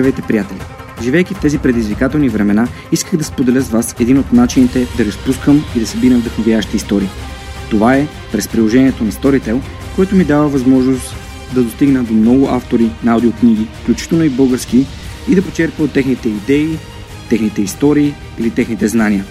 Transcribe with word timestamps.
Здравейте, 0.00 0.22
приятели! 0.22 0.58
Живейки 1.02 1.34
в 1.34 1.40
тези 1.40 1.58
предизвикателни 1.58 2.28
времена, 2.28 2.68
исках 2.92 3.16
да 3.16 3.24
споделя 3.24 3.60
с 3.60 3.68
вас 3.68 3.94
един 4.00 4.18
от 4.18 4.32
начините 4.32 4.86
да 4.96 5.04
разпускам 5.04 5.64
и 5.76 5.80
да 5.80 5.86
събирам 5.86 6.20
вдъхновящи 6.20 6.76
истории. 6.76 7.08
Това 7.70 7.94
е 7.94 8.06
през 8.32 8.48
приложението 8.48 9.04
на 9.04 9.12
Storytel, 9.12 9.60
което 9.96 10.16
ми 10.16 10.24
дава 10.24 10.48
възможност 10.48 11.16
да 11.54 11.62
достигна 11.62 12.04
до 12.04 12.12
много 12.12 12.48
автори 12.48 12.90
на 13.04 13.12
аудиокниги, 13.12 13.66
включително 13.82 14.24
и 14.24 14.28
български, 14.28 14.86
и 15.28 15.34
да 15.34 15.42
почерпя 15.42 15.82
от 15.82 15.92
техните 15.92 16.28
идеи, 16.28 16.78
техните 17.28 17.62
истории 17.62 18.14
или 18.38 18.50
техните 18.50 18.88
знания. 18.88 19.24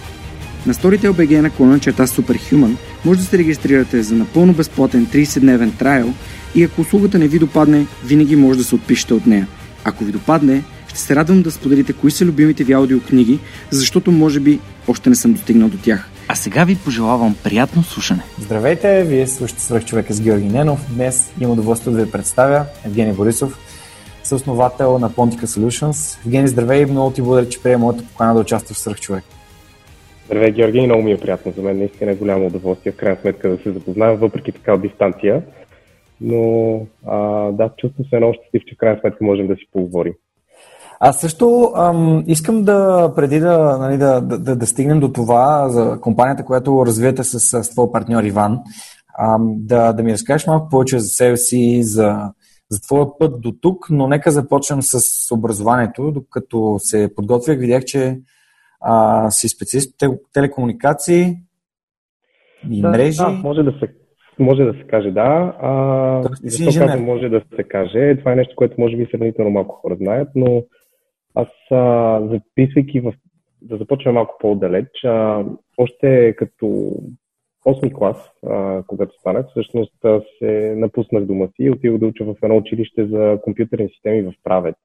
На 0.65 0.73
Storytel 0.73 1.11
BG 1.11 1.41
на 1.41 1.49
клона 1.49 1.79
черта 1.79 2.07
Superhuman 2.07 2.75
може 3.05 3.19
да 3.19 3.25
се 3.25 3.37
регистрирате 3.37 4.03
за 4.03 4.15
напълно 4.15 4.53
безплатен 4.53 5.07
30-дневен 5.07 5.77
трайл 5.77 6.13
и 6.55 6.63
ако 6.63 6.81
услугата 6.81 7.19
не 7.19 7.27
ви 7.27 7.39
допадне, 7.39 7.85
винаги 8.05 8.35
може 8.35 8.59
да 8.59 8.65
се 8.65 8.75
отпишете 8.75 9.13
от 9.13 9.27
нея– 9.27 9.47
ако 9.89 10.03
ви 10.03 10.11
допадне, 10.11 10.63
ще 10.87 10.99
се 10.99 11.15
радвам 11.15 11.41
да 11.41 11.51
споделите 11.51 11.93
кои 11.93 12.11
са 12.11 12.25
любимите 12.25 12.63
ви 12.63 12.73
аудиокниги, 12.73 13.39
защото 13.71 14.11
може 14.11 14.39
би 14.39 14.59
още 14.87 15.09
не 15.09 15.15
съм 15.15 15.33
достигнал 15.33 15.69
до 15.69 15.77
тях. 15.77 16.09
А 16.27 16.35
сега 16.35 16.63
ви 16.63 16.75
пожелавам 16.75 17.35
приятно 17.43 17.83
слушане. 17.83 18.21
Здравейте, 18.39 19.03
вие 19.03 19.27
слушате 19.27 19.61
свърх 19.61 19.85
човека 19.85 20.13
с 20.13 20.21
Георги 20.21 20.47
Ненов. 20.47 20.85
Днес 20.93 21.31
имам 21.39 21.53
удоволствие 21.53 21.93
да 21.93 22.05
ви 22.05 22.11
представя 22.11 22.65
Евгений 22.85 23.13
Борисов, 23.13 23.57
съосновател 24.23 24.99
на 24.99 25.09
Pontica 25.09 25.45
Solutions. 25.45 26.25
Евгений, 26.25 26.47
здравей 26.47 26.81
и 26.81 26.85
много 26.85 27.11
ти 27.11 27.21
благодаря, 27.21 27.49
че 27.49 27.61
приема 27.63 27.85
моята 27.85 28.03
покана 28.03 28.33
да 28.33 28.39
участваш 28.39 28.77
в 28.77 28.81
свърх 28.81 28.99
човек. 28.99 29.23
Здравей, 30.25 30.51
Георги, 30.51 30.81
много 30.81 31.03
ми 31.03 31.11
е 31.11 31.17
приятно 31.17 31.53
за 31.55 31.61
мен. 31.61 31.77
Наистина 31.77 32.11
е 32.11 32.15
голямо 32.15 32.47
удоволствие 32.47 32.91
в 32.91 32.95
крайна 32.95 33.17
сметка 33.21 33.49
да 33.49 33.57
се 33.63 33.71
запознавам, 33.71 34.17
въпреки 34.17 34.51
така 34.51 34.73
от 34.73 34.81
дистанция. 34.81 35.41
Но 36.21 36.73
а, 37.05 37.17
да, 37.51 37.69
чувствам 37.77 38.05
се 38.09 38.17
много 38.17 38.33
щастлив, 38.33 38.63
че 38.67 38.75
в 38.75 38.77
крайна 38.77 38.99
сметка 38.99 39.23
можем 39.23 39.47
да 39.47 39.55
си 39.55 39.63
поговорим. 39.73 40.13
Аз 40.99 41.19
също 41.19 41.71
ам, 41.75 42.23
искам 42.27 42.63
да, 42.63 43.11
преди 43.15 43.39
да, 43.39 43.77
нали, 43.77 43.97
да, 43.97 44.21
да, 44.21 44.55
да 44.55 44.67
стигнем 44.67 44.99
до 44.99 45.11
това, 45.11 45.69
за 45.69 46.01
компанията, 46.01 46.45
която 46.45 46.85
развивате 46.85 47.23
с, 47.23 47.63
с 47.63 47.69
твой 47.69 47.91
партньор 47.91 48.23
Иван, 48.23 48.59
ам, 49.19 49.55
да, 49.57 49.93
да 49.93 50.03
ми 50.03 50.13
разкажеш 50.13 50.47
малко 50.47 50.69
повече 50.69 50.99
за 50.99 51.07
себе 51.07 51.37
си, 51.37 51.83
за, 51.83 52.31
за 52.69 52.81
твоя 52.81 53.17
път 53.19 53.41
до 53.41 53.51
тук, 53.61 53.87
но 53.89 54.07
нека 54.07 54.31
започнем 54.31 54.81
с 54.81 55.01
образованието. 55.31 56.11
Докато 56.11 56.75
се 56.79 57.15
подготвях, 57.15 57.59
видях, 57.59 57.85
че 57.85 58.19
а, 58.81 59.31
си 59.31 59.49
специалист 59.49 60.01
в 60.01 60.17
телекомуникации 60.33 61.35
и 62.69 62.81
да, 62.81 62.89
мрежи. 62.89 63.17
Да, 63.17 63.29
може 63.29 63.63
да 63.63 63.71
се 63.71 63.87
може 64.43 64.63
да 64.63 64.73
се 64.73 64.83
каже 64.83 65.11
да. 65.11 65.55
А, 65.61 66.23
защо 66.43 66.79
казвам 66.79 67.05
може 67.05 67.29
да 67.29 67.41
се 67.55 67.63
каже? 67.63 68.15
Това 68.19 68.31
е 68.31 68.35
нещо, 68.35 68.55
което 68.55 68.81
може 68.81 68.97
би 68.97 69.07
сравнително 69.11 69.51
малко 69.51 69.75
хора 69.75 69.95
знаят, 69.95 70.29
но 70.35 70.63
аз 71.35 71.47
а, 71.71 72.21
записвайки 72.27 72.99
в... 72.99 73.13
да 73.61 73.77
започвам 73.77 74.13
малко 74.13 74.35
по-далеч, 74.39 74.89
а, 75.05 75.45
още 75.77 76.35
като 76.37 76.93
8 77.65 77.93
клас, 77.93 78.17
а, 78.47 78.83
когато 78.87 79.19
станах, 79.19 79.45
всъщност 79.49 79.95
се 80.39 80.73
напуснах 80.77 81.25
дома 81.25 81.47
си 81.47 81.63
и 81.63 81.71
отидох 81.71 81.97
да 81.97 82.05
уча 82.05 82.23
в 82.25 82.35
едно 82.43 82.57
училище 82.57 83.05
за 83.05 83.39
компютърни 83.43 83.89
системи 83.89 84.21
в 84.21 84.33
Правец. 84.43 84.75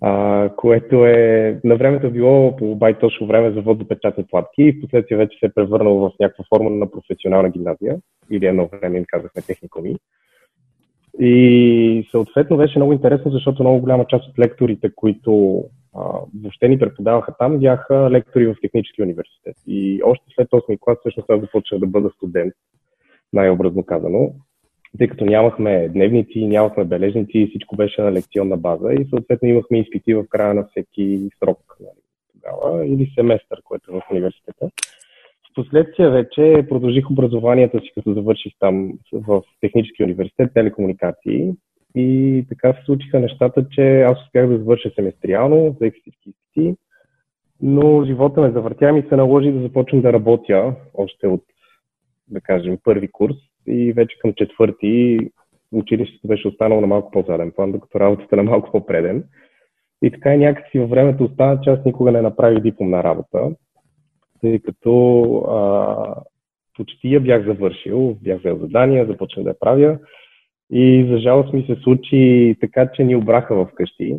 А, 0.00 0.50
което 0.56 1.06
е 1.06 1.60
на 1.64 1.76
времето 1.76 2.10
било 2.10 2.56
по 2.56 2.74
байтошо 2.74 3.26
време 3.26 3.50
за 3.50 3.60
водопечатни 3.60 4.24
платки 4.30 4.62
и 4.62 4.72
в 4.72 4.80
последствие 4.80 5.18
вече 5.18 5.38
се 5.38 5.46
е 5.46 5.52
превърнало 5.54 6.00
в 6.00 6.12
някаква 6.20 6.44
форма 6.48 6.70
на 6.70 6.90
професионална 6.90 7.50
гимназия 7.50 7.98
или 8.30 8.46
едно 8.46 8.68
време 8.68 8.98
им 8.98 9.04
казахме 9.08 9.42
техникуми. 9.42 9.96
И 11.20 12.08
съответно 12.10 12.56
беше 12.56 12.78
много 12.78 12.92
интересно, 12.92 13.30
защото 13.30 13.62
много 13.62 13.80
голяма 13.80 14.06
част 14.06 14.28
от 14.28 14.38
лекторите, 14.38 14.90
които 14.94 15.64
а, 15.96 16.00
въобще 16.42 16.68
ни 16.68 16.78
преподаваха 16.78 17.34
там, 17.38 17.58
бяха 17.58 18.10
лектори 18.10 18.46
в 18.46 18.56
технически 18.62 19.02
университет. 19.02 19.56
И 19.66 20.00
още 20.04 20.24
след 20.34 20.48
8 20.48 20.78
клас 20.80 20.98
всъщност 21.00 21.30
аз 21.30 21.40
започнах 21.40 21.80
да 21.80 21.86
бъда 21.86 22.10
студент, 22.10 22.54
най-образно 23.32 23.84
казано, 23.84 24.32
тъй 24.98 25.08
като 25.08 25.24
нямахме 25.24 25.88
дневници, 25.88 26.46
нямахме 26.46 26.84
бележници, 26.84 27.46
всичко 27.48 27.76
беше 27.76 28.02
на 28.02 28.12
лекционна 28.12 28.56
база 28.56 28.92
и 28.92 29.06
съответно 29.08 29.48
имахме 29.48 29.80
изпити 29.80 30.14
в 30.14 30.24
края 30.28 30.54
на 30.54 30.66
всеки 30.70 31.28
срок 31.38 31.76
нали, 31.80 32.00
тогава 32.32 32.86
или 32.86 33.12
семестър, 33.14 33.60
което 33.64 33.90
е 33.90 33.94
в 33.94 34.02
университета. 34.10 34.70
Впоследствие 35.58 36.10
вече 36.10 36.66
продължих 36.68 37.10
образованието 37.10 37.80
си, 37.80 37.92
като 37.94 38.14
завърших 38.14 38.52
там 38.58 38.92
в 39.12 39.42
Технически 39.60 40.04
университет, 40.04 40.50
телекомуникации. 40.54 41.52
И 41.94 42.44
така 42.48 42.72
се 42.72 42.84
случиха 42.84 43.20
нещата, 43.20 43.66
че 43.70 44.02
аз 44.02 44.22
успях 44.22 44.48
да 44.48 44.58
завърша 44.58 44.90
семестриално, 44.94 45.72
взех 45.72 45.92
всички 46.00 46.30
изпити, 46.30 46.76
но 47.62 48.04
живота 48.04 48.40
ме 48.40 48.50
завъртя 48.50 48.98
и 48.98 49.08
се 49.08 49.16
наложи 49.16 49.52
да 49.52 49.60
започна 49.60 50.02
да 50.02 50.12
работя 50.12 50.74
още 50.94 51.26
от, 51.26 51.44
да 52.28 52.40
кажем, 52.40 52.78
първи 52.84 53.08
курс 53.08 53.36
и 53.66 53.92
вече 53.92 54.18
към 54.18 54.32
четвърти 54.32 55.18
училището 55.72 56.28
беше 56.28 56.48
останало 56.48 56.80
на 56.80 56.86
малко 56.86 57.10
по-заден 57.10 57.52
план, 57.56 57.72
докато 57.72 58.00
работата 58.00 58.36
на 58.36 58.42
малко 58.42 58.70
по-преден. 58.72 59.24
И 60.02 60.10
така 60.10 60.34
и 60.34 60.38
някакси 60.38 60.78
във 60.78 60.90
времето 60.90 61.24
остана, 61.24 61.60
че 61.60 61.70
аз 61.70 61.84
никога 61.84 62.12
не 62.12 62.22
направих 62.22 62.62
дипломна 62.62 63.04
работа 63.04 63.50
тъй 64.40 64.58
като 64.58 65.34
а, 65.36 66.14
почти 66.76 67.14
я 67.14 67.20
бях 67.20 67.46
завършил, 67.46 68.16
бях 68.22 68.38
взел 68.38 68.58
задания, 68.58 69.06
започнах 69.06 69.44
да 69.44 69.50
я 69.50 69.58
правя 69.58 69.98
и 70.70 71.06
за 71.10 71.18
жалост 71.18 71.52
ми 71.52 71.62
се 71.62 71.74
случи 71.82 72.56
така, 72.60 72.92
че 72.92 73.04
ни 73.04 73.16
обраха 73.16 73.54
в 73.54 73.68
къщи 73.74 74.16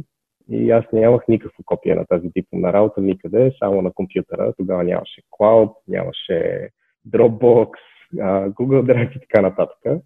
и 0.52 0.72
аз 0.72 0.86
нямах 0.94 1.28
никакво 1.28 1.64
копие 1.66 1.96
на 1.96 2.06
тази 2.06 2.30
дипломна 2.36 2.74
работа 2.74 3.02
никъде, 3.02 3.52
само 3.60 3.82
на 3.82 3.92
компютъра. 3.94 4.54
Тогава 4.58 4.84
нямаше 4.84 5.22
Cloud, 5.40 5.74
нямаше 5.88 6.70
Dropbox, 7.10 7.70
Google 8.50 8.82
Drive 8.82 9.18
и 9.18 9.20
така 9.20 9.42
нататък. 9.42 10.02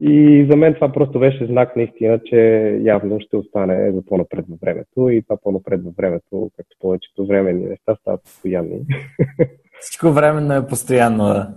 И 0.00 0.46
за 0.50 0.56
мен 0.56 0.74
това 0.74 0.92
просто 0.92 1.18
беше 1.18 1.46
знак 1.46 1.76
наистина, 1.76 2.20
че 2.24 2.38
явно 2.82 3.20
ще 3.20 3.36
остане 3.36 3.92
за 3.92 4.02
по-напред 4.04 4.44
във 4.48 4.60
времето 4.60 5.08
и 5.08 5.22
това 5.22 5.36
по-напред 5.42 5.84
във 5.84 5.96
времето, 5.96 6.50
както 6.56 6.76
повечето 6.80 7.26
временни 7.26 7.66
неща 7.66 7.96
стават 8.00 8.22
постоянни. 8.22 8.80
Всичко 9.80 10.12
временно 10.12 10.54
е 10.54 10.66
постоянно, 10.66 11.24
да. 11.24 11.54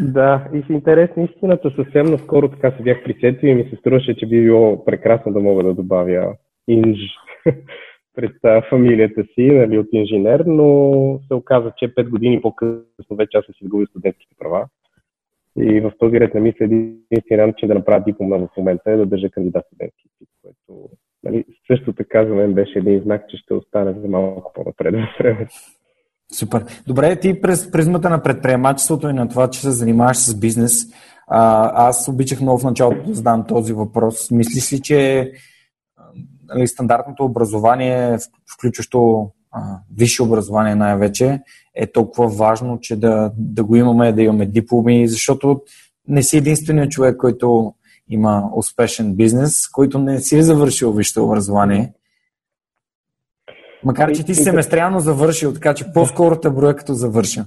Да, 0.00 0.48
и 0.54 0.62
с 0.62 0.68
интерес 0.68 1.10
на 1.16 1.24
истината 1.24 1.70
съвсем 1.76 2.06
наскоро 2.06 2.48
така 2.48 2.70
се 2.76 2.82
бях 2.82 3.04
присетил 3.04 3.48
и 3.48 3.54
ми 3.54 3.64
се 3.70 3.76
струваше, 3.76 4.16
че 4.16 4.26
би 4.26 4.42
било 4.42 4.84
прекрасно 4.84 5.32
да 5.32 5.40
мога 5.40 5.64
да 5.64 5.74
добавя 5.74 6.34
инж 6.68 6.98
пред 8.14 8.64
фамилията 8.68 9.24
си, 9.34 9.50
нали, 9.50 9.78
от 9.78 9.86
инженер, 9.92 10.40
но 10.46 11.20
се 11.28 11.34
оказа, 11.34 11.72
че 11.76 11.94
5 11.94 12.08
години 12.08 12.40
по-късно 12.40 13.16
вече 13.16 13.38
аз 13.38 13.44
съм 13.44 13.54
си 13.54 13.64
изгубил 13.64 13.86
студентските 13.86 14.34
права 14.38 14.66
и 15.60 15.80
в 15.80 15.92
този 15.98 16.20
ред 16.20 16.34
на 16.34 16.40
мисля, 16.40 16.64
единствения 16.64 17.46
начин 17.46 17.68
да 17.68 17.74
направя 17.74 18.04
диплома 18.04 18.38
в 18.38 18.48
момента 18.56 18.90
е 18.90 18.96
да 18.96 19.06
държа 19.06 19.30
кандидат 19.30 19.64
студентски 19.66 20.02
изпит, 20.06 20.28
което 20.42 20.88
нали, 21.22 21.44
също 21.66 21.92
така 21.92 22.26
за 22.26 22.34
мен 22.34 22.54
беше 22.54 22.78
един 22.78 23.00
знак, 23.02 23.24
че 23.28 23.36
ще 23.36 23.54
остане 23.54 23.94
за 24.00 24.08
малко 24.08 24.52
по-напред 24.54 24.94
в 24.94 25.18
времето. 25.18 25.54
Супер. 26.32 26.64
Добре, 26.86 27.20
ти 27.20 27.40
през 27.40 27.70
призмата 27.70 28.10
на 28.10 28.22
предприемачеството 28.22 29.08
и 29.08 29.12
на 29.12 29.28
това, 29.28 29.50
че 29.50 29.60
се 29.60 29.70
занимаваш 29.70 30.16
с 30.16 30.40
бизнес, 30.40 30.84
а, 31.26 31.70
аз 31.88 32.08
обичах 32.08 32.40
много 32.40 32.58
в 32.58 32.64
началото 32.64 33.02
да 33.08 33.14
задам 33.14 33.46
този 33.46 33.72
въпрос. 33.72 34.30
Мислиш 34.30 34.72
ли, 34.72 34.82
че 34.82 35.32
нали, 36.48 36.66
стандартното 36.66 37.24
образование, 37.24 38.16
включващо 38.54 39.30
а, 39.50 39.78
висше 39.96 40.22
образование 40.22 40.74
най-вече, 40.74 41.40
е 41.78 41.86
толкова 41.86 42.28
важно, 42.28 42.78
че 42.80 42.96
да, 42.96 43.32
да 43.38 43.64
го 43.64 43.76
имаме, 43.76 44.12
да 44.12 44.22
имаме 44.22 44.46
дипломи, 44.46 45.08
защото 45.08 45.60
не 46.08 46.22
си 46.22 46.36
единственият 46.36 46.90
човек, 46.90 47.16
който 47.16 47.74
има 48.10 48.50
успешен 48.56 49.14
бизнес, 49.14 49.68
който 49.68 49.98
не 49.98 50.18
си 50.18 50.38
е 50.38 50.42
завършил 50.42 50.92
висше 50.92 51.20
образование. 51.20 51.92
Макар, 53.84 54.12
че 54.12 54.24
ти 54.24 54.34
си 54.34 54.42
семестриално 54.42 55.00
завършил, 55.00 55.54
така 55.54 55.74
че 55.74 55.92
по-скоро 55.94 56.40
те 56.40 56.50
броя 56.50 56.76
като 56.76 56.92
завърша. 56.92 57.44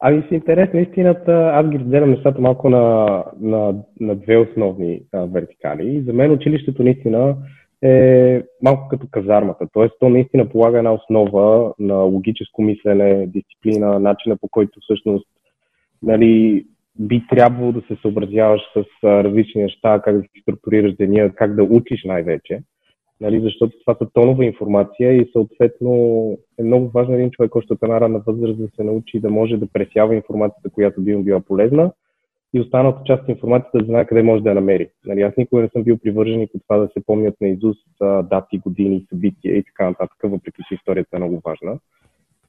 Ами 0.00 0.26
с 0.28 0.34
интерес 0.34 0.72
на 0.74 0.80
истината, 0.80 1.50
аз 1.54 1.68
ги 1.68 1.78
разделям 1.78 2.10
нещата 2.10 2.40
малко 2.40 2.68
на, 2.68 3.24
на, 3.40 3.74
на 4.00 4.14
две 4.16 4.36
основни 4.36 5.02
а, 5.12 5.24
вертикали. 5.24 5.96
И 5.96 6.02
за 6.02 6.12
мен 6.12 6.32
училището 6.32 6.82
наистина 6.82 7.36
е 7.84 8.42
малко 8.62 8.88
като 8.88 9.06
казармата. 9.10 9.66
Тоест, 9.72 9.94
то 10.00 10.08
наистина 10.08 10.48
полага 10.48 10.78
една 10.78 10.92
основа 10.92 11.74
на 11.78 11.94
логическо 11.94 12.62
мислене, 12.62 13.26
дисциплина, 13.26 13.98
начина 13.98 14.36
по 14.36 14.48
който 14.48 14.80
всъщност 14.82 15.26
нали, 16.02 16.64
би 16.98 17.22
трябвало 17.30 17.72
да 17.72 17.80
се 17.80 17.96
съобразяваш 18.02 18.60
с 18.76 18.84
различни 19.04 19.62
неща, 19.62 20.00
как 20.04 20.16
да 20.16 20.22
си 20.22 20.40
структурираш 20.42 20.96
деня, 20.96 21.30
как 21.34 21.54
да 21.54 21.62
учиш 21.62 22.04
най-вече. 22.04 22.60
Нали, 23.20 23.40
защото 23.40 23.78
това 23.80 23.94
са 23.94 24.10
тонова 24.12 24.44
информация 24.44 25.12
и 25.12 25.30
съответно 25.32 25.92
е 26.58 26.62
много 26.62 26.88
важно 26.88 27.14
един 27.14 27.30
човек 27.30 27.56
още 27.56 27.72
от 27.72 27.82
една 27.82 28.00
ранна 28.00 28.22
възраст 28.26 28.58
да 28.58 28.68
се 28.76 28.84
научи 28.84 29.20
да 29.20 29.30
може 29.30 29.56
да 29.56 29.66
пресява 29.72 30.14
информацията, 30.14 30.70
която 30.70 31.02
би 31.02 31.16
му 31.16 31.22
била 31.22 31.40
полезна 31.40 31.92
и 32.54 32.60
останалата 32.60 33.00
част 33.06 33.22
от 33.22 33.28
информацията 33.28 33.78
да 33.78 33.84
знае 33.84 34.06
къде 34.06 34.22
може 34.22 34.42
да 34.42 34.48
я 34.48 34.54
намери. 34.54 34.88
Нали, 35.06 35.22
аз 35.22 35.36
никога 35.36 35.62
не 35.62 35.68
съм 35.68 35.82
бил 35.82 35.98
привърженик 35.98 36.50
от 36.54 36.62
това 36.62 36.76
да 36.76 36.88
се 36.88 37.04
помнят 37.06 37.34
на 37.40 37.48
Изус 37.48 37.76
дати, 38.00 38.58
години, 38.58 39.06
събития 39.08 39.56
и 39.56 39.64
така 39.64 39.88
нататък, 39.88 40.16
въпреки 40.24 40.62
че 40.68 40.74
историята 40.74 41.16
е 41.16 41.18
много 41.18 41.42
важна. 41.44 41.78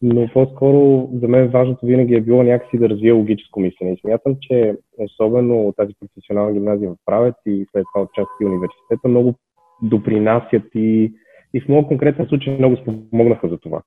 Но 0.02 0.28
по-скоро 0.34 1.10
за 1.14 1.28
мен 1.28 1.48
важното 1.48 1.86
винаги 1.86 2.16
е 2.16 2.22
било 2.22 2.44
някакси 2.44 2.78
да 2.78 2.90
развия 2.90 3.16
логическо 3.16 3.60
мислене. 3.60 3.92
И 3.92 3.98
смятам, 3.98 4.36
че 4.42 4.76
особено 4.98 5.74
тази 5.78 5.94
професионална 6.00 6.54
гимназия 6.54 6.90
в 6.90 6.96
Правец 7.06 7.36
и 7.46 7.66
след 7.72 7.86
това 7.94 8.04
от 8.04 8.14
част 8.14 8.30
и 8.42 8.46
университета 8.46 9.08
много 9.08 9.36
допринасят 9.82 10.64
и, 10.76 11.14
и 11.54 11.62
в 11.62 11.70
моят 11.70 11.88
конкретен 11.88 12.26
случай 12.26 12.58
много 12.58 12.76
спомогнаха 12.78 13.50
за 13.50 13.58
това. 13.58 13.82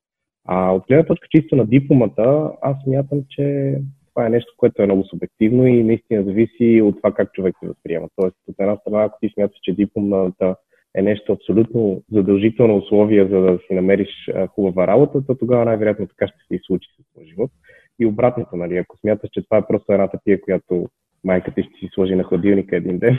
А 0.44 0.72
от 0.72 0.82
гледна 0.88 1.04
точка 1.04 1.26
чисто 1.30 1.56
на 1.56 1.66
дипломата, 1.66 2.50
аз 2.62 2.76
смятам, 2.84 3.22
че 3.30 3.74
това 4.14 4.26
е 4.26 4.30
нещо, 4.30 4.54
което 4.56 4.82
е 4.82 4.86
много 4.86 5.04
субективно 5.04 5.66
и 5.66 5.82
наистина 5.82 6.24
зависи 6.24 6.82
от 6.82 6.96
това 6.96 7.12
как 7.12 7.32
човек 7.32 7.56
се 7.60 7.68
възприема. 7.68 8.08
Тоест, 8.16 8.36
от 8.48 8.54
една 8.58 8.76
страна, 8.76 9.04
ако 9.04 9.18
ти 9.20 9.30
смяташ, 9.34 9.58
че 9.62 9.74
дипломата 9.74 10.56
е 10.94 11.02
нещо 11.02 11.32
абсолютно 11.32 12.02
задължително 12.12 12.76
условие, 12.76 13.26
за 13.26 13.40
да 13.40 13.58
си 13.58 13.74
намериш 13.74 14.30
хубава 14.54 14.86
работа, 14.86 15.26
то 15.26 15.34
тогава 15.34 15.64
най-вероятно 15.64 16.06
така 16.06 16.26
ще 16.26 16.38
се 16.48 16.54
и 16.54 16.60
случи 16.66 16.88
с 16.88 17.12
твоя 17.12 17.26
живот. 17.26 17.50
И 17.98 18.06
обратното, 18.06 18.56
нали, 18.56 18.76
ако 18.76 18.96
смяташ, 18.96 19.30
че 19.32 19.44
това 19.44 19.56
е 19.56 19.66
просто 19.66 19.92
една 19.92 20.08
тапия, 20.08 20.40
която 20.40 20.88
майка 21.24 21.54
ти 21.54 21.62
ще 21.62 21.72
си 21.78 21.88
сложи 21.94 22.14
на 22.14 22.24
хладилника 22.24 22.76
един 22.76 22.98
ден, 22.98 23.18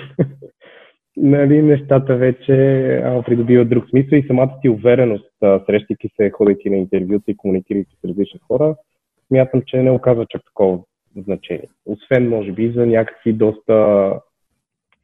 нали, 1.17 1.61
нещата 1.61 2.15
вече 2.15 2.53
придобиват 3.25 3.69
друг 3.69 3.89
смисъл 3.89 4.17
и 4.17 4.27
самата 4.27 4.59
ти 4.61 4.69
увереност, 4.69 5.31
срещайки 5.65 6.09
се, 6.15 6.29
ходейки 6.29 6.69
на 6.69 6.77
интервюта 6.77 7.31
и 7.31 7.37
комуникирайки 7.37 7.95
с 8.01 8.07
различни 8.07 8.39
хора, 8.47 8.75
смятам, 9.29 9.61
че 9.65 9.77
не 9.77 9.91
оказва 9.91 10.25
чак 10.29 10.41
такова 10.45 10.79
значение. 11.15 11.69
Освен, 11.85 12.29
може 12.29 12.51
би, 12.51 12.71
за 12.71 12.85
някакви 12.85 13.33
доста 13.33 14.13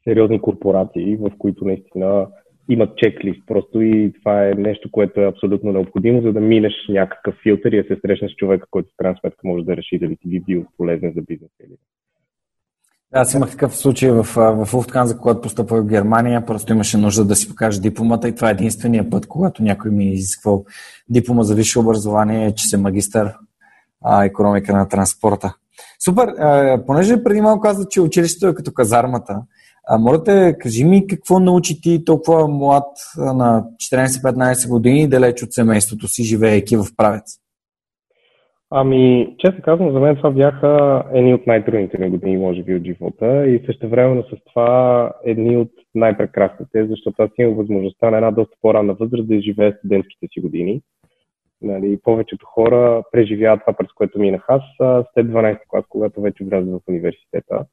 сериозни 0.04 0.42
корпорации, 0.42 1.16
в 1.16 1.31
които 1.38 1.66
наистина 1.66 2.27
имат 2.69 2.98
чеклист 2.98 3.42
просто 3.48 3.81
и 3.81 4.13
това 4.19 4.48
е 4.48 4.54
нещо, 4.54 4.92
което 4.92 5.22
е 5.22 5.27
абсолютно 5.27 5.72
необходимо, 5.72 6.22
за 6.22 6.33
да 6.33 6.39
минеш 6.39 6.74
някакъв 6.89 7.36
филтър 7.44 7.72
и 7.72 7.83
да 7.83 7.88
се 7.88 8.01
срещнеш 8.01 8.31
с 8.31 8.36
човека, 8.36 8.68
който 8.72 8.89
в 8.89 8.98
крайна 8.98 9.18
сметка 9.19 9.39
може 9.44 9.66
да 9.66 9.77
реши 9.77 10.00
дали 10.00 10.18
ти 10.18 10.28
би 10.28 10.39
бил 10.39 10.66
полезен 10.78 11.13
за 11.16 11.21
бизнес 11.21 11.51
или 11.62 11.69
не. 11.69 11.78
Аз 13.13 13.33
имах 13.33 13.51
такъв 13.51 13.75
случай 13.75 14.12
в, 14.12 14.24
в 14.66 14.74
Уфтканза, 14.74 15.18
когато 15.18 15.42
постъпвах 15.42 15.83
в 15.83 15.88
Германия. 15.88 16.45
Просто 16.45 16.74
имаше 16.74 16.98
нужда 16.98 17.25
да 17.25 17.36
си 17.36 17.50
покажа 17.50 17.81
дипломата 17.81 18.30
и 18.30 18.36
това 18.36 18.50
е 18.50 18.51
единствения 18.51 19.10
път, 19.10 19.28
когато 19.28 19.63
някой 19.63 19.92
ми 19.92 20.06
е 20.06 20.12
изисквал 20.12 20.66
диплома 21.10 21.44
за 21.44 21.56
висше 21.56 21.80
образование, 21.80 22.56
че 22.56 22.68
се 22.68 22.78
магистър 22.78 23.33
а, 24.06 24.25
економика 24.25 24.74
на 24.74 24.88
транспорта. 24.88 25.56
Супер! 26.06 26.28
А, 26.28 26.80
понеже 26.88 27.24
преди 27.24 27.42
малко 27.42 27.62
каза, 27.62 27.88
че 27.90 28.02
училището 28.02 28.48
е 28.48 28.56
като 28.56 28.72
казармата, 28.74 29.42
а, 29.88 29.98
моля 29.98 30.24
те, 30.24 30.56
кажи 30.60 30.84
ми 30.84 31.07
какво 31.07 31.40
научи 31.40 31.81
ти 31.81 32.06
толкова 32.06 32.48
млад 32.48 32.88
на 33.18 33.66
14-15 33.94 34.69
години, 34.69 35.10
далеч 35.10 35.44
от 35.44 35.54
семейството 35.54 36.07
си, 36.07 36.24
живеейки 36.24 36.78
в 36.78 36.86
правец? 36.98 37.46
Ами, 38.69 39.36
често 39.40 39.62
казвам, 39.62 39.94
за 39.94 40.00
мен 40.00 40.16
това 40.16 40.31
бяха 40.31 41.04
едни 41.13 41.34
от 41.34 41.48
най-трудните 41.48 41.98
ми 41.98 42.10
години, 42.10 42.38
може 42.38 42.63
би, 42.63 42.75
от 42.75 42.86
живота 42.86 43.48
и 43.48 43.63
също 43.66 43.90
времено 43.90 44.24
с 44.24 44.36
това 44.54 45.12
едни 45.25 45.57
от 45.57 45.72
най-прекрасните, 45.96 46.88
защото 46.88 47.24
аз 47.24 47.30
имам 47.38 47.56
възможността 47.56 48.10
на 48.10 48.18
една 48.18 48.31
доста 48.31 48.56
по-ранна 48.62 48.94
възраст 48.94 49.28
да 49.28 49.36
изживея 49.36 49.75
студентските 49.78 50.28
си 50.34 50.42
години. 50.42 50.81
Нали, 51.62 52.00
повечето 52.04 52.46
хора 52.46 53.04
преживяват 53.12 53.62
това, 53.62 53.74
през 53.74 53.92
което 53.96 54.19
минах 54.19 54.46
аз 54.48 54.62
след 55.13 55.28
12 55.28 55.60
клас, 55.68 55.86
когато 55.90 56.22
вече 56.22 56.44
влязох 56.44 56.81
в 56.81 56.90
университета. 56.90 57.66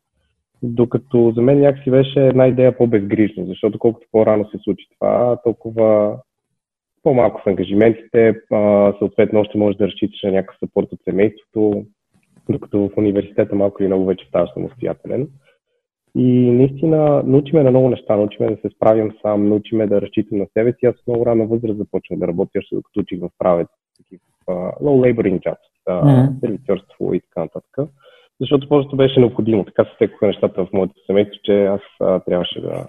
Докато 0.62 1.32
за 1.36 1.42
мен 1.42 1.60
някакси 1.60 1.90
беше 1.90 2.26
една 2.26 2.46
идея 2.46 2.76
по-безгрижна, 2.76 3.46
защото 3.46 3.78
колкото 3.78 4.06
по-рано 4.12 4.48
се 4.50 4.58
случи 4.58 4.86
това, 4.94 5.38
толкова 5.44 6.18
по-малко 7.02 7.40
с 7.44 7.46
ангажиментите, 7.46 8.34
съответно 8.98 9.40
още 9.40 9.58
можеш 9.58 9.76
да 9.76 9.86
разчиташ 9.86 10.22
на 10.22 10.32
някакъв 10.32 10.56
съпорт 10.58 10.92
от 10.92 10.98
семейството, 11.04 11.84
докато 12.48 12.78
в 12.88 12.96
университета 12.96 13.54
малко 13.54 13.82
или 13.82 13.88
много 13.88 14.04
вече 14.04 14.26
ставаш 14.28 14.50
самостоятелен. 14.54 15.28
И 16.14 16.50
наистина 16.50 17.22
научиме 17.26 17.62
на 17.62 17.70
много 17.70 17.88
неща, 17.88 18.16
научиме 18.16 18.50
да 18.50 18.56
се 18.56 18.74
справим 18.76 19.12
сам, 19.22 19.48
научиме 19.48 19.86
да 19.86 20.00
разчитам 20.00 20.38
на 20.38 20.46
себе 20.58 20.72
си. 20.72 20.86
Аз 20.86 20.94
много 21.06 21.26
рано 21.26 21.46
възраст 21.46 21.78
започнах 21.78 22.18
да 22.18 22.28
работя, 22.28 22.58
още 22.58 22.74
докато 22.74 23.00
учих 23.00 23.20
в 23.20 23.30
правец, 23.38 23.68
такива 23.96 24.22
low 24.82 25.14
laboring 25.14 25.40
jobs, 25.40 25.56
mm-hmm. 25.88 26.40
сервитьорство 26.40 27.14
и 27.14 27.20
така 27.20 27.40
нататък. 27.40 27.90
Защото 28.40 28.68
просто 28.68 28.96
беше 28.96 29.20
необходимо. 29.20 29.64
Така 29.64 29.84
се 29.84 29.94
стекоха 29.94 30.26
нещата 30.26 30.64
в 30.64 30.72
моето 30.72 30.94
семейство, 31.06 31.40
че 31.44 31.64
аз 31.64 31.80
а, 32.00 32.20
трябваше 32.20 32.60
да, 32.60 32.86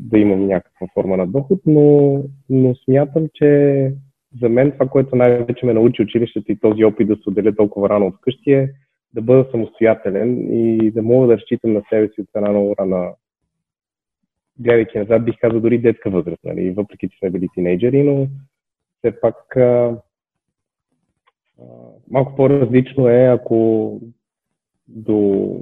да 0.00 0.18
имам 0.18 0.46
някаква 0.46 0.86
форма 0.94 1.16
на 1.16 1.26
доход, 1.26 1.60
но, 1.66 2.16
но 2.50 2.74
смятам, 2.74 3.28
че 3.34 3.92
за 4.40 4.48
мен 4.48 4.72
това, 4.72 4.86
което 4.86 5.16
най-вече 5.16 5.66
ме 5.66 5.74
научи 5.74 6.02
училището 6.02 6.52
и 6.52 6.60
този 6.60 6.84
опит 6.84 7.08
да 7.08 7.16
се 7.16 7.22
отделя 7.26 7.56
толкова 7.56 7.88
рано 7.88 8.06
от 8.06 8.14
вкъщи 8.16 8.52
е 8.52 8.70
да 9.14 9.22
бъда 9.22 9.50
самостоятелен 9.50 10.48
и 10.52 10.90
да 10.90 11.02
мога 11.02 11.26
да 11.26 11.36
разчитам 11.36 11.72
на 11.72 11.82
себе 11.88 12.08
си 12.08 12.20
от 12.20 12.28
една 12.34 12.50
много 12.50 12.74
рана, 12.78 13.12
гледайки 14.58 14.98
назад, 14.98 15.24
бих 15.24 15.34
казал 15.40 15.60
дори 15.60 15.78
детска 15.78 16.10
възраст, 16.10 16.44
нали? 16.44 16.70
въпреки 16.70 17.08
че 17.08 17.18
сме 17.18 17.30
били 17.30 17.48
тинейджери, 17.54 18.02
но 18.02 18.26
все 18.98 19.20
пак 19.20 19.56
а, 19.56 19.60
а, 19.60 19.96
малко 22.10 22.36
по-различно 22.36 23.08
е, 23.08 23.24
ако 23.24 24.00
до 24.88 25.56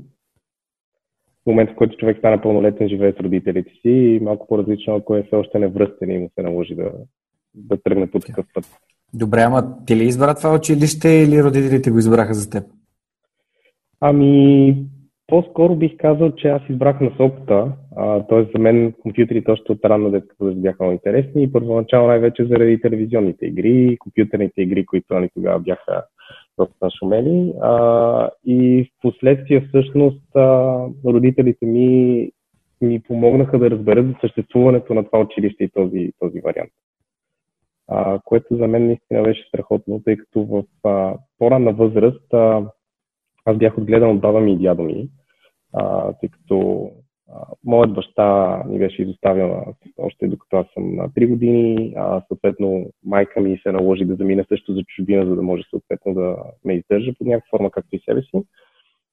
момента, 1.47 1.73
в 1.73 1.77
който 1.77 1.97
човек 1.97 2.19
стане 2.19 2.43
пълнолетен, 2.43 2.89
живее 2.89 3.13
с 3.13 3.21
родителите 3.21 3.71
си 3.71 3.91
и 3.91 4.21
малко 4.21 4.47
по-различно, 4.47 4.97
ако 4.97 5.17
е 5.17 5.23
все 5.23 5.37
още 5.37 5.59
невръстен 5.59 6.11
и 6.11 6.19
му 6.19 6.31
се 6.35 6.43
наложи 6.43 6.75
да, 6.75 6.93
да 7.55 7.83
тръгне 7.83 8.11
по 8.11 8.19
такъв 8.19 8.47
път. 8.55 8.65
Добре, 9.15 9.41
ама 9.41 9.77
ти 9.87 9.97
ли 9.97 10.05
избра 10.05 10.35
това 10.35 10.55
училище 10.55 11.09
или 11.09 11.43
родителите 11.43 11.91
го 11.91 11.99
избраха 11.99 12.35
за 12.35 12.51
теб? 12.51 12.65
Ами, 14.01 14.77
по-скоро 15.27 15.77
бих 15.77 15.97
казал, 15.97 16.33
че 16.33 16.49
аз 16.49 16.63
избрах 16.71 17.01
насоката, 17.01 17.73
т.е. 18.29 18.43
за 18.53 18.59
мен 18.59 18.93
компютрите 18.93 19.51
още 19.51 19.73
от 19.73 19.85
ранна 19.85 20.11
детска 20.11 20.35
бяха 20.41 20.83
много 20.83 20.93
интересни 20.93 21.43
и 21.43 21.53
първоначално 21.53 22.09
най-вече 22.09 22.45
заради 22.45 22.81
телевизионните 22.81 23.47
игри, 23.47 23.97
компютърните 23.99 24.63
игри, 24.63 24.87
които 24.87 25.15
они 25.15 25.29
тогава 25.35 25.61
бяха 25.61 26.05
доста 26.59 26.91
шумели. 26.99 27.53
А, 27.63 28.31
и 28.47 28.85
в 28.85 29.01
последствие 29.03 29.61
всъщност 29.61 30.37
а, 30.37 30.79
родителите 31.05 31.67
ми 31.67 32.31
ми 32.83 33.03
помогнаха 33.03 33.59
да 33.59 33.71
разберат 33.71 34.07
за 34.07 34.15
съществуването 34.21 34.95
на 34.95 35.05
това 35.05 35.21
училище 35.21 35.65
и 35.65 35.71
този, 35.71 36.13
този 36.19 36.41
вариант. 36.41 36.73
А, 37.89 38.19
което 38.25 38.57
за 38.57 38.67
мен 38.67 38.87
наистина 38.87 39.23
беше 39.23 39.49
страхотно, 39.49 40.03
тъй 40.05 40.17
като 40.17 40.43
в 40.43 40.89
а, 40.89 41.15
по-ранна 41.39 41.73
възраст 41.73 42.35
а, 42.35 42.63
аз 43.45 43.57
бях 43.57 43.79
отгледан 43.79 44.11
от 44.11 44.21
баба 44.21 44.41
ми 44.41 44.53
и 44.53 44.59
дядо 44.59 44.83
ми, 44.83 45.09
а, 45.73 46.13
тъй 46.13 46.29
като 46.29 46.91
моят 47.65 47.95
баща 47.95 48.63
ми 48.69 48.79
беше 48.79 49.03
изоставил 49.03 49.63
още 49.99 50.29
докато 50.29 50.57
аз 50.57 50.67
съм 50.75 50.97
на 50.97 51.09
3 51.09 51.29
години, 51.29 51.95
а 51.97 52.23
съответно 52.29 52.87
майка 53.05 53.41
ми 53.41 53.61
се 53.63 53.73
наложи 53.73 54.05
да 54.05 54.15
замина 54.15 54.45
също 54.49 54.75
за 54.75 54.83
чужбина, 54.83 55.27
за 55.27 55.37
да 55.37 55.43
може 55.43 55.63
съответно 55.71 56.15
да 56.15 56.37
ме 56.65 56.75
издържа 56.75 57.13
под 57.19 57.27
някаква 57.27 57.59
форма, 57.59 57.71
както 57.71 57.97
и 57.97 58.01
себе 58.09 58.23
си. 58.23 58.43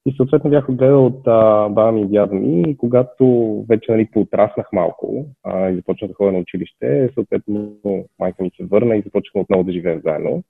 И 0.05 0.13
съответно 0.17 0.49
бях 0.49 0.69
отгледал 0.69 1.05
от 1.05 1.27
а, 1.27 1.69
баба 1.69 1.91
ми 1.91 2.01
и 2.01 2.07
дядо 2.07 2.35
ми 2.35 2.71
и 2.71 2.77
когато 2.77 3.25
вече 3.69 3.91
нали, 3.91 4.09
поотраснах 4.11 4.67
малко 4.73 5.25
а, 5.43 5.69
и 5.69 5.75
започнах 5.75 6.07
да 6.07 6.13
ходя 6.13 6.31
на 6.31 6.39
училище, 6.39 7.09
съответно 7.13 7.77
майка 8.19 8.43
ми 8.43 8.51
се 8.57 8.65
върна 8.65 8.95
и 8.95 9.01
започнахме 9.01 9.41
отново 9.41 9.63
да 9.63 9.71
живеем 9.71 10.01
заедно. 10.05 10.43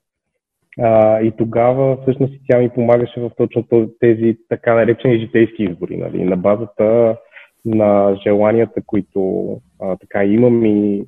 А, 0.80 1.20
и 1.20 1.32
тогава 1.36 1.98
всъщност 2.02 2.34
тя 2.48 2.58
ми 2.58 2.70
помагаше 2.70 3.20
в 3.20 3.30
точно 3.36 3.64
тези 4.00 4.36
така 4.48 4.74
наречени 4.74 5.20
житейски 5.20 5.62
избори. 5.62 5.96
Нали, 5.96 6.24
на 6.24 6.36
базата 6.36 7.16
на 7.64 8.20
желанията, 8.22 8.82
които 8.86 9.48
а, 9.80 9.96
така 9.96 10.24
имам 10.24 10.64
и 10.64 11.04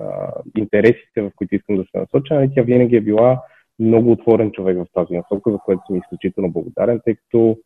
а, 0.00 0.32
интересите, 0.58 1.22
в 1.22 1.30
които 1.36 1.54
искам 1.54 1.76
да 1.76 1.82
се 1.82 1.98
насоча. 1.98 2.44
И 2.44 2.50
тя 2.54 2.62
винаги 2.62 2.96
е 2.96 3.00
била 3.00 3.42
много 3.78 4.12
отворен 4.12 4.50
човек 4.50 4.78
в 4.78 4.86
тази 4.94 5.16
насока, 5.16 5.50
за 5.50 5.58
което 5.58 5.82
съм 5.86 5.96
изключително 5.96 6.52
благодарен, 6.52 7.00
тъй 7.04 7.14
като 7.14 7.56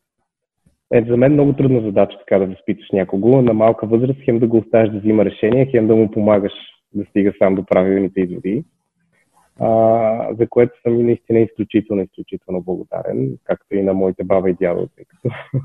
е 0.92 1.04
за 1.08 1.16
мен 1.16 1.32
много 1.32 1.52
трудна 1.52 1.80
задача 1.80 2.18
така 2.18 2.38
да 2.38 2.46
възпиташ 2.46 2.86
някого 2.92 3.42
на 3.42 3.52
малка 3.52 3.86
възраст, 3.86 4.20
хем 4.24 4.38
да 4.38 4.46
го 4.46 4.56
оставиш 4.56 4.90
да 4.90 4.98
взима 4.98 5.24
решение, 5.24 5.66
хем 5.70 5.86
да 5.86 5.96
му 5.96 6.10
помагаш 6.10 6.52
да 6.94 7.04
стига 7.04 7.32
сам 7.38 7.54
до 7.54 7.64
правилните 7.64 8.20
изводи. 8.20 8.64
А, 9.60 10.34
за 10.34 10.48
което 10.48 10.80
съм 10.82 11.06
наистина 11.06 11.38
изключително, 11.38 12.02
изключително 12.02 12.62
благодарен, 12.62 13.38
както 13.44 13.74
и 13.74 13.82
на 13.82 13.94
моите 13.94 14.24
баба 14.24 14.50
и 14.50 14.54
дядо, 14.54 14.88
тъй 14.96 15.04
като 15.04 15.34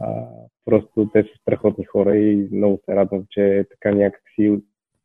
а, 0.00 0.24
просто 0.64 1.10
те 1.12 1.22
са 1.22 1.28
страхотни 1.40 1.84
хора 1.84 2.16
и 2.16 2.48
много 2.52 2.80
се 2.84 2.96
радвам, 2.96 3.24
че 3.30 3.66
така 3.70 3.94
някакси 3.94 4.58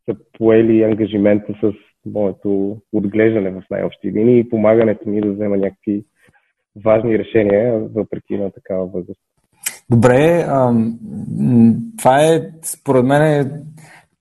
са 0.06 0.16
поели 0.34 0.84
ангажимента 0.84 1.54
с 1.62 1.74
моето 2.06 2.78
отглеждане 2.94 3.50
в 3.50 3.64
най-общи 3.72 4.12
линии 4.12 4.40
и 4.40 4.50
помагането 4.50 5.10
ми 5.10 5.22
да 5.22 5.32
взема 5.32 5.58
някакви 5.58 6.04
важни 6.84 7.20
решения, 7.20 7.80
въпреки 7.80 8.38
на 8.38 8.52
такава 8.52 8.86
възраст. 8.86 9.22
Добре, 9.92 10.46
това 11.98 12.26
е, 12.26 12.40
според 12.64 13.06
мен, 13.06 13.22
е 13.22 13.52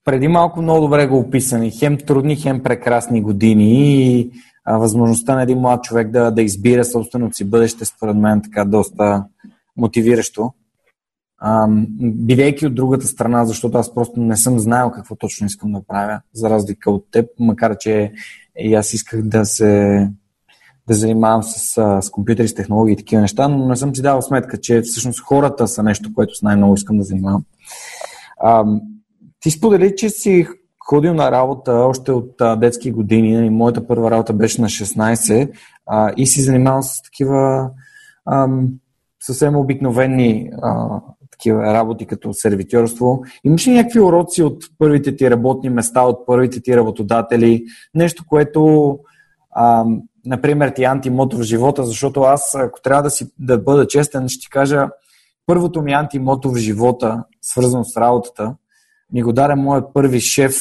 преди 0.08 0.28
малко 0.28 0.62
много 0.62 0.80
добре 0.80 1.06
го 1.06 1.18
описани. 1.18 1.70
Хем 1.70 1.98
трудни, 1.98 2.36
хем 2.36 2.62
прекрасни 2.62 3.22
години 3.22 4.04
и 4.06 4.30
а, 4.64 4.78
възможността 4.78 5.34
на 5.34 5.42
един 5.42 5.58
млад 5.58 5.82
човек 5.82 6.10
да, 6.10 6.30
да 6.30 6.42
избира 6.42 6.84
собственото 6.84 7.36
си 7.36 7.44
бъдеще, 7.44 7.84
според 7.84 8.16
мен, 8.16 8.42
така 8.42 8.64
доста 8.64 9.24
мотивиращо. 9.76 10.52
А, 11.38 11.68
бидейки 12.00 12.66
от 12.66 12.74
другата 12.74 13.06
страна, 13.06 13.44
защото 13.44 13.78
аз 13.78 13.94
просто 13.94 14.20
не 14.20 14.36
съм 14.36 14.58
знаел 14.58 14.90
какво 14.90 15.16
точно 15.16 15.46
искам 15.46 15.72
да 15.72 15.82
правя, 15.88 16.20
за 16.32 16.50
разлика 16.50 16.90
от 16.90 17.04
теб, 17.10 17.26
макар 17.38 17.78
че 17.78 18.12
и 18.58 18.74
аз 18.74 18.92
исках 18.92 19.22
да 19.22 19.44
се 19.44 20.08
да 20.88 20.94
занимавам 20.94 21.42
с, 21.42 21.58
с 22.02 22.10
компютри, 22.10 22.48
с 22.48 22.54
технологии 22.54 22.92
и 22.92 22.96
такива 22.96 23.22
неща, 23.22 23.48
но 23.48 23.68
не 23.68 23.76
съм 23.76 23.96
си 23.96 24.02
давал 24.02 24.22
сметка, 24.22 24.60
че 24.60 24.80
всъщност 24.80 25.20
хората 25.20 25.68
са 25.68 25.82
нещо, 25.82 26.14
което 26.14 26.34
с 26.34 26.42
най-много 26.42 26.74
искам 26.74 26.98
да 26.98 27.04
занимавам. 27.04 27.44
А, 28.40 28.64
ти 29.40 29.50
сподели, 29.50 29.97
че 29.97 30.09
си 30.09 30.47
ходил 30.88 31.14
на 31.14 31.30
работа 31.33 31.73
още 31.73 32.12
от 32.12 32.40
а, 32.40 32.57
детски 32.57 32.90
години. 32.90 33.37
Нали, 33.37 33.50
моята 33.50 33.87
първа 33.87 34.11
работа 34.11 34.33
беше 34.33 34.61
на 34.61 34.68
16 34.68 35.50
а, 35.87 36.12
и 36.16 36.26
си 36.26 36.42
занимавал 36.42 36.83
с 36.83 37.02
такива 37.02 37.71
а, 38.25 38.49
съвсем 39.21 39.57
обикновени 39.57 40.50
а, 40.62 41.00
такива 41.30 41.62
работи 41.62 42.07
като 42.07 42.33
сервитьорство. 42.33 43.23
Имаш 43.45 43.66
ли 43.66 43.73
някакви 43.73 44.00
уроци 44.00 44.42
от 44.42 44.64
първите 44.78 45.16
ти 45.16 45.30
работни 45.30 45.71
места, 45.71 46.02
от 46.02 46.26
първите 46.26 46.61
ти 46.61 46.76
работодатели? 46.76 47.64
Нещо, 47.95 48.25
което 48.28 48.99
а, 49.50 49.85
например, 50.26 50.71
ти 50.71 50.85
антимото 50.85 51.37
в 51.37 51.42
живота, 51.42 51.85
защото 51.85 52.21
аз, 52.21 52.54
ако 52.54 52.80
трябва 52.80 53.02
да, 53.02 53.11
си, 53.11 53.30
да 53.38 53.59
бъда 53.59 53.87
честен, 53.87 54.28
ще 54.28 54.40
ти 54.40 54.50
кажа, 54.50 54.88
първото 55.47 55.83
ми 55.83 55.92
антимото 55.92 56.50
в 56.50 56.57
живота, 56.57 57.25
свързано 57.42 57.85
с 57.85 57.97
работата, 57.97 58.54
ми 59.12 59.22
го 59.22 59.32
даде 59.32 59.54
моят 59.54 59.94
първи 59.94 60.20
шеф, 60.20 60.54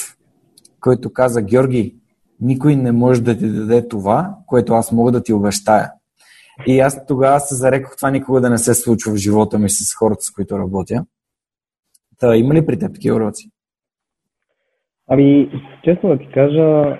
който 0.79 1.13
каза, 1.13 1.41
Георги, 1.41 1.95
никой 2.41 2.75
не 2.75 2.91
може 2.91 3.23
да 3.23 3.37
ти 3.37 3.49
даде 3.49 3.87
това, 3.87 4.35
което 4.45 4.73
аз 4.73 4.91
мога 4.91 5.11
да 5.11 5.23
ти 5.23 5.33
обещая. 5.33 5.91
И 6.67 6.79
аз 6.79 7.05
тогава 7.05 7.39
се 7.39 7.55
зарекох 7.55 7.95
това 7.97 8.11
никога 8.11 8.41
да 8.41 8.49
не 8.49 8.57
се 8.57 8.73
случва 8.73 9.13
в 9.13 9.17
живота 9.17 9.59
ми 9.59 9.69
с 9.69 9.95
хората, 9.95 10.21
с 10.21 10.31
които 10.31 10.59
работя. 10.59 11.05
Та, 12.19 12.35
има 12.35 12.53
ли 12.53 12.65
при 12.65 12.79
теб 12.79 12.93
такива 12.93 13.15
уроци? 13.15 13.49
Ами, 15.07 15.51
честно 15.83 16.09
да 16.09 16.17
ти 16.17 16.31
кажа, 16.33 16.97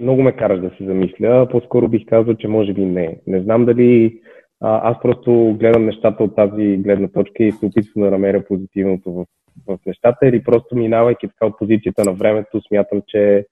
много 0.00 0.22
ме 0.22 0.36
караш 0.36 0.60
да 0.60 0.70
се 0.78 0.84
замисля. 0.84 1.48
По-скоро 1.50 1.88
бих 1.88 2.06
казал, 2.06 2.34
че 2.34 2.48
може 2.48 2.72
би 2.72 2.84
не. 2.84 3.20
Не 3.26 3.42
знам 3.42 3.64
дали 3.64 4.20
а, 4.60 4.90
аз 4.90 4.96
просто 5.02 5.56
гледам 5.60 5.84
нещата 5.84 6.24
от 6.24 6.36
тази 6.36 6.76
гледна 6.76 7.08
точка 7.08 7.44
и 7.44 7.52
се 7.52 7.66
опитвам 7.66 8.04
да 8.04 8.10
намеря 8.10 8.44
позитивното 8.44 9.12
в, 9.12 9.24
в 9.66 9.78
нещата 9.86 10.28
или 10.28 10.42
просто 10.42 10.76
минавайки 10.76 11.28
така 11.28 11.46
от 11.46 11.58
позицията 11.58 12.04
на 12.04 12.12
времето, 12.12 12.60
смятам, 12.68 13.02
че 13.06 13.46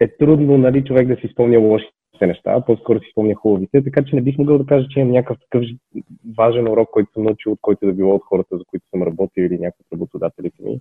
е 0.00 0.08
трудно 0.18 0.58
нали, 0.58 0.84
човек 0.84 1.08
да 1.08 1.16
си 1.16 1.28
спомня 1.32 1.58
лошите 1.58 1.92
неща, 2.26 2.64
по-скоро 2.66 2.98
си 2.98 3.08
спомня 3.10 3.34
хубавите, 3.34 3.84
така 3.84 4.04
че 4.04 4.16
не 4.16 4.22
бих 4.22 4.38
могъл 4.38 4.58
да 4.58 4.66
кажа, 4.66 4.88
че 4.90 5.00
имам 5.00 5.12
някакъв 5.12 5.36
такъв 5.40 5.68
важен 6.38 6.68
урок, 6.68 6.90
който 6.90 7.12
съм 7.12 7.22
научил 7.22 7.52
от 7.52 7.58
който 7.62 7.86
да 7.86 7.92
било 7.92 8.14
от 8.14 8.22
хората, 8.24 8.58
за 8.58 8.64
които 8.64 8.86
съм 8.90 9.02
работил 9.02 9.42
или 9.42 9.58
някакъв 9.58 9.86
от 9.86 9.92
работодателите 9.92 10.62
ми 10.62 10.80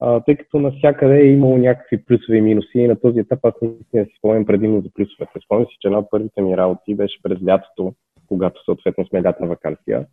а, 0.00 0.20
тъй 0.20 0.36
като 0.36 0.58
навсякъде 0.58 1.20
е 1.20 1.32
имало 1.32 1.56
някакви 1.56 2.04
плюсове 2.04 2.36
и 2.36 2.40
минуси 2.40 2.78
и 2.78 2.88
на 2.88 3.00
този 3.00 3.18
етап 3.18 3.38
аз 3.42 3.54
наистина 3.62 4.04
си 4.04 4.12
спомням 4.18 4.46
предимно 4.46 4.80
за 4.80 4.90
плюсовете. 4.94 5.40
Спомням 5.44 5.66
си, 5.66 5.76
че 5.80 5.88
една 5.88 5.98
от 5.98 6.10
първите 6.10 6.42
ми 6.42 6.56
работи 6.56 6.94
беше 6.94 7.22
през 7.22 7.38
лятото, 7.46 7.94
когато 8.28 8.64
съответно 8.64 9.06
сме 9.06 9.22
лятна 9.22 9.46
вакансия. 9.46 10.06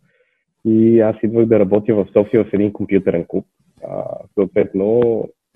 И 0.64 1.00
аз 1.00 1.16
идвах 1.22 1.46
да 1.46 1.58
работя 1.58 1.94
в 1.94 2.06
София 2.12 2.44
в 2.44 2.52
един 2.52 2.72
компютърен 2.72 3.24
клуб. 3.28 3.46
Съответно, 4.34 5.00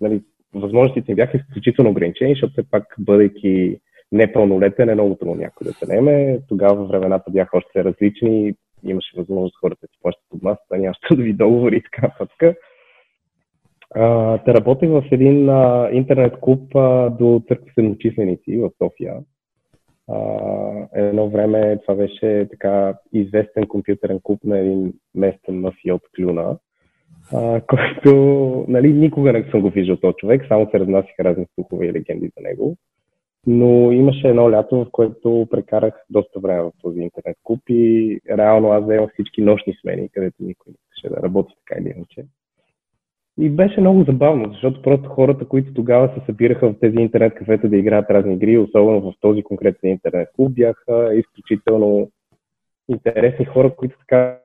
нали, 0.00 0.23
възможностите 0.55 1.12
ми 1.12 1.17
бяха 1.17 1.37
изключително 1.37 1.91
ограничени, 1.91 2.33
защото 2.33 2.53
все 2.53 2.71
пак, 2.71 2.95
бъдейки 2.99 3.81
непълнолетен, 4.12 4.89
е 4.89 4.95
много 4.95 5.15
трудно 5.15 5.35
някой 5.35 5.65
да 5.65 5.73
те 5.73 5.87
наеме. 5.87 6.41
Тогава 6.49 6.85
времената 6.85 7.31
бяха 7.31 7.57
още 7.57 7.85
различни, 7.85 8.55
имаше 8.85 9.17
възможност 9.17 9.57
хората 9.61 9.81
да 9.81 9.87
ти 9.87 9.99
плащат 10.03 10.27
от 10.31 10.43
масата, 10.43 10.79
нямаше 10.79 11.00
трудови 11.09 11.33
договори 11.33 11.77
и 11.77 11.83
така 11.83 12.03
нататък. 12.03 12.57
Те 14.45 14.55
работех 14.55 14.89
в 14.91 15.05
един 15.12 15.49
а, 15.49 15.89
интернет 15.93 16.35
клуб 16.41 16.75
а, 16.75 17.11
до 17.11 17.43
църква 17.49 17.71
седмочисленици 17.75 18.57
в 18.57 18.71
София. 18.83 19.15
А, 20.09 20.19
едно 20.95 21.31
време 21.31 21.79
това 21.79 21.95
беше 21.95 22.49
така 22.50 22.95
известен 23.12 23.67
компютърен 23.67 24.21
клуб 24.23 24.45
на 24.45 24.59
един 24.59 24.93
местен 25.15 25.61
мафия 25.61 25.95
от 25.95 26.03
Клюна, 26.17 26.59
а, 27.33 27.61
който 27.61 28.14
нали, 28.69 28.93
никога 28.93 29.33
не 29.33 29.50
съм 29.50 29.61
го 29.61 29.71
виждал 29.71 29.97
този 29.97 30.14
човек, 30.17 30.45
само 30.49 30.71
се 30.71 30.81
разнасяха 30.81 31.25
разни 31.25 31.47
слухове 31.55 31.87
и 31.87 31.93
легенди 31.93 32.31
за 32.37 32.43
него. 32.43 32.76
Но 33.47 33.93
имаше 33.93 34.29
едно 34.29 34.50
лято, 34.50 34.85
в 34.85 34.90
което 34.93 35.49
прекарах 35.50 35.95
доста 36.11 36.40
време 36.40 36.62
в 36.62 36.73
този 36.83 37.00
интернет 37.00 37.37
клуб 37.43 37.61
и 37.69 38.21
реално 38.31 38.73
аз 38.73 38.85
вземах 38.85 39.12
всички 39.12 39.43
нощни 39.43 39.75
смени, 39.81 40.09
където 40.09 40.37
никой 40.40 40.71
не 40.71 40.76
искаше 40.85 41.14
да 41.14 41.23
работи 41.23 41.55
така 41.57 41.81
или 41.81 41.95
иначе. 41.97 42.25
И 43.38 43.50
беше 43.50 43.81
много 43.81 44.05
забавно, 44.05 44.52
защото 44.52 44.83
просто 44.83 45.09
хората, 45.09 45.49
които 45.49 45.75
тогава 45.75 46.09
се 46.09 46.26
събираха 46.26 46.69
в 46.69 46.79
тези 46.81 46.97
интернет 46.97 47.35
кафета 47.35 47.69
да 47.69 47.76
играят 47.76 48.11
разни 48.11 48.35
игри, 48.35 48.59
особено 48.59 49.00
в 49.00 49.14
този 49.21 49.43
конкретен 49.43 49.90
интернет 49.90 50.29
клуб, 50.37 50.52
бяха 50.52 51.14
изключително 51.14 52.11
интересни 52.88 53.45
хора, 53.45 53.75
които 53.76 53.99
така 53.99 54.38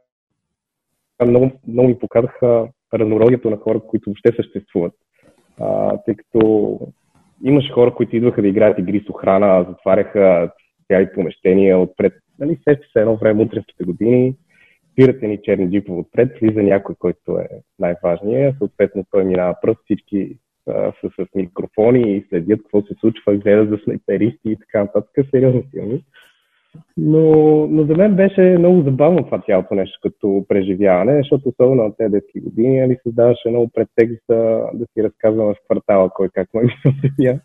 много, 1.23 1.51
много 1.67 1.89
ми 1.89 1.99
показаха 1.99 2.67
разнородието 2.93 3.49
на 3.49 3.57
хора, 3.57 3.79
които 3.79 4.09
въобще 4.09 4.31
съществуват. 4.35 4.93
А, 5.59 5.97
тъй 5.97 6.15
като 6.15 6.79
имаше 7.43 7.71
хора, 7.71 7.95
които 7.95 8.15
идваха 8.15 8.41
да 8.41 8.47
играят 8.47 8.79
игри 8.79 9.03
с 9.05 9.09
охрана, 9.09 9.65
затваряха 9.69 10.51
цяли 10.87 11.09
помещения 11.13 11.79
отпред. 11.79 12.13
Нали, 12.39 12.59
сеща 12.67 12.87
се 12.93 12.99
едно 12.99 13.15
време 13.17 13.43
утренските 13.43 13.83
години, 13.83 14.35
спирате 14.91 15.27
ни 15.27 15.39
черни 15.43 15.71
джипове 15.71 15.99
отпред, 15.99 16.39
влиза 16.41 16.63
някой, 16.63 16.95
който 16.99 17.37
е 17.37 17.47
най-важният, 17.79 18.57
съответно 18.57 19.05
той 19.11 19.23
минава 19.23 19.55
пръст, 19.61 19.79
всички 19.83 20.37
а, 20.69 20.93
са 21.01 21.09
с 21.09 21.35
микрофони 21.35 22.17
и 22.17 22.25
следят 22.29 22.59
какво 22.59 22.81
се 22.81 22.93
случва, 22.99 23.35
гледат 23.35 23.69
за 23.69 23.77
снайперисти 23.83 24.49
и 24.49 24.57
така 24.59 24.79
нататък, 24.79 25.27
сериозни 25.31 25.63
филми. 25.71 26.03
Но, 26.97 27.21
но 27.67 27.83
за 27.85 27.93
мен 27.93 28.15
беше 28.15 28.55
много 28.59 28.81
забавно 28.81 29.25
това 29.25 29.41
цялото 29.41 29.75
нещо 29.75 29.99
като 30.03 30.45
преживяване, 30.47 31.17
защото 31.17 31.49
особено 31.49 31.83
на 31.83 31.95
тези 31.95 32.11
детски 32.11 32.39
години 32.39 32.75
ли 32.75 32.79
нали, 32.79 32.97
създаваше 33.03 33.49
много 33.49 33.69
предтекст 33.73 34.23
да, 34.29 34.69
да 34.73 34.85
си 34.93 35.03
разказваме 35.03 35.53
в 35.53 35.65
квартала 35.65 36.09
кой 36.09 36.29
как 36.29 36.53
ме 36.53 36.61
мисля 36.61 37.39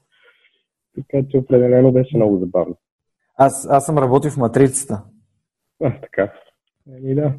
Така 0.95 1.29
че 1.31 1.39
определено 1.39 1.93
беше 1.93 2.17
много 2.17 2.39
забавно. 2.39 2.77
Аз, 3.37 3.69
аз 3.71 3.87
съм 3.87 3.99
работил 3.99 4.31
в 4.31 4.37
Матрицата. 4.37 5.03
А, 5.83 6.01
така. 6.01 6.33
Еми 6.97 7.15
да. 7.15 7.35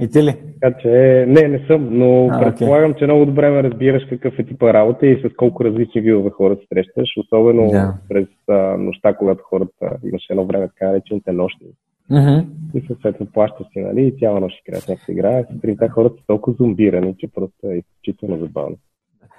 И 0.00 0.08
ти 0.08 0.22
ли? 0.22 0.34
Така 0.60 0.78
че, 0.78 0.88
не, 1.28 1.48
не 1.48 1.66
съм, 1.66 1.88
но 1.90 2.26
а, 2.26 2.40
предполагам, 2.40 2.92
okay. 2.92 2.98
че 2.98 3.04
много 3.04 3.26
добре 3.26 3.50
ме 3.50 3.62
разбираш 3.62 4.02
какъв 4.08 4.38
е 4.38 4.44
типа 4.44 4.72
работа 4.72 5.06
и 5.06 5.22
с 5.22 5.36
колко 5.36 5.64
различни 5.64 6.00
видове 6.00 6.30
хора 6.30 6.56
срещаш, 6.68 7.08
особено 7.16 7.62
yeah. 7.62 7.92
през 8.08 8.26
а, 8.48 8.76
нощта, 8.76 9.14
когато 9.14 9.44
хората 9.44 9.96
имаше 10.04 10.26
едно 10.30 10.46
време 10.46 10.68
така 10.68 10.86
наречените 10.86 11.32
нощни. 11.32 11.66
Mm-hmm. 12.10 12.44
И 12.74 12.86
съответно 12.86 13.26
плащаш 13.26 13.66
си, 13.72 13.80
нали, 13.80 14.06
и 14.06 14.18
цяла 14.18 14.40
нощ 14.40 14.56
играят 14.68 14.88
някаква 14.88 15.12
игра. 15.12 15.44
Сутринта 15.52 15.88
хората 15.88 16.16
са 16.16 16.26
толкова 16.26 16.56
зомбирани, 16.60 17.14
че 17.18 17.28
просто 17.34 17.66
е 17.66 17.76
изключително 17.76 18.46
забавно. 18.46 18.76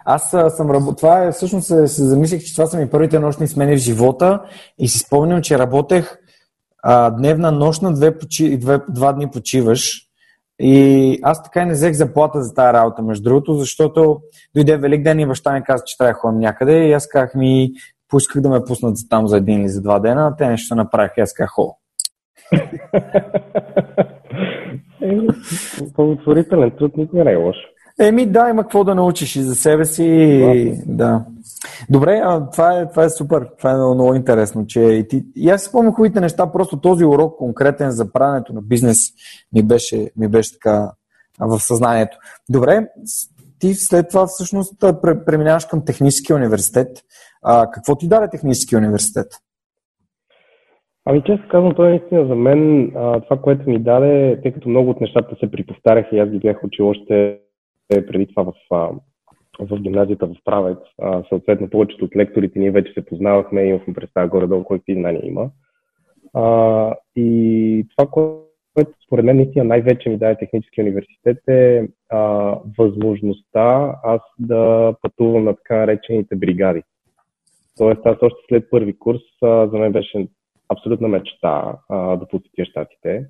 Аз 0.05 0.29
съм 0.49 0.71
работил. 0.71 0.95
Това 0.95 1.23
е, 1.23 1.31
всъщност 1.31 1.67
се, 1.67 1.87
се 1.87 2.03
замислих, 2.03 2.41
че 2.41 2.55
това 2.55 2.65
са 2.65 2.79
ми 2.79 2.89
първите 2.89 3.19
нощни 3.19 3.47
смени 3.47 3.75
в 3.75 3.79
живота 3.79 4.41
и 4.79 4.87
си 4.87 4.99
спомням, 4.99 5.41
че 5.41 5.59
работех 5.59 6.17
а, 6.83 7.09
дневна, 7.09 7.51
нощна, 7.51 7.93
две, 7.93 8.17
почи, 8.17 8.57
две, 8.57 8.79
два 8.89 9.13
дни 9.13 9.27
почиваш. 9.33 10.09
И 10.65 11.19
аз 11.23 11.43
така 11.43 11.61
и 11.61 11.65
не 11.65 11.71
взех 11.71 11.93
заплата 11.93 12.41
за 12.41 12.53
тази 12.53 12.73
работа, 12.73 13.01
между 13.01 13.23
другото, 13.23 13.53
защото 13.53 14.19
дойде 14.55 14.77
Велик 14.77 15.03
ден 15.03 15.19
и 15.19 15.25
баща 15.25 15.53
ми 15.53 15.63
каза, 15.63 15.83
че 15.85 15.97
трябва 15.97 16.13
да 16.13 16.19
ходим 16.19 16.39
някъде 16.39 16.87
и 16.87 16.93
аз 16.93 17.07
казах 17.07 17.35
ми, 17.35 17.71
поисках 18.09 18.41
да 18.41 18.49
ме 18.49 18.63
пуснат 18.67 18.97
за 18.97 19.09
там 19.09 19.27
за 19.27 19.37
един 19.37 19.61
или 19.61 19.69
за 19.69 19.81
два 19.81 19.99
дена, 19.99 20.35
те 20.37 20.47
нещо 20.47 20.75
направиха 20.75 21.13
и 21.17 21.21
аз 21.21 21.33
казах, 21.33 21.49
хо. 21.49 21.75
Благотворителен 25.95 26.71
труд 26.77 26.97
никога 26.97 27.23
не 27.23 27.31
е 27.31 27.35
лош. 27.35 27.55
Еми 27.99 28.25
да, 28.25 28.49
има 28.49 28.61
какво 28.61 28.83
да 28.83 28.95
научиш 28.95 29.35
и 29.35 29.41
за 29.41 29.55
себе 29.55 29.85
си. 29.85 30.03
И, 30.03 30.73
да. 30.85 31.25
Добре, 31.89 32.21
а, 32.23 32.49
това, 32.49 32.79
е, 32.79 32.89
това 32.89 33.03
е 33.03 33.09
супер. 33.09 33.49
Това 33.57 33.71
е 33.71 33.75
много, 33.75 33.93
много 33.93 34.15
интересно. 34.15 34.67
Че 34.67 34.81
и, 34.81 35.07
ти, 35.07 35.23
и 35.35 35.49
аз 35.49 35.61
си 35.61 35.69
спомням 35.69 35.93
хубавите 35.93 36.19
неща, 36.19 36.51
просто 36.51 36.81
този 36.81 37.05
урок 37.05 37.37
конкретен 37.37 37.91
за 37.91 38.11
правенето 38.11 38.53
на 38.53 38.61
бизнес 38.61 38.97
ми 39.53 39.63
беше, 39.63 40.11
ми 40.17 40.27
беше 40.27 40.53
така 40.53 40.91
в 41.39 41.59
съзнанието. 41.59 42.17
Добре, 42.49 42.87
ти 43.59 43.73
след 43.73 44.09
това 44.09 44.25
всъщност 44.27 44.73
преминаваш 45.25 45.65
към 45.65 45.85
Техническия 45.85 46.35
университет. 46.35 46.87
А, 47.43 47.71
какво 47.71 47.95
ти 47.95 48.07
даде 48.07 48.29
Техническия 48.29 48.79
университет? 48.79 49.27
Ами 51.05 51.23
често 51.25 51.47
казвам, 51.51 51.75
е 51.79 51.81
наистина 51.81 52.27
за 52.27 52.35
мен 52.35 52.91
а, 52.95 53.19
това, 53.19 53.41
което 53.41 53.69
ми 53.69 53.79
даде, 53.79 54.39
тъй 54.43 54.51
като 54.51 54.69
много 54.69 54.89
от 54.89 55.01
нещата 55.01 55.35
се 55.39 55.51
припостарях 55.51 56.05
и 56.11 56.19
аз 56.19 56.29
ги 56.29 56.39
бях 56.39 56.63
учил 56.63 56.89
още 56.89 57.39
преди 57.89 58.27
това 58.27 58.43
в, 58.43 58.53
в 59.59 59.79
гимназията 59.79 60.27
в 60.27 60.35
Правец. 60.45 60.79
Съответно, 61.29 61.69
повечето 61.69 62.05
от 62.05 62.15
лекторите 62.15 62.59
ние 62.59 62.71
вече 62.71 62.93
се 62.93 63.05
познавахме 63.05 63.61
и 63.61 63.69
имахме 63.69 63.93
представа 63.93 64.27
горе-долу 64.27 64.63
какви 64.63 64.93
знания 64.93 65.21
има. 65.25 65.49
А, 66.33 66.95
и 67.15 67.87
това, 67.97 68.09
което 68.11 68.93
според 69.05 69.25
мен 69.25 69.35
наистина 69.35 69.65
най-вече 69.65 70.09
ми 70.09 70.17
даде 70.17 70.37
технически 70.37 70.81
университет 70.81 71.47
е 71.47 71.87
а, 72.09 72.19
възможността 72.77 73.95
аз 74.03 74.21
да 74.39 74.93
пътувам 75.01 75.43
на 75.43 75.55
така 75.55 75.75
наречените 75.75 76.35
бригади. 76.35 76.83
Тоест, 77.77 78.01
аз 78.05 78.17
още 78.21 78.39
след 78.49 78.69
първи 78.69 78.99
курс 78.99 79.21
а, 79.41 79.67
за 79.67 79.77
мен 79.77 79.91
беше 79.91 80.27
абсолютна 80.69 81.07
мечта 81.07 81.77
а, 81.89 82.15
да 82.15 82.27
посетя 82.27 82.65
щатите. 82.65 83.25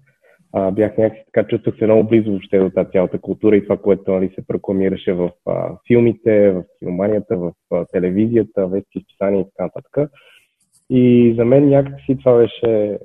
А, 0.53 0.71
бях 0.71 0.97
някакси 0.97 1.23
така, 1.25 1.47
чувствах 1.47 1.77
се 1.77 1.85
много 1.85 2.09
близо 2.09 2.29
въобще 2.31 2.59
до 2.59 2.69
тази 2.69 2.89
цялата 2.91 3.19
култура 3.19 3.55
и 3.57 3.63
това, 3.63 3.77
което 3.77 4.11
нали, 4.11 4.31
се 4.35 4.47
прокламираше 4.47 5.13
в 5.13 5.31
а, 5.45 5.77
филмите, 5.87 6.51
в 6.51 6.63
киноманията, 6.79 7.37
в 7.37 7.51
а, 7.71 7.85
телевизията, 7.85 8.67
вести 8.67 8.97
изписания 8.97 9.41
и 9.41 9.45
така 9.45 9.63
нататък. 9.63 10.11
И 10.89 11.33
за 11.37 11.45
мен 11.45 11.69
някакси 11.69 12.17
това 12.17 12.37
беше 12.37 12.99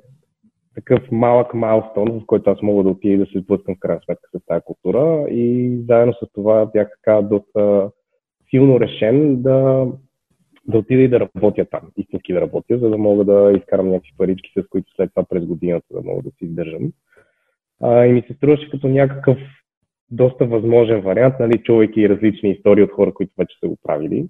такъв 0.75 1.11
малък 1.11 1.53
майлстон, 1.53 2.19
в 2.19 2.25
който 2.25 2.49
аз 2.49 2.61
мога 2.61 2.83
да 2.83 2.89
отида 2.89 3.13
и 3.13 3.17
да 3.17 3.25
се 3.25 3.39
сблъскам 3.39 3.75
в 3.75 3.79
крайна 3.79 4.01
сметка 4.05 4.29
с 4.35 4.45
тази 4.45 4.61
култура. 4.65 5.25
И 5.29 5.77
заедно 5.87 6.13
с 6.13 6.33
това 6.33 6.65
бях 6.65 6.87
така 6.89 7.21
доста 7.21 7.91
силно 8.49 8.79
решен 8.79 9.41
да 9.41 9.87
да 10.67 10.77
отида 10.77 11.01
и 11.01 11.07
да 11.07 11.19
работя 11.19 11.65
там, 11.65 11.81
истински 11.97 12.33
да 12.33 12.41
работя, 12.41 12.77
за 12.77 12.89
да 12.89 12.97
мога 12.97 13.25
да 13.25 13.53
изкарам 13.57 13.89
някакви 13.89 14.11
парички, 14.17 14.51
с 14.57 14.67
които 14.69 14.91
след 14.95 15.09
това 15.15 15.23
през 15.29 15.45
годината 15.45 15.85
да 15.93 16.01
мога 16.01 16.21
да 16.21 16.29
си 16.29 16.45
издържам. 16.45 16.91
А, 17.81 18.05
и 18.05 18.13
ми 18.13 18.23
се 18.27 18.33
струваше 18.33 18.69
като 18.69 18.87
някакъв 18.87 19.37
доста 20.11 20.45
възможен 20.45 21.01
вариант, 21.01 21.35
нали, 21.39 21.63
чувайки 21.63 22.09
различни 22.09 22.51
истории 22.51 22.83
от 22.83 22.91
хора, 22.91 23.13
които 23.13 23.33
вече 23.37 23.57
са 23.59 23.67
го 23.67 23.77
правили. 23.83 24.27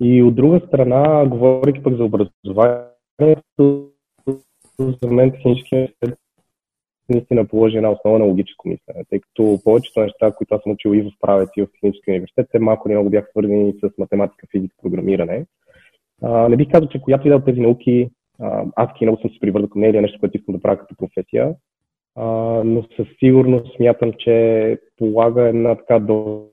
И 0.00 0.22
от 0.22 0.34
друга 0.34 0.60
страна, 0.66 1.26
говорейки 1.26 1.82
пък 1.82 1.96
за 1.96 2.04
образованието, 2.04 3.90
за 4.78 5.10
мен 5.10 5.30
технически 5.30 5.74
университет 5.74 6.18
наистина 7.10 7.44
положи 7.44 7.76
една 7.76 7.90
основа 7.90 8.18
на 8.18 8.24
логическо 8.24 8.68
мислене, 8.68 9.04
тъй 9.10 9.20
като 9.20 9.58
повечето 9.64 10.00
неща, 10.00 10.32
които 10.32 10.54
аз 10.54 10.62
съм 10.62 10.72
учил 10.72 10.90
и 10.90 11.02
в 11.02 11.10
правец 11.20 11.48
и 11.56 11.62
в 11.62 11.68
технически 11.72 12.10
университет, 12.10 12.48
те 12.52 12.58
малко 12.58 12.88
не 12.88 12.94
много 12.94 13.10
бяха 13.10 13.30
свързани 13.30 13.72
с 13.72 13.98
математика, 13.98 14.46
физика, 14.50 14.74
програмиране. 14.82 15.46
А, 16.22 16.48
не 16.48 16.56
бих 16.56 16.70
казал, 16.70 16.88
че 16.88 17.00
която 17.00 17.26
и 17.26 17.30
да 17.30 17.36
от 17.36 17.44
тези 17.44 17.60
науки, 17.60 18.10
аз 18.76 19.00
много 19.00 19.20
съм 19.20 19.30
се 19.30 19.40
привързал 19.40 19.68
към 19.68 19.80
нея 19.80 19.90
или 19.90 19.98
е 19.98 20.00
нещо, 20.00 20.20
което 20.20 20.36
искам 20.36 20.54
да 20.54 20.62
правя 20.62 20.78
като 20.78 20.96
професия, 20.96 21.54
а, 22.20 22.24
но 22.64 22.82
със 22.96 23.08
сигурност 23.18 23.76
смятам, 23.76 24.12
че 24.18 24.78
полага 24.96 25.48
една 25.48 25.74
така 25.74 25.98
до 25.98 26.46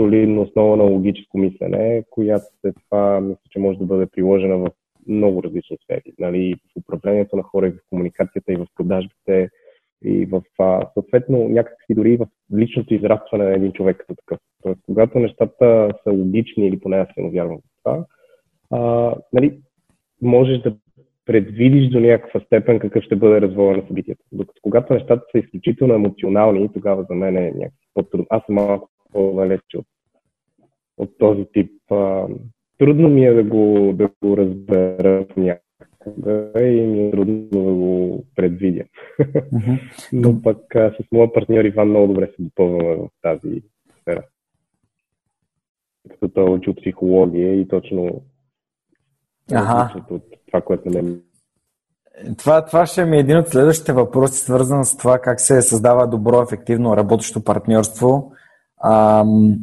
солидна 0.00 0.40
основа 0.40 0.76
на 0.76 0.84
логическо 0.84 1.38
мислене, 1.38 2.04
която 2.10 2.44
след 2.60 2.74
това 2.84 3.20
мисля, 3.20 3.40
че 3.50 3.58
може 3.58 3.78
да 3.78 3.84
бъде 3.84 4.06
приложена 4.06 4.58
в 4.58 4.70
много 5.06 5.42
различни 5.42 5.76
сфери. 5.84 6.12
Нали, 6.18 6.54
в 6.54 6.80
управлението 6.80 7.36
на 7.36 7.42
хора, 7.42 7.68
и 7.68 7.70
в 7.70 7.78
комуникацията, 7.90 8.52
и 8.52 8.56
в 8.56 8.66
продажбите, 8.76 9.50
и 10.04 10.26
в 10.26 10.42
съответно 10.94 11.48
някакси 11.48 11.94
дори 11.94 12.16
в 12.16 12.26
личното 12.56 12.94
израстване 12.94 13.44
на 13.44 13.54
един 13.54 13.72
човек 13.72 13.96
като 13.96 14.14
такъв. 14.14 14.38
Тоест, 14.62 14.80
когато 14.86 15.18
нещата 15.18 15.90
са 16.04 16.10
логични 16.12 16.66
или 16.66 16.80
поне 16.80 16.96
аз 16.96 17.08
се 17.14 17.30
вярвам 17.32 17.58
в 17.58 17.62
това, 17.82 18.04
а, 18.70 19.14
нали, 19.32 19.58
можеш 20.22 20.58
да 20.58 20.76
предвидиш 21.26 21.88
до 21.88 22.00
някаква 22.00 22.40
степен 22.40 22.78
какъв 22.78 23.04
ще 23.04 23.16
бъде 23.16 23.40
развоя 23.40 23.76
на 23.76 23.82
събитието. 23.86 24.24
Докато 24.32 24.60
когато 24.62 24.94
нещата 24.94 25.22
са 25.32 25.38
изключително 25.38 25.94
емоционални, 25.94 26.72
тогава 26.72 27.06
за 27.10 27.14
мен 27.14 27.36
е 27.36 27.40
някакси 27.40 27.88
по-трудно. 27.94 28.26
Аз 28.30 28.42
съм 28.46 28.54
малко 28.54 28.88
по-далече 29.12 29.78
от, 29.78 29.86
от 30.96 31.18
този 31.18 31.44
тип. 31.52 31.70
А, 31.90 32.26
трудно 32.78 33.08
ми 33.08 33.26
е 33.26 33.32
да 33.32 33.42
го, 33.42 33.92
да 33.94 34.10
го 34.22 34.36
разбера 34.36 35.26
да 36.16 36.50
и 36.60 36.86
ми 36.86 37.08
е 37.08 37.10
трудно 37.10 37.48
да 37.52 37.58
го 37.74 38.24
предвидя. 38.36 38.84
Uh-huh. 39.20 39.80
Но 40.12 40.42
пък 40.42 40.76
а, 40.76 40.94
с 41.00 41.12
моя 41.12 41.32
партньор 41.32 41.64
Иван 41.64 41.88
много 41.88 42.06
добре 42.06 42.26
се 42.26 42.42
допълваме 42.42 42.96
в 42.96 43.08
тази 43.22 43.62
сфера. 44.00 44.24
Като 46.08 46.28
той 46.28 46.46
е 46.46 46.50
учил 46.50 46.74
психология 46.74 47.60
и 47.60 47.68
точно 47.68 48.22
ага. 49.54 49.94
от 50.10 50.22
това, 50.46 50.60
което 50.60 50.90
не 50.90 51.02
това, 52.38 52.64
това 52.64 52.86
ще 52.86 53.04
ми 53.04 53.16
е 53.16 53.20
един 53.20 53.38
от 53.38 53.48
следващите 53.48 53.92
въпроси, 53.92 54.38
свързан 54.38 54.84
с 54.84 54.96
това 54.96 55.18
как 55.18 55.40
се 55.40 55.62
създава 55.62 56.06
добро, 56.06 56.42
ефективно 56.42 56.96
работещо 56.96 57.44
партньорство. 57.44 58.32
Ам, 58.84 59.56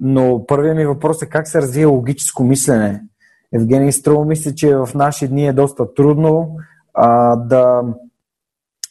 но 0.00 0.46
първият 0.46 0.76
ми 0.76 0.86
въпрос 0.86 1.22
е 1.22 1.28
как 1.28 1.48
се 1.48 1.62
развие 1.62 1.84
логическо 1.84 2.44
мислене 2.44 3.02
Евгений 3.54 3.92
Струва 3.92 4.24
мисля, 4.24 4.54
че 4.54 4.76
в 4.76 4.88
наши 4.94 5.28
дни 5.28 5.46
е 5.46 5.52
доста 5.52 5.94
трудно 5.94 6.56
а, 6.94 7.36
да, 7.36 7.82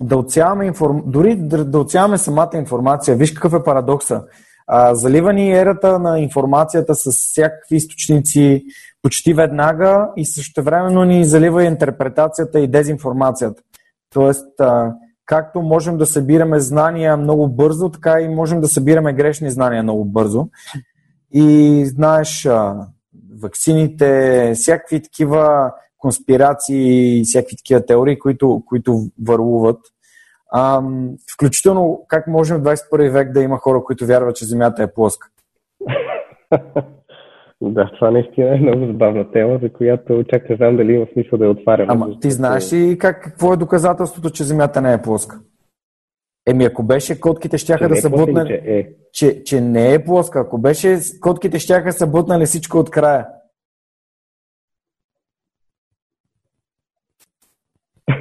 да 0.02 0.18
отсяваме 0.18 0.66
информ... 0.66 1.04
дори 1.06 1.36
да, 1.36 1.66
да 1.66 1.80
отсяваме 1.80 2.18
самата 2.18 2.50
информация. 2.54 3.18
Виж 3.18 3.32
какъв 3.32 3.54
е 3.54 3.64
парадокса. 3.64 4.24
А, 4.68 4.96
залива 4.96 5.34
ни 5.34 5.52
ерата 5.52 6.00
на 6.00 6.20
информацията 6.20 6.96
с 6.96 7.12
всякакви 7.12 7.76
източници 7.76 8.66
почти 9.04 9.34
веднага 9.34 10.10
и 10.18 10.26
също 10.26 10.64
времено 10.64 11.04
ни 11.06 11.26
залива 11.26 11.64
и 11.64 11.68
интерпретацията 11.68 12.60
и 12.60 12.68
дезинформацията. 12.68 13.62
Тоест, 14.14 14.48
както 15.26 15.62
можем 15.62 15.98
да 15.98 16.06
събираме 16.06 16.60
знания 16.60 17.18
много 17.18 17.48
бързо, 17.48 17.90
така 17.90 18.22
и 18.22 18.28
можем 18.28 18.62
да 18.62 18.68
събираме 18.68 19.14
грешни 19.14 19.52
знания 19.52 19.84
много 19.84 20.06
бързо. 20.06 20.48
И 21.34 21.86
знаеш, 21.86 22.48
ваксините, 23.42 24.52
всякакви 24.56 25.04
такива 25.04 25.72
конспирации, 25.98 27.24
всякакви 27.24 27.56
такива 27.56 27.86
теории, 27.86 28.20
които, 28.20 28.64
които 28.66 29.06
върлуват. 29.22 29.80
А, 30.52 30.82
включително 31.34 32.06
как 32.08 32.28
можем 32.28 32.58
в 32.58 32.64
21 32.64 33.10
век 33.10 33.32
да 33.32 33.42
има 33.42 33.58
хора, 33.58 33.84
които 33.84 34.06
вярват, 34.06 34.36
че 34.36 34.46
Земята 34.46 34.84
е 34.84 34.94
плоска? 34.94 35.28
Да, 37.66 37.92
това 37.96 38.12
наистина 38.12 38.56
е 38.56 38.60
много 38.60 38.86
забавна 38.86 39.32
тема, 39.32 39.60
за 39.62 39.74
която 39.74 40.24
чак 40.24 40.50
не 40.50 40.56
знам 40.56 40.78
дали 40.78 40.94
има 40.94 41.08
смисъл 41.14 41.40
да 41.40 41.46
я 41.46 41.52
отварям. 41.52 41.88
Ама 41.90 42.20
ти 42.20 42.32
знаеш 42.32 42.74
ли 42.74 42.98
как, 42.98 43.24
какво 43.24 43.54
е 43.54 43.58
доказателството, 43.58 44.30
че 44.30 44.44
Земята 44.44 44.82
не 44.82 44.94
е 44.94 45.02
плоска? 45.02 45.40
Еми, 46.48 46.66
ако 46.66 46.84
беше, 46.84 47.20
котките 47.20 47.58
щяха 47.58 47.90
да 47.90 47.98
е 47.98 48.02
са 48.02 48.10
бутнали... 48.10 48.48
Че, 48.48 48.62
е. 48.66 48.88
че, 49.14 49.44
че 49.44 49.62
не 49.62 49.94
е 49.94 50.04
плоска. 50.04 50.40
Ако 50.40 50.58
беше, 50.58 50.98
котките 51.22 51.60
щяха 51.60 51.94
са 51.94 52.08
бутнали 52.08 52.46
всичко 52.46 52.78
от 52.78 52.90
края. 52.90 53.28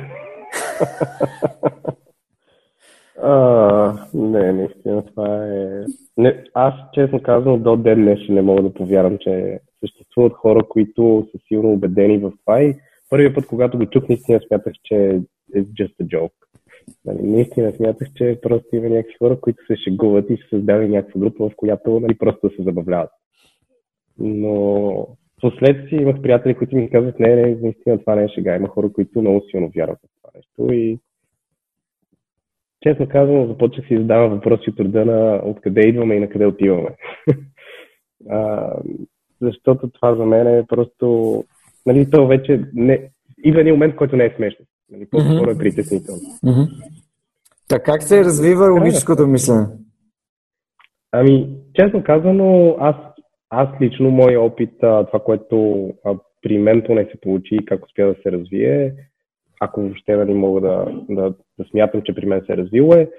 а, 3.23 4.07
не, 4.15 4.53
наистина 4.53 5.07
това 5.07 5.47
е... 5.47 5.85
Не, 6.17 6.45
аз, 6.55 6.75
честно 6.95 7.23
казвам, 7.23 7.63
до 7.63 7.77
ден 7.77 8.03
днешен 8.03 8.35
не 8.35 8.43
мога 8.43 8.63
да 8.63 8.75
повярвам, 8.75 9.19
че 9.19 9.61
съществуват 9.81 10.33
хора, 10.33 10.65
които 10.69 11.29
са 11.33 11.39
силно 11.49 11.73
убедени 11.73 12.19
в 12.19 12.33
това 12.41 12.63
и 12.63 12.75
първият 13.11 13.35
път, 13.35 13.47
когато 13.47 13.79
го 13.79 13.87
чух, 13.87 14.09
наистина 14.09 14.41
смятах, 14.49 14.73
че 14.85 14.97
е 15.55 15.63
just 15.63 15.95
a 16.03 16.07
joke. 16.17 16.33
Нали, 17.05 17.23
наистина 17.23 17.73
смятах, 17.73 18.09
че 18.17 18.39
просто 18.43 18.77
има 18.77 18.89
някакви 18.89 19.15
хора, 19.19 19.41
които 19.41 19.67
се 19.67 19.77
шегуват 19.77 20.31
и 20.31 20.37
са 20.37 20.49
създали 20.51 20.89
някаква 20.89 21.21
група, 21.21 21.49
в 21.49 21.57
която 21.57 22.01
нали, 22.01 22.19
просто 22.19 22.51
се 22.57 22.63
забавляват. 22.63 23.11
Но 24.19 25.07
последствие 25.41 26.03
имах 26.03 26.23
приятели, 26.23 26.55
които 26.55 26.77
ми 26.77 26.91
казват, 26.91 27.21
не, 27.21 27.37
не, 27.37 27.57
наистина 27.63 27.99
това 27.99 28.15
не 28.15 28.25
е 28.25 28.29
шега. 28.29 28.57
Има 28.57 28.69
хора, 28.69 28.93
които 28.93 29.21
много 29.21 29.43
силно 29.51 29.71
вярват 29.77 29.99
в 29.99 30.09
това 30.23 30.31
нещо 30.35 30.73
и 30.75 30.99
честно 32.83 33.09
казвам, 33.09 33.47
започнах 33.47 33.87
си 33.87 33.99
задавам 33.99 34.31
въпроси 34.31 34.71
от 34.71 34.81
рода 34.81 35.05
на 35.05 35.41
откъде 35.45 35.81
идваме 35.81 36.15
и 36.15 36.21
на 36.21 36.29
къде 36.29 36.47
отиваме. 36.47 36.89
а, 38.31 38.71
защото 39.41 39.91
това 39.91 40.15
за 40.15 40.25
мен 40.25 40.47
е 40.47 40.67
просто, 40.69 41.45
нали, 41.87 42.11
то 42.11 42.27
вече 42.27 42.61
не, 42.75 43.11
идва 43.45 43.61
един 43.61 43.75
момент, 43.75 43.97
който 43.97 44.17
не 44.17 44.25
е 44.25 44.35
смешно. 44.37 44.65
Нали, 44.91 45.07
по-скоро 45.11 45.51
е 45.51 45.59
притеснително. 45.59 46.21
Mm-hmm. 46.21 46.69
Така 47.69 47.93
как 47.93 48.03
се 48.03 48.25
развива 48.25 48.73
логическото 48.73 49.27
мислене? 49.27 49.67
Ами, 51.13 51.57
честно 51.75 52.05
казано, 52.05 52.77
аз, 52.81 52.97
аз 53.51 53.69
лично, 53.81 54.11
моя 54.11 54.41
опит, 54.41 54.71
това, 54.81 55.21
което 55.25 55.89
при 56.43 56.59
мен 56.59 56.83
поне 56.87 57.05
се 57.05 57.21
получи 57.21 57.55
и 57.55 57.65
как 57.65 57.87
успя 57.87 58.07
да 58.07 58.15
се 58.23 58.33
развие, 58.33 58.95
ако 59.65 59.83
въобще 59.83 60.17
нали, 60.17 60.35
мога 60.35 60.61
да, 60.61 60.87
да, 61.11 61.35
да 61.59 61.65
смятам, 61.71 62.03
че 62.03 62.15
при 62.15 62.27
мен 62.27 62.43
се 62.47 62.53
е 62.53 62.57
развило 62.57 62.95
е, 62.95 63.11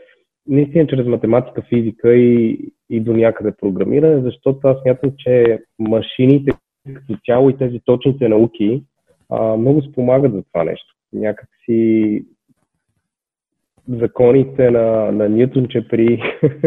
наистина 0.48 0.88
чрез 0.88 1.08
математика, 1.08 1.62
физика 1.62 2.14
и, 2.14 2.60
и 2.90 3.00
до 3.00 3.14
някъде 3.14 3.52
програмиране, 3.62 4.22
защото 4.22 4.68
аз 4.68 4.82
смятам, 4.82 5.12
че 5.18 5.60
машините 5.80 6.52
като 6.94 7.20
цяло 7.26 7.50
и 7.50 7.58
тези 7.58 7.80
точните 7.86 8.30
науки 8.30 8.84
а, 9.30 9.58
много 9.58 9.82
спомагат 9.82 10.34
за 10.34 10.44
това 10.44 10.64
нещо. 10.64 10.96
Някакси 11.14 12.26
законите 13.90 14.72
на, 14.72 15.12
на 15.12 15.30
Ньютон, 15.30 15.68
че 15.68 15.88
при 15.88 16.22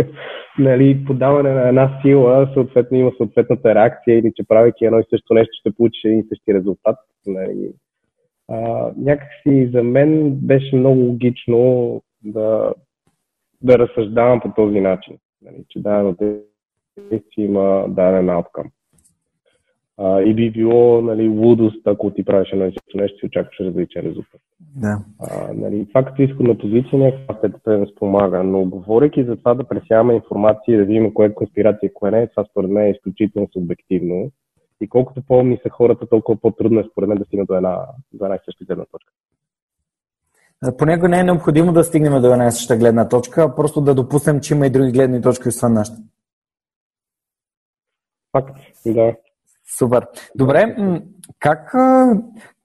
нали, 0.58 1.04
подаване 1.06 1.52
на 1.52 1.68
една 1.68 2.00
сила 2.02 2.50
съответно 2.54 2.98
има 2.98 3.12
съответната 3.16 3.74
реакция 3.74 4.18
или 4.18 4.32
че 4.36 4.48
правейки 4.48 4.84
едно 4.84 4.98
и 4.98 5.04
също 5.10 5.34
нещо 5.34 5.50
ще 5.60 5.74
получиш 5.74 6.04
един 6.04 6.18
и 6.18 6.26
същи 6.28 6.54
резултат. 6.54 6.96
Нали. 7.26 7.72
А, 8.48 8.90
някакси 8.96 9.70
за 9.74 9.82
мен 9.82 10.30
беше 10.30 10.76
много 10.76 11.00
логично 11.00 12.02
да, 12.24 12.74
да 13.62 13.78
разсъждавам 13.78 14.40
по 14.40 14.52
този 14.56 14.80
начин. 14.80 15.16
Нали, 15.42 15.64
че 15.68 15.80
дадено 15.80 16.16
действие 16.98 17.44
има 17.44 17.86
даден 17.88 18.26
outcome. 18.26 18.70
А, 19.98 20.20
и 20.20 20.34
би 20.34 20.50
било 20.50 21.02
нали, 21.02 21.28
лудост, 21.28 21.86
ако 21.86 22.10
ти 22.10 22.24
правиш 22.24 22.48
едно 22.52 22.64
също 22.64 22.96
нещо 22.96 23.26
и 23.26 23.26
очакваш 23.26 23.60
различен 23.60 24.02
резултат. 24.02 24.40
Да. 24.60 24.98
А, 25.20 25.52
нали, 25.54 25.86
това 25.88 26.04
като 26.04 26.22
изходна 26.22 26.58
позиция 26.58 26.98
някаква 26.98 27.34
степен 27.34 27.86
спомага, 27.92 28.42
но 28.42 28.64
говоряки 28.64 29.24
за 29.24 29.36
това 29.36 29.54
да 29.54 29.64
пресяваме 29.64 30.14
информация 30.14 30.74
и 30.74 30.78
да 30.78 30.84
видим 30.84 31.14
кое 31.14 31.26
е 31.26 31.34
конспирация 31.34 31.86
и 31.86 31.94
кое 31.94 32.10
не, 32.10 32.26
това 32.26 32.44
според 32.50 32.70
мен 32.70 32.84
е 32.84 32.90
изключително 32.90 33.48
субективно. 33.52 34.30
И 34.80 34.88
колкото 34.88 35.22
по-умни 35.28 35.58
са 35.62 35.70
хората, 35.70 36.06
толкова 36.06 36.40
по-трудно 36.40 36.80
е 36.80 36.88
според 36.90 37.08
мен 37.08 37.18
да 37.18 37.24
стигнат 37.24 37.48
до 37.48 37.54
една, 37.54 37.86
до 38.12 38.24
една 38.24 38.36
и 38.36 38.44
съща 38.44 38.64
гледна 38.64 38.84
точка. 38.84 39.12
Понякога 40.78 41.08
не 41.08 41.20
е 41.20 41.24
необходимо 41.24 41.72
да 41.72 41.84
стигнем 41.84 42.22
до 42.22 42.32
една 42.32 42.46
и 42.46 42.52
съща 42.52 42.76
гледна 42.76 43.08
точка, 43.08 43.42
а 43.42 43.54
просто 43.54 43.80
да 43.80 43.94
допуснем, 43.94 44.40
че 44.40 44.54
има 44.54 44.66
и 44.66 44.70
други 44.70 44.92
гледни 44.92 45.22
точки 45.22 45.48
освен 45.48 45.72
нашата. 45.72 45.98
Факт, 48.32 48.56
да. 48.86 49.14
Супер. 49.78 50.06
Добре, 50.34 50.76
как, 51.38 51.74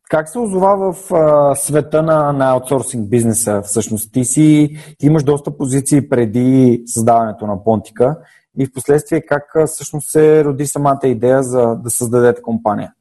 как 0.10 0.30
се 0.30 0.40
озова 0.40 0.94
в 0.94 1.14
а, 1.14 1.56
света 1.56 2.04
на, 2.04 2.34
на 2.34 2.52
аутсорсинг 2.52 3.10
бизнеса 3.10 3.62
всъщност? 3.62 4.14
Ти, 4.14 4.26
си, 4.26 4.70
ти 4.98 5.06
имаш 5.06 5.24
доста 5.24 5.58
позиции 5.58 6.10
преди 6.10 6.84
създаването 6.86 7.48
на 7.48 7.64
Понтика 7.64 8.18
и 8.60 8.66
в 8.66 8.74
последствие 8.74 9.22
как 9.22 9.44
всъщност 9.66 10.12
се 10.12 10.46
роди 10.46 10.66
самата 10.66 11.00
идея 11.06 11.44
за 11.44 11.76
да 11.76 11.90
създадете 11.90 12.42
компания? 12.42 12.94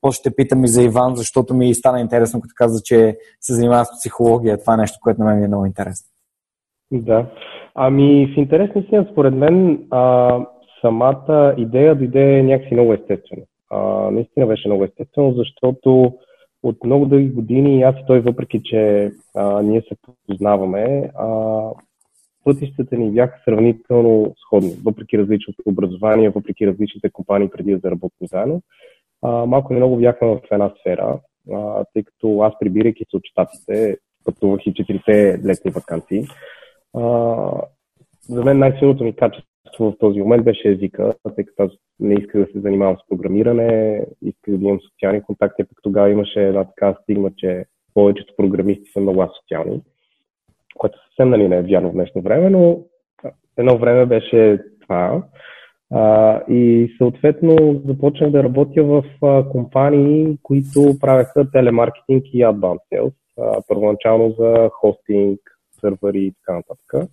После 0.00 0.16
ще 0.16 0.36
питам 0.36 0.64
и 0.64 0.68
за 0.68 0.82
Иван, 0.82 1.16
защото 1.16 1.54
ми 1.54 1.74
стана 1.74 2.00
интересно, 2.00 2.40
като 2.40 2.52
каза, 2.56 2.82
че 2.84 3.16
се 3.40 3.54
занимава 3.54 3.84
с 3.84 3.98
психология. 3.98 4.58
Това 4.58 4.74
е 4.74 4.76
нещо, 4.76 4.98
което 5.02 5.20
на 5.20 5.26
мен 5.26 5.44
е 5.44 5.48
много 5.48 5.66
интересно. 5.66 6.08
Да. 6.92 7.26
Ами, 7.74 8.34
в 8.34 8.38
интерес 8.38 8.70
наистина, 8.74 9.06
според 9.12 9.34
мен, 9.34 9.86
а, 9.90 10.30
самата 10.80 11.54
идея 11.56 11.94
дойде 11.94 12.42
някакси 12.42 12.74
много 12.74 12.92
естествено. 12.92 13.42
А, 13.70 13.80
наистина 14.10 14.46
беше 14.46 14.68
много 14.68 14.84
естествено, 14.84 15.32
защото 15.32 16.12
от 16.62 16.84
много 16.84 17.06
дълги 17.06 17.28
години 17.28 17.82
аз 17.82 17.94
и 17.94 18.06
той, 18.06 18.20
въпреки 18.20 18.60
че 18.64 19.10
а, 19.36 19.62
ние 19.62 19.80
се 19.80 19.96
познаваме, 20.26 21.10
а, 21.14 21.28
пътищата 22.46 22.96
ни 22.96 23.10
бяха 23.10 23.40
сравнително 23.44 24.34
сходни, 24.38 24.76
въпреки 24.84 25.18
различното 25.18 25.62
образование, 25.66 26.30
въпреки 26.30 26.66
различните 26.66 27.10
компании 27.10 27.50
преди 27.50 27.72
да 27.72 27.78
заработим 27.78 28.26
заедно. 28.32 28.62
А, 29.22 29.46
малко 29.46 29.72
и 29.72 29.76
много 29.76 29.96
бяхме 29.96 30.28
в 30.28 30.40
една 30.50 30.72
сфера, 30.80 31.20
а, 31.52 31.84
тъй 31.92 32.02
като 32.02 32.40
аз 32.40 32.52
прибирайки 32.60 33.04
се 33.10 33.16
от 33.16 33.22
щатите, 33.24 33.96
пътувах 34.24 34.66
и 34.66 34.74
четирите 34.74 35.40
летни 35.46 35.70
вакансии. 35.70 36.24
А, 36.94 37.02
за 38.28 38.44
мен 38.44 38.58
най-силното 38.58 39.04
ми 39.04 39.16
качество 39.16 39.46
в 39.80 39.98
този 39.98 40.20
момент 40.20 40.44
беше 40.44 40.68
езика, 40.68 41.14
тъй 41.36 41.44
като 41.44 41.62
аз 41.62 41.70
не 42.00 42.14
исках 42.14 42.40
да 42.40 42.52
се 42.52 42.60
занимавам 42.60 42.96
с 42.96 43.08
програмиране, 43.08 44.02
исках 44.22 44.56
да 44.56 44.64
имам 44.64 44.80
социални 44.80 45.22
контакти, 45.22 45.64
пък 45.64 45.78
тогава 45.82 46.10
имаше 46.10 46.42
една 46.42 46.64
така 46.64 46.94
стигма, 47.02 47.30
че 47.36 47.64
повечето 47.94 48.34
програмисти 48.36 48.90
са 48.92 49.00
много 49.00 49.22
асоциални, 49.22 49.80
което 50.78 50.98
съвсем 51.08 51.30
нали, 51.30 51.48
не 51.48 51.56
е 51.56 51.62
вярно 51.62 51.90
в 51.90 51.92
днешно 51.92 52.22
време, 52.22 52.50
но 52.50 52.78
едно 53.56 53.78
време 53.78 54.06
беше 54.06 54.58
това. 54.82 55.22
А, 55.92 56.40
и 56.48 56.94
съответно 56.98 57.82
започнах 57.86 58.30
да 58.30 58.42
работя 58.42 58.84
в 58.84 59.04
а, 59.22 59.48
компании, 59.48 60.38
които 60.42 60.80
правеха 61.00 61.50
телемаркетинг 61.50 62.24
и 62.32 62.44
outbound 62.44 62.78
sales. 62.92 63.14
А, 63.40 63.62
първоначално 63.68 64.30
за 64.38 64.70
хостинг, 64.72 65.40
сървъри 65.80 66.18
и 66.18 66.32
така 66.32 66.56
нататък 66.56 67.10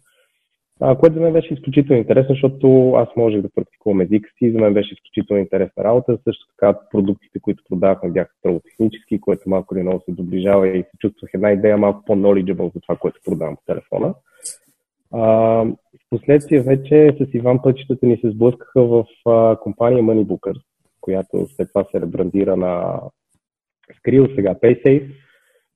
което 0.79 1.15
за 1.15 1.21
мен 1.21 1.33
беше 1.33 1.53
изключително 1.53 1.99
интересно, 1.99 2.35
защото 2.35 2.93
аз 2.93 3.07
можех 3.15 3.41
да 3.41 3.49
практикувам 3.55 4.01
езика 4.01 4.29
си, 4.37 4.51
за 4.51 4.59
мен 4.59 4.73
беше 4.73 4.93
изключително 4.93 5.41
интересна 5.41 5.83
работа. 5.83 6.17
Също 6.23 6.45
така 6.47 6.79
продуктите, 6.91 7.39
които 7.39 7.63
продавахме, 7.69 8.09
бяха 8.09 8.31
строго 8.39 8.59
технически, 8.59 9.21
което 9.21 9.49
малко 9.49 9.75
или 9.75 9.83
много 9.83 10.01
се 10.05 10.11
доближава 10.11 10.67
и 10.67 10.83
се 10.83 10.97
чувствах 10.99 11.31
една 11.33 11.51
идея 11.51 11.77
малко 11.77 12.05
по-knowledgeable 12.05 12.73
за 12.73 12.79
това, 12.81 12.95
което 12.95 13.19
продавам 13.25 13.55
по 13.55 13.61
телефона. 13.65 14.13
А, 15.11 15.21
в 15.21 16.09
последствие 16.09 16.61
вече 16.61 17.15
с 17.19 17.33
Иван 17.33 17.61
пътищата 17.63 18.05
ни 18.05 18.17
се 18.17 18.31
сблъскаха 18.31 18.83
в 18.83 19.05
а, 19.25 19.57
компания 19.59 20.03
Moneybookers, 20.03 20.61
която 21.01 21.47
след 21.55 21.67
това 21.73 21.83
се 21.91 22.01
ребрандира 22.01 22.57
на 22.57 23.01
Skrill, 23.93 24.35
сега 24.35 24.55
PaySafe 24.55 25.11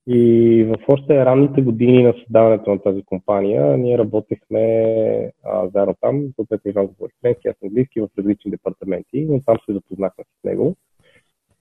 и 0.09 0.63
в 0.63 0.75
още 0.87 1.25
ранните 1.25 1.61
години 1.61 2.03
на 2.03 2.13
създаването 2.13 2.69
на 2.69 2.81
тази 2.81 3.03
компания 3.03 3.77
ние 3.77 3.97
работехме 3.97 5.31
заедно 5.73 5.95
там, 6.01 6.23
съответно 6.35 6.71
Иван 6.71 6.87
говори 6.87 7.11
френски, 7.21 7.47
аз 7.47 7.55
английски 7.63 8.01
в 8.01 8.09
различни 8.17 8.51
департаменти, 8.51 9.25
но 9.29 9.41
там 9.45 9.57
се 9.65 9.73
запознахме 9.73 10.23
с 10.23 10.43
него. 10.43 10.75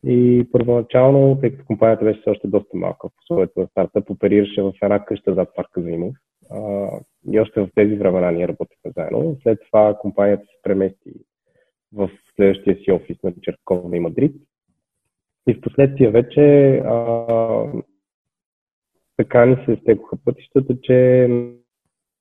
И 0.05 0.49
първоначално, 0.53 1.39
тъй 1.41 1.51
като 1.51 1.65
компанията 1.65 2.05
беше 2.05 2.31
още 2.31 2.49
доста 2.49 2.77
малка 2.77 3.09
в 3.09 3.13
условието 3.23 3.61
на 3.61 3.67
старта, 3.67 4.03
оперираше 4.11 4.63
в 4.63 4.73
една 4.83 5.05
къща 5.05 5.35
зад 5.35 5.49
парка 5.57 5.83
Заимов. 5.83 6.15
А, 6.51 6.89
и 7.33 7.41
още 7.41 7.61
в 7.61 7.69
тези 7.75 7.97
времена 7.97 8.31
ние 8.31 8.49
работехме 8.49 8.91
заедно. 8.97 9.37
След 9.43 9.59
това 9.67 9.99
компанията 10.01 10.45
се 10.45 10.63
премести 10.63 11.11
в 11.93 12.11
следващия 12.37 12.77
си 12.77 12.93
офис 12.93 13.17
на 13.23 13.33
Черковна 13.43 13.97
и 13.97 14.01
Мадрид. 14.01 14.37
И 15.49 15.55
в 15.55 15.61
последствие 15.61 16.11
вече 16.11 16.77
а, 16.77 17.03
така 19.17 19.47
ни 19.47 19.57
се 19.65 19.77
стекоха 19.83 20.17
пътищата, 20.25 20.81
че 20.83 21.29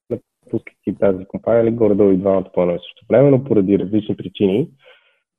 напускайки 0.09 0.99
тази 0.99 1.25
компания, 1.25 1.63
или 1.63 1.71
горе-долу 1.71 2.11
и 2.11 2.17
двамата 2.17 2.51
по 2.53 2.61
едно 2.61 2.75
и 2.75 2.79
също 2.79 3.05
време, 3.09 3.31
но 3.31 3.43
поради 3.43 3.79
различни 3.79 4.15
причини. 4.15 4.69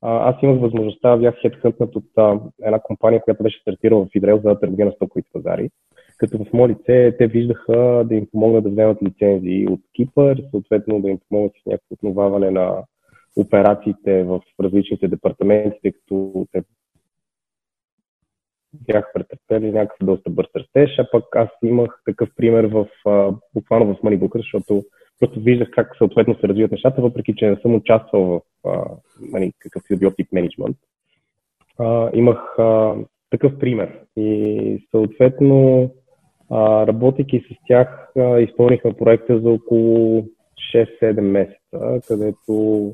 А, 0.01 0.29
аз 0.29 0.43
имах 0.43 0.59
възможността, 0.59 1.17
бях 1.17 1.35
хедхънтнат 1.41 1.95
от 1.95 2.05
а, 2.17 2.39
една 2.63 2.79
компания, 2.79 3.21
която 3.23 3.43
беше 3.43 3.61
стартирала 3.61 4.05
в 4.05 4.15
Израел 4.15 4.41
за 4.43 4.59
търговия 4.59 4.85
на 4.85 4.91
стоковите 4.91 5.29
пазари. 5.33 5.69
Като 6.17 6.37
в 6.37 6.53
мое 6.53 6.69
лице 6.69 7.15
те 7.17 7.27
виждаха 7.27 8.03
да 8.05 8.15
им 8.15 8.27
помогнат 8.31 8.63
да 8.63 8.69
вземат 8.69 9.03
лицензии 9.03 9.67
от 9.67 9.79
Кипър, 9.95 10.43
съответно 10.51 11.01
да 11.01 11.09
им 11.09 11.19
помогнат 11.29 11.51
с 11.63 11.65
някакво 11.65 11.95
основаване 11.95 12.51
на 12.51 12.83
операциите 13.35 14.23
в 14.23 14.41
различните 14.59 15.07
департаменти, 15.07 15.79
тъй 15.81 15.91
като 15.91 16.45
те 16.51 16.63
бях 18.87 19.05
претърпели 19.13 19.71
някакъв 19.71 20.05
доста 20.07 20.29
бърз 20.29 20.47
растеж, 20.55 20.99
а 20.99 21.07
пък 21.11 21.35
аз 21.35 21.49
имах 21.63 22.01
такъв 22.05 22.29
пример 22.35 22.63
в, 22.63 22.87
буквално 23.53 23.95
в 23.95 24.01
Moneybooker, 24.01 24.37
защото 24.37 24.83
просто 25.19 25.39
виждах 25.39 25.69
как 25.71 25.97
съответно 25.97 26.35
се 26.35 26.47
развиват 26.47 26.71
нещата, 26.71 27.01
въпреки 27.01 27.33
че 27.37 27.49
не 27.49 27.55
съм 27.55 27.75
участвал 27.75 28.41
в 28.63 28.81
нали, 29.33 29.53
какъв 29.59 29.83
и 29.91 29.95
бил 29.95 30.11
тип 30.11 30.27
менеджмент. 30.31 30.77
имах 32.13 32.59
а, 32.59 32.95
такъв 33.29 33.59
пример 33.59 33.99
и 34.17 34.87
съответно 34.91 35.89
а, 36.49 36.87
работейки 36.87 37.39
с 37.39 37.67
тях, 37.67 38.11
а, 38.17 38.39
изпълнихме 38.39 38.93
проекта 38.93 39.39
за 39.39 39.49
около 39.49 40.25
6-7 40.75 41.21
месеца, 41.21 42.01
където 42.07 42.93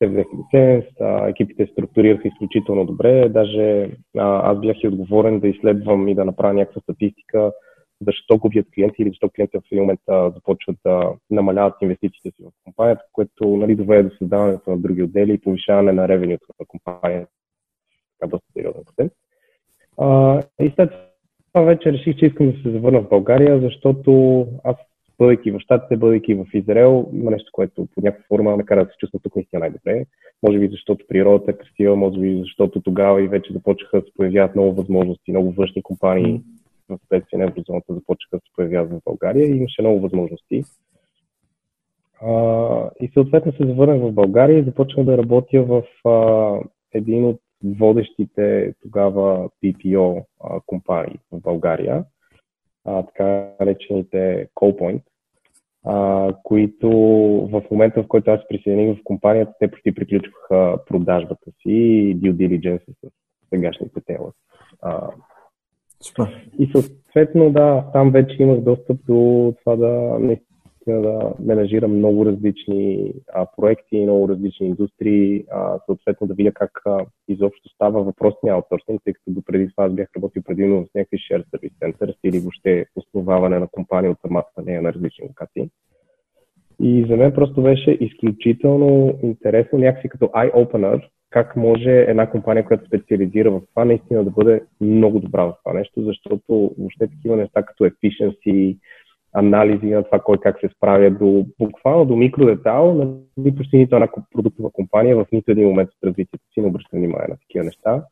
те 0.00 0.08
взеха 0.08 0.28
лиценз, 0.38 0.84
екипите 1.28 1.66
структурираха 1.66 2.28
изключително 2.28 2.86
добре. 2.86 3.28
Даже 3.28 3.90
а, 4.18 4.52
аз 4.52 4.60
бях 4.60 4.82
и 4.82 4.88
отговорен 4.88 5.40
да 5.40 5.48
изследвам 5.48 6.08
и 6.08 6.14
да 6.14 6.24
направя 6.24 6.54
някаква 6.54 6.80
статистика 6.80 7.52
защо 8.06 8.38
губят 8.38 8.66
клиенти 8.74 9.02
или 9.02 9.08
защо 9.08 9.30
клиенти 9.30 9.58
в 9.58 9.72
един 9.72 9.82
момент 9.82 10.00
а, 10.08 10.30
започват 10.30 10.76
да 10.84 11.12
намаляват 11.30 11.74
инвестициите 11.82 12.30
си 12.30 12.42
в 12.42 12.64
компанията, 12.64 13.04
което 13.12 13.56
нали, 13.56 13.74
доведе 13.74 14.02
до 14.02 14.16
създаването 14.16 14.70
на 14.70 14.78
други 14.78 15.02
отдели 15.02 15.32
и 15.32 15.40
повишаване 15.40 15.92
на 15.92 16.08
ревенюто 16.08 16.46
на 16.60 16.66
компанията. 16.66 17.32
Така 18.20 18.30
доста 18.30 18.46
сериозен 18.52 18.82
процент. 18.84 19.12
А, 19.98 20.40
и 20.60 20.72
след 20.74 20.92
това 21.52 21.64
вече 21.64 21.92
реших, 21.92 22.16
че 22.16 22.26
искам 22.26 22.50
да 22.50 22.62
се 22.62 22.70
завърна 22.70 23.00
в 23.00 23.08
България, 23.08 23.60
защото 23.60 24.46
аз 24.64 24.76
бъдейки 25.20 25.50
в 25.50 25.60
Штатите, 25.60 25.96
бъдейки 25.96 26.34
в 26.34 26.46
Израел, 26.54 27.10
има 27.12 27.30
нещо, 27.30 27.50
което 27.52 27.86
по 27.94 28.00
някаква 28.02 28.24
форма 28.28 28.56
ме 28.56 28.64
кара 28.64 28.84
да 28.84 28.90
се 28.90 28.96
чувствам 28.96 29.20
тук 29.22 29.36
наистина 29.36 29.60
най-добре. 29.60 30.04
Може 30.42 30.58
би 30.58 30.68
защото 30.68 31.04
природата 31.08 31.50
е 31.50 31.54
красива, 31.54 31.96
може 31.96 32.20
би 32.20 32.38
защото 32.40 32.80
тогава 32.80 33.22
и 33.22 33.28
вече 33.28 33.52
започнаха 33.52 34.00
да 34.00 34.06
се 34.06 34.12
появяват 34.16 34.54
много 34.54 34.74
възможности, 34.74 35.30
много 35.30 35.52
външни 35.52 35.82
компании 35.82 36.40
в 36.88 36.98
следствие 37.08 37.38
на 37.38 37.44
еврозоната 37.44 37.94
започнаха 37.94 38.36
да 38.36 38.40
се 38.40 38.52
появяват 38.56 38.90
в 38.90 39.00
България 39.04 39.46
и 39.46 39.56
имаше 39.56 39.82
много 39.82 40.00
възможности. 40.00 40.62
А, 42.22 42.90
и 43.00 43.10
съответно 43.14 43.52
се 43.52 43.66
завърнах 43.66 44.00
в 44.00 44.12
България 44.12 44.58
и 44.58 44.64
започнах 44.64 45.06
да 45.06 45.18
работя 45.18 45.62
в 45.62 45.82
а, 46.08 46.58
един 46.92 47.24
от 47.24 47.40
водещите 47.64 48.74
тогава 48.82 49.48
BPO 49.64 50.24
а, 50.44 50.60
компании 50.66 51.18
в 51.32 51.40
България, 51.40 52.04
а, 52.84 53.02
така 53.02 53.48
наречените 53.60 54.48
Callpoint, 54.54 55.02
а, 55.86 56.32
които 56.42 56.90
в 57.52 57.62
момента, 57.70 58.02
в 58.02 58.08
който 58.08 58.30
аз 58.30 58.40
присъединих 58.48 58.98
в 58.98 59.04
компанията, 59.04 59.52
те 59.58 59.70
почти 59.70 59.94
приключваха 59.94 60.78
продажбата 60.86 61.50
си 61.62 61.72
и 61.72 62.16
due 62.16 62.32
diligence 62.32 62.82
с 63.04 63.10
сегашните 63.50 64.00
тела. 64.00 64.32
И 66.58 66.70
съответно, 66.72 67.50
да, 67.50 67.84
там 67.92 68.10
вече 68.10 68.42
имах 68.42 68.60
достъп 68.60 69.00
до 69.06 69.54
това 69.60 69.76
да 69.76 70.18
да 70.86 71.32
менажирам 71.40 71.96
много 71.96 72.26
различни 72.26 73.12
а, 73.32 73.46
проекти, 73.56 74.00
много 74.00 74.28
различни 74.28 74.66
индустрии, 74.66 75.44
а, 75.50 75.78
съответно 75.86 76.26
да 76.26 76.34
видя 76.34 76.52
как 76.52 76.70
а, 76.86 77.06
изобщо 77.28 77.68
става 77.68 78.02
въпросния 78.02 78.54
аутсорсинг, 78.54 79.00
тъй 79.04 79.12
като 79.12 79.24
допреди 79.30 79.70
това 79.70 79.84
аз 79.84 79.92
бях 79.92 80.08
работил 80.16 80.42
предимно 80.42 80.82
в 80.82 80.94
някакви 80.94 81.18
share 81.18 81.44
service 81.44 81.72
centers 81.82 82.16
или 82.24 82.38
въобще 82.38 82.86
основаване 82.96 83.58
на 83.58 83.68
компания 83.68 84.10
от 84.10 84.18
самата 84.20 84.44
нея 84.64 84.82
на 84.82 84.92
различни 84.92 85.26
локации. 85.28 85.70
И 86.82 87.06
за 87.08 87.16
мен 87.16 87.32
просто 87.32 87.62
беше 87.62 87.90
изключително 87.90 89.18
интересно, 89.22 89.78
някакси 89.78 90.08
като 90.08 90.24
eye-opener, 90.24 91.08
как 91.30 91.56
може 91.56 91.90
една 91.90 92.30
компания, 92.30 92.64
която 92.64 92.86
специализира 92.86 93.50
в 93.50 93.60
това, 93.70 93.84
наистина 93.84 94.24
да 94.24 94.30
бъде 94.30 94.62
много 94.80 95.20
добра 95.20 95.44
в 95.44 95.54
това 95.64 95.78
нещо, 95.78 96.02
защото 96.02 96.74
въобще 96.78 97.08
такива 97.08 97.36
неща 97.36 97.62
като 97.62 97.84
efficiency, 97.84 98.76
анализи 99.32 99.86
на 99.86 100.04
това 100.04 100.20
кой 100.20 100.38
как 100.38 100.60
се 100.60 100.68
справя 100.76 101.10
до 101.10 101.46
буквално 101.58 102.04
до 102.04 102.16
микродетал, 102.16 102.94
нали, 103.38 103.54
почти 103.54 103.76
нито 103.76 103.94
една 103.96 104.08
продуктова 104.32 104.70
компания 104.70 105.16
в 105.16 105.26
нито 105.32 105.50
един 105.50 105.68
момент 105.68 105.90
от 105.90 106.08
развитието 106.08 106.44
си 106.54 106.60
не 106.60 106.66
обръща 106.66 106.96
внимание 106.96 107.26
на 107.28 107.36
такива 107.36 107.64
неща. 107.64 108.04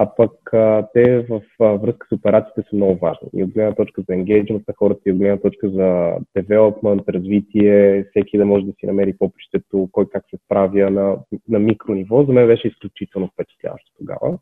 А 0.00 0.14
пък 0.16 0.52
а, 0.52 0.88
те 0.94 1.20
в 1.20 1.42
а, 1.60 1.64
връзка 1.64 2.06
с 2.08 2.12
операциите 2.12 2.68
са 2.70 2.76
много 2.76 2.98
важни. 2.98 3.28
И 3.34 3.42
от 3.42 3.50
гледна 3.50 3.74
точка 3.74 4.02
за 4.08 4.14
енгейджмент 4.14 4.68
на 4.68 4.74
хората, 4.74 5.00
и 5.06 5.12
от 5.12 5.18
гледна 5.18 5.36
точка 5.36 5.70
за 5.70 6.12
девелопмент, 6.36 7.02
развитие, 7.08 8.04
всеки 8.10 8.38
да 8.38 8.46
може 8.46 8.66
да 8.66 8.72
си 8.72 8.86
намери 8.86 9.18
попрището, 9.18 9.88
кой 9.92 10.08
как 10.08 10.24
се 10.30 10.36
справя 10.44 10.90
на, 10.90 11.16
на 11.48 11.58
микрониво. 11.58 12.24
За 12.24 12.32
мен 12.32 12.46
беше 12.46 12.68
изключително 12.68 13.28
впечатляващо 13.28 13.90
тогава. 13.98 14.38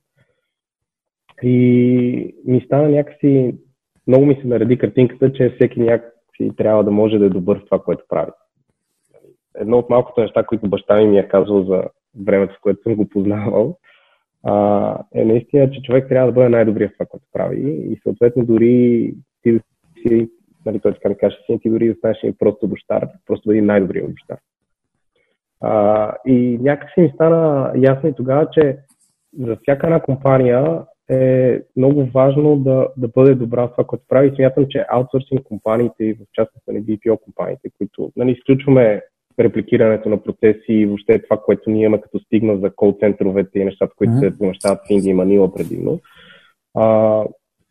И 1.43 2.35
ми 2.45 2.61
стана 2.61 2.89
някакси 2.89 3.55
много 4.07 4.27
ми 4.27 4.35
се 4.35 4.47
нареди 4.47 4.79
картинката, 4.79 5.33
че 5.33 5.55
всеки 5.55 5.81
някакси 5.81 6.57
трябва 6.57 6.85
да 6.85 6.91
може 6.91 7.19
да 7.19 7.27
е 7.27 7.29
добър 7.29 7.59
в 7.59 7.65
това, 7.65 7.79
което 7.79 8.05
прави. 8.09 8.31
Едно 9.59 9.79
от 9.79 9.91
малкото 9.91 10.21
неща, 10.21 10.43
които 10.43 10.69
баща 10.69 10.97
ми 10.97 11.07
ми 11.07 11.19
е 11.19 11.29
казал 11.29 11.65
за 11.65 11.83
времето, 12.27 12.55
в 12.55 12.61
което 12.63 12.83
съм 12.83 12.95
го 12.95 13.09
познавал, 13.09 13.79
а, 14.45 14.99
е 15.15 15.25
наистина, 15.25 15.71
че 15.71 15.83
човек 15.83 16.09
трябва 16.09 16.27
да 16.27 16.33
бъде 16.33 16.49
най-добрият 16.49 16.93
в 16.93 16.95
това, 16.95 17.07
което 17.07 17.27
прави 17.33 17.71
и 17.71 18.01
съответно 18.03 18.45
дори 18.45 19.15
ти 19.43 19.53
да 19.53 19.61
си, 20.03 20.31
нали, 20.67 20.81
той 20.81 20.95
така 20.95 21.09
ми 21.09 21.17
каже, 21.17 21.37
ти 21.63 21.71
дори 21.71 21.89
да 21.89 21.95
станеш 21.95 22.19
и 22.25 22.39
просто 22.39 22.69
бащар, 22.69 23.09
просто 23.27 23.49
бъди 23.49 23.61
най-добрият 23.61 24.11
бащар. 24.15 24.39
А, 25.61 26.13
и 26.27 26.59
някакси 26.63 27.01
ми 27.01 27.13
стана 27.15 27.73
ясно 27.77 28.09
и 28.09 28.15
тогава, 28.15 28.49
че 28.51 28.79
за 29.39 29.57
всяка 29.57 29.87
една 29.87 30.01
компания 30.01 30.83
е 31.11 31.61
много 31.77 32.05
важно 32.05 32.57
да, 32.57 32.89
да 32.97 33.09
бъде 33.09 33.35
добра 33.35 33.67
в 33.67 33.71
това, 33.71 33.85
което 33.85 34.05
прави. 34.09 34.33
Смятам, 34.37 34.67
че 34.71 34.85
аутсорсинг 34.89 35.43
компаниите 35.43 36.05
и 36.05 36.15
в 36.15 36.19
частност 36.33 36.67
на 36.69 36.75
нали, 36.75 36.85
BPO 36.85 37.21
компаниите, 37.21 37.71
които 37.79 38.13
нали, 38.17 38.33
изключваме 38.33 39.03
репликирането 39.41 40.09
на 40.09 40.23
процеси 40.23 40.73
и 40.73 40.87
въобще 40.87 41.23
това, 41.23 41.37
което 41.37 41.71
ние 41.71 41.85
имаме 41.85 42.03
като 42.03 42.19
стигна 42.19 42.59
за 42.59 42.71
кол-центровете 42.71 43.59
и 43.59 43.65
нещата, 43.65 43.95
които 43.97 44.13
mm-hmm. 44.13 44.31
се 44.31 44.39
помещават 44.39 44.79
в 44.79 44.91
Индия 44.91 45.11
и 45.11 45.15
Манила 45.15 45.55
предимно. 45.55 46.01
А, 46.75 47.23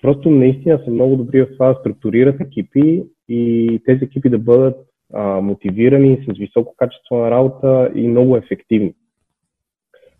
просто 0.01 0.29
наистина 0.29 0.81
са 0.85 0.91
много 0.91 1.15
добри 1.15 1.41
в 1.41 1.53
това 1.53 1.67
да 1.67 1.79
структурират 1.79 2.41
екипи 2.41 3.03
и 3.29 3.81
тези 3.85 4.05
екипи 4.05 4.29
да 4.29 4.39
бъдат 4.39 4.77
а, 5.13 5.41
мотивирани 5.41 6.25
с 6.29 6.37
високо 6.37 6.73
качество 6.77 7.17
на 7.17 7.31
работа 7.31 7.91
и 7.95 8.07
много 8.07 8.37
ефективни. 8.37 8.93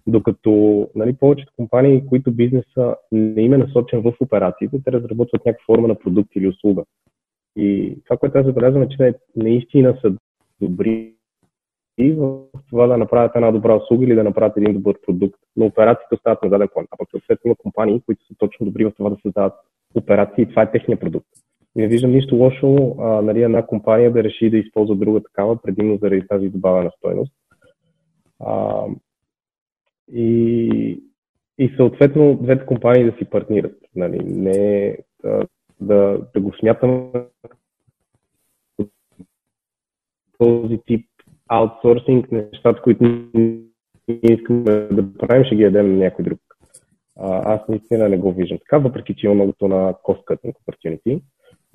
Докато 0.07 0.87
нали, 0.95 1.13
повечето 1.13 1.53
компании, 1.55 2.05
които 2.05 2.31
бизнеса 2.31 2.95
не 3.11 3.41
им 3.41 3.53
е 3.53 3.57
насочен 3.57 4.01
в 4.01 4.13
операциите, 4.19 4.83
те 4.85 4.91
разработват 4.91 5.45
някаква 5.45 5.75
форма 5.75 5.87
на 5.87 5.95
продукт 5.95 6.35
или 6.35 6.47
услуга. 6.47 6.83
И 7.55 7.97
това, 8.05 8.17
което 8.17 8.37
аз 8.37 8.45
забелязвам 8.45 8.83
е, 8.83 8.89
че 8.89 9.13
наистина 9.35 9.97
са 10.01 10.13
добри 10.61 11.15
и 11.97 12.11
в 12.11 12.39
това 12.69 12.87
да 12.87 12.97
направят 12.97 13.31
една 13.35 13.51
добра 13.51 13.75
услуга 13.75 14.05
или 14.05 14.15
да 14.15 14.23
направят 14.23 14.57
един 14.57 14.73
добър 14.73 14.97
продукт. 15.05 15.39
Но 15.55 15.65
операциите 15.65 16.15
остават 16.15 16.43
на 16.43 16.49
заден 16.49 16.67
план. 16.73 16.85
А 16.91 16.97
пък 16.97 17.09
съответно 17.11 17.49
има 17.49 17.55
компании, 17.55 18.01
които 18.05 18.25
са 18.25 18.33
точно 18.37 18.65
добри 18.65 18.85
в 18.85 18.91
това 18.97 19.09
да 19.09 19.17
създават 19.21 19.53
операции 19.95 20.41
и 20.41 20.49
това 20.49 20.61
е 20.61 20.71
техния 20.71 20.99
продукт. 20.99 21.27
Не 21.75 21.87
виждам 21.87 22.11
нищо 22.11 22.35
лошо 22.35 22.95
а, 22.99 23.21
нали, 23.21 23.43
една 23.43 23.65
компания 23.65 24.13
да 24.13 24.23
реши 24.23 24.49
да 24.49 24.57
използва 24.57 24.95
друга 24.95 25.23
такава, 25.23 25.61
предимно 25.61 25.97
заради 25.97 26.27
тази 26.27 26.49
добавена 26.49 26.91
стойност. 26.97 27.33
А, 28.39 28.83
и, 30.13 31.03
и 31.57 31.73
съответно 31.77 32.37
двете 32.41 32.65
компании 32.65 33.11
да 33.11 33.17
си 33.17 33.25
партнират. 33.25 33.77
Нали? 33.95 34.19
Не 34.23 34.97
да, 35.23 35.47
да, 35.81 36.21
да 36.33 36.41
го 36.41 36.53
смятаме 36.59 37.11
този 40.37 40.79
тип 40.85 41.09
аутсорсинг, 41.47 42.31
нещата, 42.31 42.81
които 42.81 43.03
ние 43.03 43.59
искаме 44.21 44.71
да 44.71 45.13
правим, 45.17 45.45
ще 45.45 45.55
ги 45.55 45.61
ядем 45.61 45.91
на 45.91 45.97
някой 45.97 46.25
друг. 46.25 46.39
А, 47.19 47.53
аз 47.53 47.67
наистина 47.67 48.09
не 48.09 48.17
го 48.17 48.33
виждам 48.33 48.57
така, 48.57 48.77
въпреки 48.77 49.15
че 49.15 49.25
има 49.25 49.35
многото 49.35 49.67
на 49.67 49.93
cost-cutting 49.93 50.53
opportunity. 50.53 51.21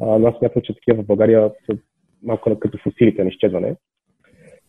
А, 0.03 0.29
аз 0.29 0.39
смятам, 0.39 0.63
че 0.63 0.75
такива 0.75 1.03
в 1.03 1.07
България 1.07 1.51
са 1.67 1.79
малко 2.23 2.59
като 2.59 2.79
фусилите 2.79 3.25
на 3.25 3.31
изчезване. 3.31 3.77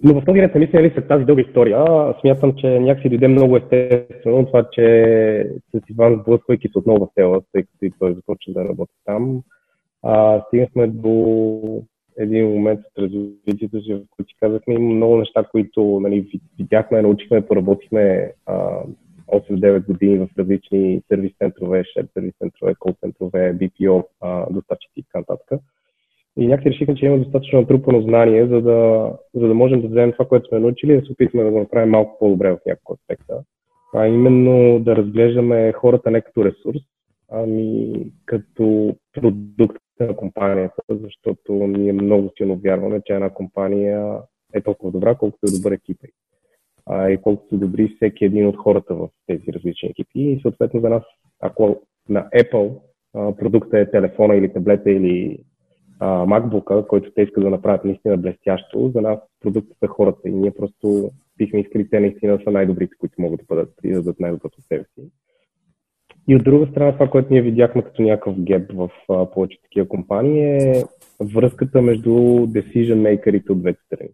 Но 0.04 0.22
в 0.22 0.26
този 0.26 0.42
ред 0.42 0.56
мисля, 0.56 0.80
нали, 0.80 0.92
след 0.94 1.08
тази 1.08 1.26
дълга 1.26 1.42
история, 1.42 1.86
смятам, 2.22 2.54
че 2.58 2.80
някакси 2.80 3.10
дойде 3.10 3.28
много 3.28 3.58
естествено 3.58 4.46
това, 4.46 4.70
че 4.72 5.52
с 5.72 5.90
Иван 5.90 6.20
сблъсквайки 6.22 6.68
се 6.68 6.78
отново 6.78 7.06
в 7.06 7.10
тела, 7.16 7.42
тъй 7.52 7.64
като 7.64 7.86
и 7.86 7.92
той 8.00 8.14
започна 8.14 8.54
да 8.54 8.70
работи 8.70 8.94
там, 9.06 9.42
а, 10.04 10.42
стигнахме 10.48 10.88
до 10.88 11.84
един 12.18 12.48
момент 12.48 12.80
от 12.80 13.04
развитието 13.04 13.82
си, 13.82 13.94
в 13.94 14.02
който 14.10 14.30
си 14.30 14.36
казахме, 14.40 14.74
има 14.74 14.94
много 14.94 15.18
неща, 15.18 15.44
които 15.52 16.00
нали, 16.02 16.42
видяхме, 16.60 17.02
научихме, 17.02 17.48
поработихме 17.48 18.32
а, 18.46 18.84
8-9 19.28 19.86
години 19.86 20.18
в 20.18 20.28
различни 20.40 21.02
сервис 21.08 21.32
центрове, 21.38 21.84
шер 21.84 22.08
сервис 22.14 22.34
центрове, 22.40 22.76
кол 22.80 22.94
центрове, 23.00 23.56
BPO, 23.58 24.04
доставчици 24.52 24.94
и 24.98 25.04
така 25.04 25.20
нататък. 25.20 25.62
И 26.38 26.48
някакси 26.48 26.70
решихме, 26.70 26.96
че 26.96 27.06
има 27.06 27.17
достатъчно 27.17 27.60
натрупано 27.60 28.02
знание, 28.02 28.48
за 28.48 28.62
да, 28.62 29.12
за 29.34 29.48
да 29.48 29.54
можем 29.54 29.82
да 29.82 29.88
вземем 29.88 30.12
това, 30.12 30.26
което 30.26 30.50
сме 30.50 30.60
научили 30.60 30.94
и 30.94 31.00
да 31.00 31.06
се 31.06 31.12
опитаме 31.12 31.44
да 31.44 31.52
го 31.52 31.60
направим 31.60 31.89
малко 31.89 32.17
по-добре 32.20 32.52
в 32.52 32.60
някакъв 32.65 32.98
аспекта. 33.00 33.44
А 33.96 34.08
именно 34.08 34.80
да 34.80 34.96
разглеждаме 34.96 35.72
хората 35.72 36.12
не 36.12 36.22
като 36.22 36.46
ресурс, 36.46 36.82
ами 37.32 37.94
като 38.26 38.96
продукт 39.13 39.84
на 40.00 40.15
компанията, 40.15 40.82
защото 40.89 41.54
ние 41.54 41.94
много 41.94 42.32
силно 42.38 42.56
вярваме, 42.56 43.02
че 43.06 43.13
една 43.13 43.30
компания 43.30 44.17
е 44.54 44.62
толкова 44.62 44.91
добра, 44.91 45.15
колкото 45.15 45.46
е 45.48 45.58
добър 45.58 45.72
екип. 45.72 45.98
А, 46.86 47.10
и 47.10 47.17
колкото 47.17 47.58
добри 47.58 47.94
всеки 47.96 48.26
един 48.26 48.48
от 48.48 48.58
хората 48.58 48.96
в 48.96 49.10
тези 49.28 49.54
различни 49.54 49.89
екипи. 49.89 50.20
И 50.20 50.39
съответно 50.41 50.82
за 50.82 50.89
нас, 50.89 51.04
ако 51.39 51.82
на 52.10 52.30
Apple 52.30 52.80
продукта 53.13 53.80
е 53.80 53.91
телефона 53.91 54.36
или 54.36 54.54
таблета 54.54 54.91
или 54.91 55.39
MacBook, 56.02 56.88
който 56.88 57.12
те 57.12 57.22
искат 57.22 57.44
да 57.44 57.50
направят 57.50 57.86
наистина 57.86 58.18
блестящо, 58.18 58.92
за 58.96 59.02
нас 59.02 59.20
продуктът 59.40 59.78
са 59.80 59.88
хората 59.88 60.30
и 60.30 60.32
ние 60.32 60.52
просто 60.52 61.12
бихме 61.38 61.60
искали 61.60 61.90
те 61.90 62.00
наистина 62.00 62.40
са 62.44 62.52
най-добрите, 62.52 62.96
които 63.00 63.22
могат 63.22 63.40
да 63.40 63.46
бъдат 63.50 63.74
и 63.84 63.92
да 63.92 64.14
най-доброто 64.20 64.58
от 64.60 64.66
себе 64.66 64.84
си. 64.84 65.12
И 66.28 66.36
от 66.36 66.44
друга 66.44 66.68
страна, 66.72 66.94
това, 66.94 67.08
което 67.08 67.34
ние 67.34 67.42
видяхме 67.42 67.82
като 67.82 68.02
някакъв 68.02 68.36
геп 68.40 68.72
в 68.74 68.90
а, 69.10 69.32
повече 69.32 69.62
такива 69.62 69.88
компании 69.88 70.42
е 70.42 70.84
връзката 71.36 71.82
между 71.82 72.10
decision 72.48 72.96
makerите 72.96 73.52
от 73.52 73.62
двете 73.62 73.80
страни. 73.86 74.10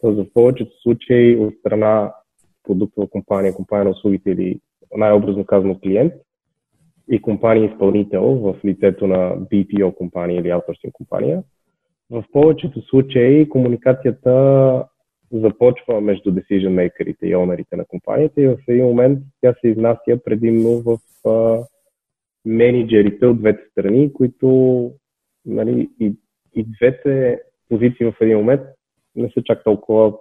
Тоест, 0.00 0.18
в 0.18 0.32
повечето 0.34 0.80
случаи 0.82 1.36
от 1.36 1.54
страна 1.60 2.14
продуктова 2.62 3.06
компания, 3.06 3.54
компания 3.54 3.84
на 3.84 3.90
услугите 3.90 4.30
или 4.30 4.60
най-образно 4.96 5.44
казано 5.44 5.78
клиент, 5.78 6.12
и 7.10 7.22
компания 7.22 7.70
изпълнител 7.70 8.24
в 8.24 8.56
лицето 8.64 9.06
на 9.06 9.36
BPO 9.36 9.94
компания 9.94 10.40
или 10.40 10.50
аутсорсинг 10.50 10.92
компания, 10.92 11.42
в 12.10 12.24
повечето 12.32 12.82
случаи 12.82 13.48
комуникацията 13.48 14.84
започва 15.32 16.00
между 16.00 16.30
decision 16.32 16.68
makerите 16.68 17.26
и 17.26 17.36
онерите 17.36 17.76
на 17.76 17.84
компанията 17.84 18.42
и 18.42 18.48
в 18.48 18.58
един 18.68 18.84
момент 18.84 19.18
тя 19.40 19.54
се 19.60 19.68
изнася 19.68 20.20
предимно 20.24 20.82
в 20.82 20.98
а, 21.28 21.64
менеджерите 22.44 23.26
от 23.26 23.38
двете 23.38 23.62
страни, 23.70 24.12
които 24.12 24.90
нали, 25.46 25.90
и, 26.00 26.14
и 26.54 26.64
двете 26.78 27.40
позиции 27.68 28.06
в 28.06 28.16
един 28.20 28.36
момент 28.36 28.62
не 29.16 29.30
са 29.30 29.42
чак 29.44 29.64
толкова 29.64 30.12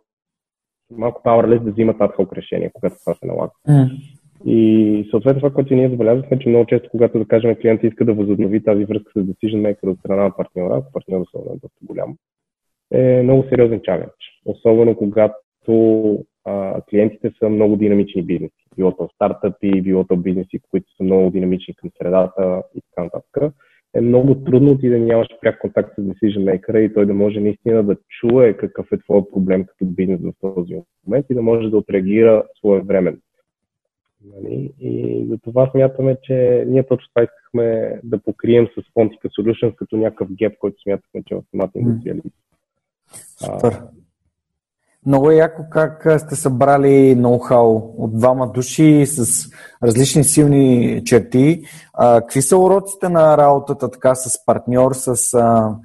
малко 0.92 1.22
powerless 1.24 1.64
да 1.64 1.72
взимат 1.72 2.02
адхок 2.02 2.34
решения, 2.34 2.72
когато 2.74 2.96
това 3.00 3.14
се 3.14 3.26
налага. 3.26 3.52
Mm. 3.70 3.90
И 4.46 5.08
съответно 5.10 5.40
това, 5.40 5.54
което 5.54 5.76
ние 5.76 5.90
забелязахме, 5.90 6.40
че 6.40 6.50
много 6.50 6.66
често, 6.66 6.90
когато 6.92 7.20
да 7.20 7.26
кажем 7.26 7.56
клиент 7.56 7.84
иска 7.84 8.06
да 8.06 8.14
възобнови 8.14 8.64
тази 8.64 8.86
връзка 8.86 9.12
с 9.16 9.20
decision 9.20 9.62
maker 9.62 9.88
от 9.88 10.00
страна 10.00 10.24
на 10.24 10.36
партньора, 10.36 10.78
ако 10.78 10.92
партньорът 10.92 11.28
е 11.36 11.38
доста 11.38 11.80
голям, 11.82 12.16
е 12.92 13.24
много 13.24 13.46
сериозен 13.50 13.82
чалендж. 13.84 14.42
Особено 14.46 14.96
когато 14.96 16.18
а, 16.46 16.82
клиентите 16.90 17.32
са 17.40 17.50
много 17.50 17.76
динамични 17.76 18.24
бизнеси. 18.24 18.66
Било 18.76 18.92
то 18.92 19.10
стартъпи, 19.16 19.82
било 19.82 20.04
то 20.04 20.18
бизнеси, 20.18 20.60
които 20.72 20.96
са 20.98 21.04
много 21.04 21.30
динамични 21.30 21.74
към 21.74 21.90
средата 21.98 22.64
и 22.76 22.82
така 22.82 23.04
нататък. 23.04 23.54
Е 23.96 24.02
много 24.02 24.36
трудно 24.36 24.78
ти 24.78 24.90
да 24.90 25.00
нямаш 25.00 25.28
пряк 25.42 25.60
контакт 25.60 25.94
с 25.98 26.02
decision 26.02 26.60
maker 26.60 26.80
и 26.80 26.94
той 26.94 27.06
да 27.06 27.14
може 27.14 27.40
наистина 27.40 27.84
да 27.84 27.98
чуе 28.10 28.58
какъв 28.58 28.92
е 28.92 28.98
твой 28.98 29.22
проблем 29.34 29.66
като 29.66 29.86
бизнес 29.86 30.20
в 30.22 30.34
този 30.42 30.82
момент 31.08 31.26
и 31.30 31.34
да 31.34 31.42
може 31.42 31.70
да 31.70 31.78
отреагира 31.78 32.44
своевременно. 32.58 33.18
Нали? 34.26 34.74
И 34.80 35.26
за 35.30 35.38
това 35.38 35.70
смятаме, 35.72 36.18
че 36.24 36.66
ние 36.68 36.88
точно 36.88 37.10
това 37.14 37.24
искахме 37.24 38.00
да 38.04 38.18
покрием 38.18 38.68
с 38.68 38.94
Fontica 38.94 39.40
Solutions 39.40 39.76
като 39.76 39.98
някакъв 39.98 40.28
геп, 40.32 40.58
който 40.60 40.82
смятахме, 40.82 41.24
че 41.26 41.36
в 41.36 41.42
самата 41.52 41.72
индустрия. 41.76 42.16
Супер. 43.38 43.82
Много 45.06 45.32
е 45.32 45.36
яко 45.36 45.64
как 45.70 46.08
сте 46.18 46.36
събрали 46.36 47.16
ноу-хау 47.16 47.94
от 47.98 48.18
двама 48.18 48.52
души 48.52 49.06
с 49.06 49.50
различни 49.84 50.24
силни 50.24 51.02
черти. 51.06 51.62
А, 51.94 52.22
какви 52.22 52.42
са 52.42 52.58
уроците 52.58 53.10
на 53.10 53.38
работата 53.38 53.92
така 53.92 54.16
с 54.16 54.46
партньор, 54.46 54.92
с 54.94 55.34
а, 55.34 55.76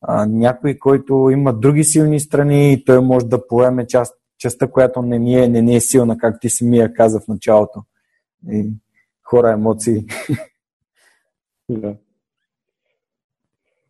а, 0.00 0.26
някой, 0.26 0.78
който 0.78 1.30
има 1.32 1.52
други 1.52 1.84
силни 1.84 2.20
страни 2.20 2.72
и 2.72 2.84
той 2.84 3.00
може 3.00 3.26
да 3.26 3.46
поеме 3.46 3.86
част, 3.86 4.14
частта, 4.44 4.66
която 4.66 5.02
не 5.02 5.18
ни 5.18 5.44
е, 5.44 5.48
не 5.48 5.62
ни 5.62 5.76
е 5.76 5.80
силна, 5.80 6.18
както 6.18 6.38
ти 6.40 6.48
самия 6.48 6.92
каза 6.92 7.20
в 7.20 7.28
началото. 7.28 7.82
И 8.52 8.70
хора, 9.22 9.50
емоции. 9.50 10.04
Да. 11.68 11.94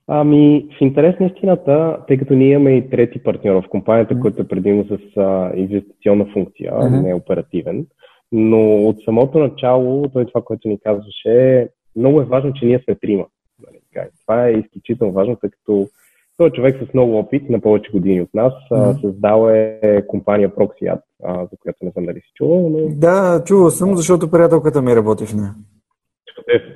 Ами, 0.06 0.68
в 0.78 0.80
интерес 0.80 1.20
на 1.20 1.26
истината, 1.26 1.98
тъй 2.08 2.18
като 2.18 2.34
ние 2.34 2.52
имаме 2.52 2.76
и 2.76 2.90
трети 2.90 3.22
партньор 3.22 3.62
в 3.62 3.68
компанията, 3.68 4.14
mm-hmm. 4.14 4.20
който 4.20 4.42
е 4.42 4.48
предимно 4.48 4.84
с 4.84 5.16
а, 5.16 5.52
инвестиционна 5.56 6.26
функция, 6.32 6.72
mm-hmm. 6.72 7.02
не 7.02 7.10
е 7.10 7.14
оперативен, 7.14 7.86
но 8.32 8.86
от 8.86 8.96
самото 9.04 9.38
начало, 9.38 10.08
той 10.12 10.26
това, 10.26 10.42
което 10.42 10.68
ни 10.68 10.80
казваше, 10.80 11.68
много 11.96 12.20
е 12.20 12.24
важно, 12.24 12.52
че 12.52 12.66
ние 12.66 12.82
сме 12.84 12.94
трима. 12.94 13.26
Нали, 13.66 14.08
това 14.20 14.46
е 14.46 14.52
изключително 14.52 15.12
важно, 15.12 15.36
тъй 15.36 15.50
като 15.50 15.88
той 16.36 16.48
е 16.48 16.50
човек 16.50 16.76
с 16.90 16.94
много 16.94 17.18
опит, 17.18 17.50
на 17.50 17.60
повече 17.60 17.90
години 17.92 18.20
от 18.20 18.34
нас. 18.34 18.52
Mm-hmm. 18.70 19.00
Създал 19.00 19.48
е 19.48 20.06
компания 20.06 20.50
Proxyad, 20.50 21.00
за 21.22 21.56
която 21.60 21.84
не 21.84 21.90
знам 21.90 22.04
дали 22.04 22.20
си 22.20 22.30
чувал. 22.34 22.68
Но... 22.68 22.78
Да, 22.88 23.42
чувал 23.44 23.70
съм, 23.70 23.96
защото 23.96 24.30
приятелката 24.30 24.82
ми 24.82 24.96
работи 24.96 25.26
в 25.26 25.34
нея. 25.34 25.54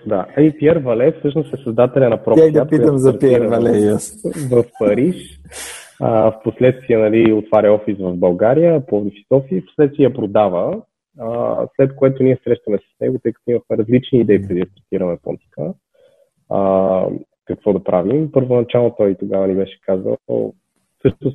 Да. 0.07 0.27
И 0.38 0.59
Пьер 0.59 0.77
Вале 0.77 1.12
всъщност 1.18 1.55
е 1.55 1.62
създателя 1.64 2.09
на 2.09 2.18
Proxyad. 2.18 2.53
Тя 2.53 2.64
да 2.64 2.71
питам 2.71 2.99
за 2.99 3.18
Пьер 3.18 3.47
Вале, 3.47 3.97
В 4.51 4.64
Париж. 4.79 5.40
А, 6.01 6.31
в 6.31 6.40
последствие 6.44 6.99
нали, 6.99 7.33
отваря 7.33 7.73
офис 7.73 7.97
в 7.99 8.16
България, 8.16 8.87
по 8.87 9.07
и 9.14 9.27
София, 9.33 9.62
в 9.62 9.66
последствие 9.66 10.05
я 10.05 10.14
продава, 10.14 10.83
а, 11.18 11.66
след 11.77 11.97
което 11.97 12.23
ние 12.23 12.38
срещаме 12.44 12.79
с 12.79 13.01
него, 13.01 13.18
тъй 13.23 13.33
като 13.33 13.51
имахме 13.51 13.77
различни 13.77 14.21
идеи 14.21 14.49
преди 14.49 14.61
да 14.61 14.66
стартираме 14.71 15.18
Понтика 15.23 15.73
какво 17.49 17.73
да 17.73 17.85
правим. 17.85 18.33
Първоначално 18.33 18.95
той 18.97 19.15
тогава 19.15 19.47
ни 19.47 19.55
беше 19.55 19.81
казал, 19.81 20.17
също 21.03 21.33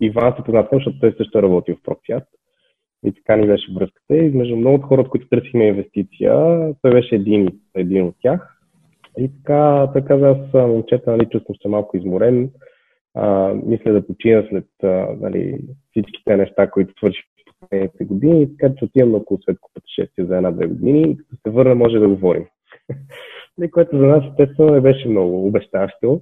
Иван 0.00 0.34
се 0.36 0.44
познат, 0.44 0.68
защото 0.72 1.00
той 1.00 1.14
също 1.16 1.38
е 1.38 1.42
работил 1.42 1.76
в 1.76 1.82
Proxiat. 1.82 2.24
И 3.04 3.12
така 3.12 3.36
ни 3.36 3.46
беше 3.46 3.72
връзката. 3.72 4.16
И 4.16 4.30
между 4.30 4.56
много 4.56 4.76
от 4.76 4.82
хората, 4.82 5.10
които 5.10 5.28
търсихме 5.28 5.66
инвестиция, 5.66 6.34
той 6.82 6.90
беше 6.90 7.14
един, 7.14 7.48
един 7.74 8.06
от 8.06 8.14
тях. 8.22 8.56
И 9.18 9.30
така, 9.36 9.90
той 9.92 10.04
каза, 10.04 10.28
аз 10.28 10.52
момчета, 10.52 11.10
нали, 11.10 11.26
чувствам 11.26 11.56
се 11.62 11.68
малко 11.68 11.96
изморен. 11.96 12.50
А, 13.14 13.54
мисля 13.54 13.92
да 13.92 14.06
почина 14.06 14.44
след 14.48 14.66
а, 14.82 15.06
нали, 15.20 15.58
всичките 15.90 16.36
неща, 16.36 16.70
които 16.70 16.94
свърших 16.98 17.24
в 17.24 17.60
последните 17.60 18.04
години, 18.04 18.56
така 18.56 18.74
че 18.74 18.84
отивам 18.84 19.10
на 19.10 19.16
около 19.16 19.40
светко 19.42 19.70
пътешествие 19.74 20.24
за 20.24 20.36
една-две 20.36 20.66
години 20.66 21.02
и 21.02 21.16
като 21.16 21.36
се 21.42 21.50
върна 21.50 21.74
може 21.74 21.98
да 21.98 22.08
говорим. 22.08 22.46
Което 23.68 23.98
за 23.98 24.06
нас 24.06 24.24
естествено 24.30 24.74
не 24.74 24.80
беше 24.80 25.08
много 25.08 25.46
обещащо. 25.46 26.20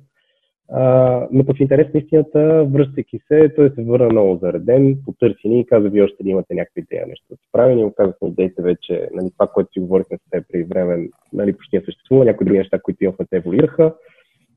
А, 0.70 1.26
но 1.32 1.44
по 1.44 1.54
интерес 1.60 1.94
на 1.94 2.00
истината, 2.00 2.64
връщайки 2.64 3.18
се, 3.28 3.52
той 3.56 3.70
се 3.70 3.82
върна 3.82 4.08
много 4.08 4.38
зареден, 4.42 4.98
потърси 5.04 5.48
ни 5.48 5.60
и 5.60 5.66
каза, 5.66 5.88
вие 5.88 6.02
още 6.02 6.22
да 6.22 6.30
имате 6.30 6.54
някакви 6.54 6.80
идея 6.80 7.06
нещо 7.08 7.26
да 7.30 7.36
се 7.36 7.42
прави. 7.52 7.74
Ние 7.74 7.84
му 7.84 7.92
казахме 7.96 8.28
идеите 8.28 8.62
вече, 8.62 9.08
нали, 9.14 9.30
това, 9.32 9.46
което 9.46 9.72
си 9.72 9.80
говорихме 9.80 10.16
с 10.16 10.30
теб 10.30 10.44
при 10.52 10.64
време, 10.64 11.08
нали, 11.32 11.52
почти 11.52 11.76
не 11.76 11.84
съществува, 11.84 12.24
някои 12.24 12.44
други 12.44 12.58
неща, 12.58 12.78
които 12.78 13.04
имахме, 13.04 13.26
те 13.30 13.36
еволюираха. 13.36 13.94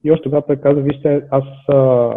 И 0.04 0.12
още 0.12 0.24
тогава 0.24 0.46
той 0.46 0.56
каза, 0.56 0.82
вижте, 0.82 1.24
аз 1.32 1.44
а, 1.68 2.14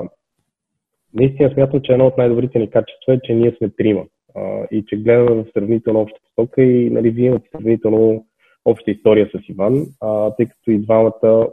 наистина 1.15 1.51
смятам, 1.51 1.81
че 1.81 1.93
едно 1.93 2.07
от 2.07 2.19
най-добрите 2.19 2.59
ни 2.59 2.71
качества 2.71 3.15
е, 3.15 3.21
че 3.25 3.35
ние 3.35 3.55
сме 3.59 3.71
трима. 3.71 4.05
А, 4.37 4.67
и 4.71 4.85
че 4.87 4.97
гледаме 4.97 5.43
в 5.43 5.47
сравнително 5.53 6.01
обща 6.01 6.19
посока 6.37 6.63
и 6.63 6.91
нали, 6.91 7.11
вие 7.11 7.27
имате 7.27 7.49
сравнително 7.53 8.27
обща 8.65 8.91
история 8.91 9.31
с 9.35 9.49
Иван, 9.49 9.87
а, 10.01 10.31
тъй 10.31 10.47
като 10.47 10.71
и 10.71 10.79
двамата 10.79 11.49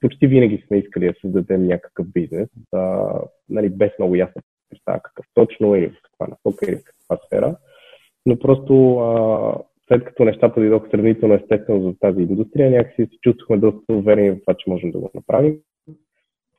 почти 0.00 0.26
винаги 0.26 0.64
сме 0.66 0.78
искали 0.78 1.06
да 1.06 1.14
създадем 1.20 1.66
някакъв 1.66 2.06
бизнес, 2.12 2.48
да, 2.72 3.12
нали, 3.48 3.68
без 3.68 3.90
много 3.98 4.14
ясна 4.14 4.42
представа 4.70 5.00
какъв 5.02 5.26
точно 5.34 5.76
или 5.76 5.88
в 5.88 5.96
каква 6.02 6.26
насока 6.26 6.66
или 6.66 6.76
в 6.76 6.84
каква 6.84 7.26
сфера. 7.26 7.56
Но 8.26 8.38
просто 8.38 8.98
а, 8.98 9.54
след 9.88 10.04
като 10.04 10.24
нещата 10.24 10.60
дойдоха 10.60 10.90
сравнително 10.90 11.34
естествено 11.34 11.82
за 11.82 11.98
тази 11.98 12.22
индустрия, 12.22 12.70
някакси 12.70 13.02
се 13.02 13.18
чувствахме 13.22 13.58
доста 13.58 13.92
уверени 13.92 14.30
в 14.30 14.40
това, 14.40 14.54
че 14.54 14.70
можем 14.70 14.90
да 14.90 14.98
го 14.98 15.10
направим. 15.14 15.58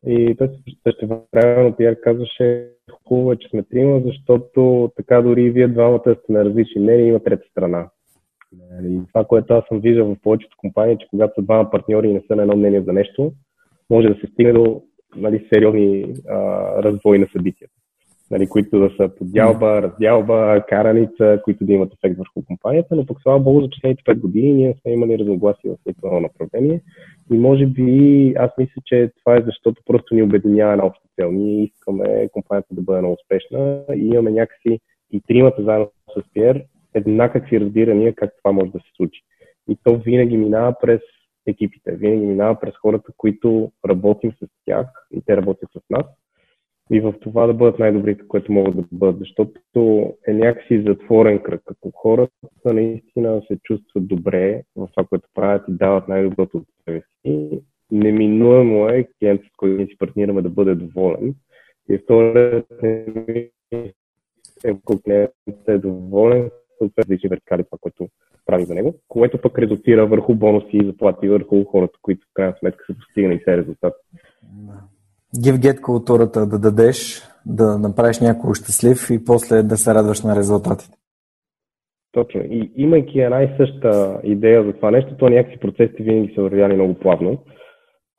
И 0.08 0.36
той 0.38 0.50
също 0.88 1.26
времено 1.34 1.76
Пиер 1.76 2.02
казваше, 2.02 2.70
хубаво 3.08 3.32
е, 3.32 3.38
че 3.38 3.50
сме 3.50 3.64
трима, 3.64 4.02
защото 4.06 4.92
така 4.96 5.22
дори 5.22 5.44
и 5.44 5.50
вие 5.50 5.68
двамата 5.68 6.00
сте 6.00 6.32
на 6.34 6.46
различни 6.46 6.82
мнения, 6.82 7.08
има 7.08 7.20
трета 7.20 7.48
страна. 7.52 7.90
И 8.84 9.00
това, 9.08 9.26
което 9.26 9.54
аз 9.54 9.64
съм 9.68 9.80
виждал 9.80 10.06
в 10.06 10.22
повечето 10.22 10.58
компании, 10.58 10.98
че 11.00 11.08
когато 11.10 11.42
двама 11.42 11.70
партньори 11.70 12.08
и 12.08 12.14
не 12.14 12.22
са 12.28 12.36
на 12.36 12.42
едно 12.42 12.56
мнение 12.56 12.82
за 12.82 12.94
нещо, 12.94 13.32
може 13.90 14.08
да 14.08 14.16
се 14.16 14.28
стигне 14.28 14.54
до 14.54 14.82
нали, 15.16 15.48
сериозни 15.54 16.14
а, 16.30 16.38
развои 16.84 17.20
на 17.20 17.28
събитията, 17.32 17.74
нали, 18.32 18.48
които 18.48 18.80
да 18.80 18.90
са 18.98 19.16
подялба, 19.16 19.82
раздялба, 19.82 20.66
караница, 20.70 21.42
които 21.44 21.66
да 21.66 21.74
имат 21.74 21.94
ефект 21.94 22.18
върху 22.18 22.46
компанията, 22.46 22.96
но 22.96 23.06
пък 23.06 23.22
слава 23.22 23.40
Богу 23.40 23.62
за 23.62 23.70
последните 23.70 24.04
5 24.04 24.20
години 24.20 24.54
ние 24.54 24.76
сме 24.82 24.92
имали 24.92 25.20
разногласия 25.20 25.74
в 25.74 25.94
това 26.02 26.20
направление 26.20 26.82
и 27.32 27.38
може 27.38 27.66
би 27.66 28.34
аз 28.38 28.52
мисля, 28.58 28.82
че 28.86 29.12
това 29.20 29.38
е 29.38 29.44
защото 29.46 29.82
просто 29.86 30.16
ни 30.16 30.24
обединява 30.24 30.72
една 30.72 30.86
обща 30.86 31.08
цел. 31.16 31.32
Ние 31.32 31.64
искаме 31.64 32.30
компанията 32.32 32.76
да 32.76 32.82
бъде 32.82 33.00
много 33.00 33.18
успешна 33.22 33.84
и 33.96 34.08
имаме 34.08 34.32
някакси 34.32 34.80
и 35.12 35.22
тримата 35.28 35.64
заедно 35.64 35.92
с 36.18 36.34
Пиер 36.34 36.64
еднакви 37.00 37.60
разбирания 37.60 38.16
как 38.16 38.34
това 38.38 38.52
може 38.52 38.72
да 38.72 38.80
се 38.80 38.92
случи. 38.96 39.22
И 39.70 39.78
то 39.84 39.98
винаги 39.98 40.38
минава 40.38 40.76
през 40.82 41.02
екипите, 41.48 41.92
винаги 41.92 42.26
минава 42.26 42.60
през 42.60 42.76
хората, 42.76 43.12
които 43.18 43.72
работим 43.90 44.32
с 44.32 44.48
тях 44.66 44.88
и 45.12 45.22
те 45.26 45.38
работят 45.38 45.70
с 45.72 45.82
нас. 45.90 46.06
И 46.92 47.00
в 47.00 47.14
това 47.22 47.48
да 47.48 47.54
бъдат 47.54 47.80
най-добрите, 47.80 48.28
което 48.28 48.52
могат 48.52 48.76
да 48.76 48.84
бъдат, 48.92 49.20
защото 49.20 50.14
е 50.28 50.34
някакси 50.34 50.84
затворен 50.88 51.40
кръг. 51.40 51.62
Ако 51.72 51.92
хората 51.92 52.34
наистина 52.66 53.42
се 53.48 53.58
чувстват 53.64 54.08
добре 54.08 54.64
в 54.76 54.88
това, 54.96 55.08
което 55.08 55.30
правят 55.34 55.64
и 55.68 55.72
дават 55.72 56.08
най-доброто 56.08 56.58
от 56.58 56.66
себе 56.86 57.02
си, 57.02 57.62
неминуемо 57.92 58.90
е 58.90 59.08
клиент, 59.20 59.42
с 59.42 59.58
който 59.58 59.86
си 59.86 59.98
партнираме 59.98 60.42
да 60.42 60.50
бъде 60.50 60.76
доволен. 60.76 61.36
И 61.90 61.98
вторият 61.98 62.84
е, 62.84 63.50
ако 64.66 65.02
клиентът 65.02 65.68
е 65.68 65.78
доволен, 65.78 66.50
съответно 66.80 67.04
различни 67.04 67.30
вертикали, 67.30 67.64
това, 67.64 67.78
което 67.82 68.08
прави 68.46 68.66
за 68.66 68.76
него, 68.76 68.94
което 69.08 69.42
пък 69.42 69.60
резултира 69.60 70.08
върху 70.08 70.36
бонуси 70.36 70.78
и 70.78 70.86
заплати 70.86 71.30
върху 71.30 71.64
хората, 71.64 72.00
които 72.02 72.28
в 72.28 72.34
крайна 72.34 72.56
сметка 72.60 72.84
са 72.88 72.98
постигнали 73.00 73.40
все 73.40 73.58
резултат. 73.58 73.94
Give 75.36 75.58
get 75.58 75.82
културата 75.82 76.48
да 76.48 76.60
дадеш, 76.60 77.24
да 77.46 77.78
направиш 77.78 78.20
някого 78.20 78.54
щастлив 78.54 79.10
и 79.12 79.26
после 79.26 79.64
да 79.64 79.78
се 79.78 79.94
радваш 79.94 80.22
на 80.22 80.36
резултатите. 80.36 80.98
Точно. 82.12 82.42
И 82.42 82.72
имайки 82.76 83.20
една 83.20 83.44
и 83.44 83.56
съща 83.58 84.20
идея 84.24 84.64
за 84.64 84.74
това 84.74 84.92
нещо, 84.92 85.18
то 85.18 85.30
някакси 85.30 85.60
процесите 85.60 86.04
винаги 86.04 86.34
са 86.36 86.42
вървяли 86.42 86.74
много 86.74 86.94
плавно. 86.94 87.44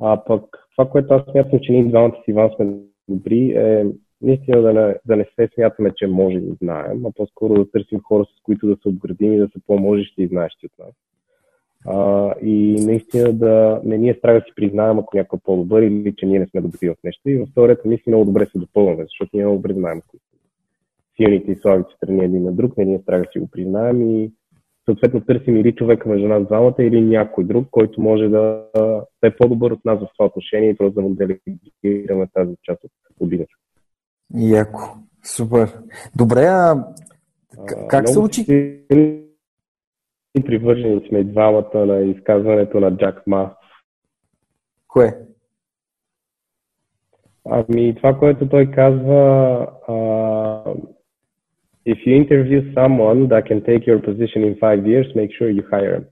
А 0.00 0.24
пък 0.24 0.44
това, 0.76 0.90
което 0.90 1.14
аз 1.14 1.22
смятам, 1.32 1.58
че 1.62 1.72
ние 1.72 1.84
двамата 1.84 2.16
с 2.24 2.28
Иван 2.28 2.50
сме 2.56 2.72
добри, 3.08 3.50
е 3.50 3.86
наистина 4.22 4.62
да 4.62 4.72
не, 4.72 4.94
да 5.06 5.16
не 5.16 5.24
се 5.24 5.48
смятаме, 5.54 5.92
че 5.96 6.06
може 6.06 6.36
и 6.36 6.54
знаем, 6.62 7.06
а 7.06 7.10
по-скоро 7.16 7.54
да 7.54 7.70
търсим 7.70 8.00
хора, 8.00 8.24
с 8.24 8.42
които 8.42 8.66
да 8.66 8.76
се 8.82 8.88
обградим 8.88 9.32
и 9.32 9.38
да 9.38 9.48
са 9.48 9.60
по-можещи 9.66 10.22
и 10.22 10.28
знаещи 10.28 10.66
от 10.66 10.72
нас. 10.78 10.94
А, 11.86 12.34
и 12.42 12.84
наистина 12.86 13.32
да 13.32 13.80
не 13.84 13.98
ни 13.98 14.10
е 14.10 14.14
страх 14.14 14.38
да 14.38 14.44
си 14.44 14.52
признаем, 14.56 14.98
ако 14.98 15.16
някой 15.16 15.36
е 15.36 15.44
по-добър 15.44 15.82
или 15.82 16.14
че 16.16 16.26
ние 16.26 16.38
не 16.38 16.46
сме 16.46 16.60
добри 16.60 16.88
в 16.88 16.96
нещо. 17.04 17.30
И 17.30 17.36
във 17.36 17.48
втория 17.48 17.76
ред 17.76 17.84
мисли 17.84 18.04
много 18.06 18.24
добре 18.24 18.46
се 18.46 18.58
допълваме, 18.58 19.02
защото 19.02 19.30
ние 19.32 19.44
много 19.44 19.58
добре 19.58 19.72
знаем 19.72 20.02
силните 21.20 21.52
и 21.52 21.58
слабите 21.62 21.94
страни 21.96 22.24
един 22.24 22.44
на 22.44 22.52
друг, 22.52 22.76
не 22.76 22.84
ни 22.84 22.94
е 22.94 22.98
страх 22.98 23.22
да 23.22 23.28
си 23.32 23.38
го 23.38 23.48
признаем 23.50 24.10
и 24.10 24.32
съответно 24.84 25.20
търсим 25.20 25.56
или 25.56 25.74
човека 25.74 26.08
между 26.08 26.28
нас 26.28 26.46
двамата, 26.46 26.74
или 26.78 27.00
някой 27.00 27.44
друг, 27.44 27.68
който 27.70 28.00
може 28.00 28.28
да, 28.28 28.64
да 28.74 29.06
е 29.22 29.36
по-добър 29.36 29.70
от 29.70 29.84
нас 29.84 29.98
в 30.00 30.08
това 30.18 30.26
отношение 30.26 30.70
и 30.70 30.76
просто 30.76 31.02
да 31.02 31.26
делегираме 31.26 32.26
тази 32.34 32.54
част 32.62 32.84
от 33.20 33.28
бизнеса. 33.28 33.59
Яко. 34.34 34.80
Супер. 35.24 35.78
Добре, 36.16 36.40
а 36.40 36.84
как 37.88 38.08
се 38.08 38.18
учи? 38.18 38.44
И 40.38 40.44
привържени 40.44 41.08
сме 41.08 41.24
двамата 41.24 41.86
на 41.86 42.00
изказването 42.00 42.80
на 42.80 42.96
Джак 42.96 43.26
Ма. 43.26 43.50
Кое? 44.88 45.18
Ами 47.44 47.94
това, 47.94 48.18
което 48.18 48.48
той 48.48 48.70
казва, 48.70 49.66
uh, 49.88 50.76
if 51.86 51.98
you 52.06 52.14
interview 52.24 52.74
someone 52.74 53.28
that 53.28 53.42
can 53.48 53.60
take 53.60 53.86
your 53.86 54.00
position 54.08 54.40
in 54.48 54.54
five 54.58 54.80
years, 54.86 55.06
make 55.14 55.32
sure 55.38 55.50
you 55.50 55.64
hire 55.70 55.94
him. 55.96 56.04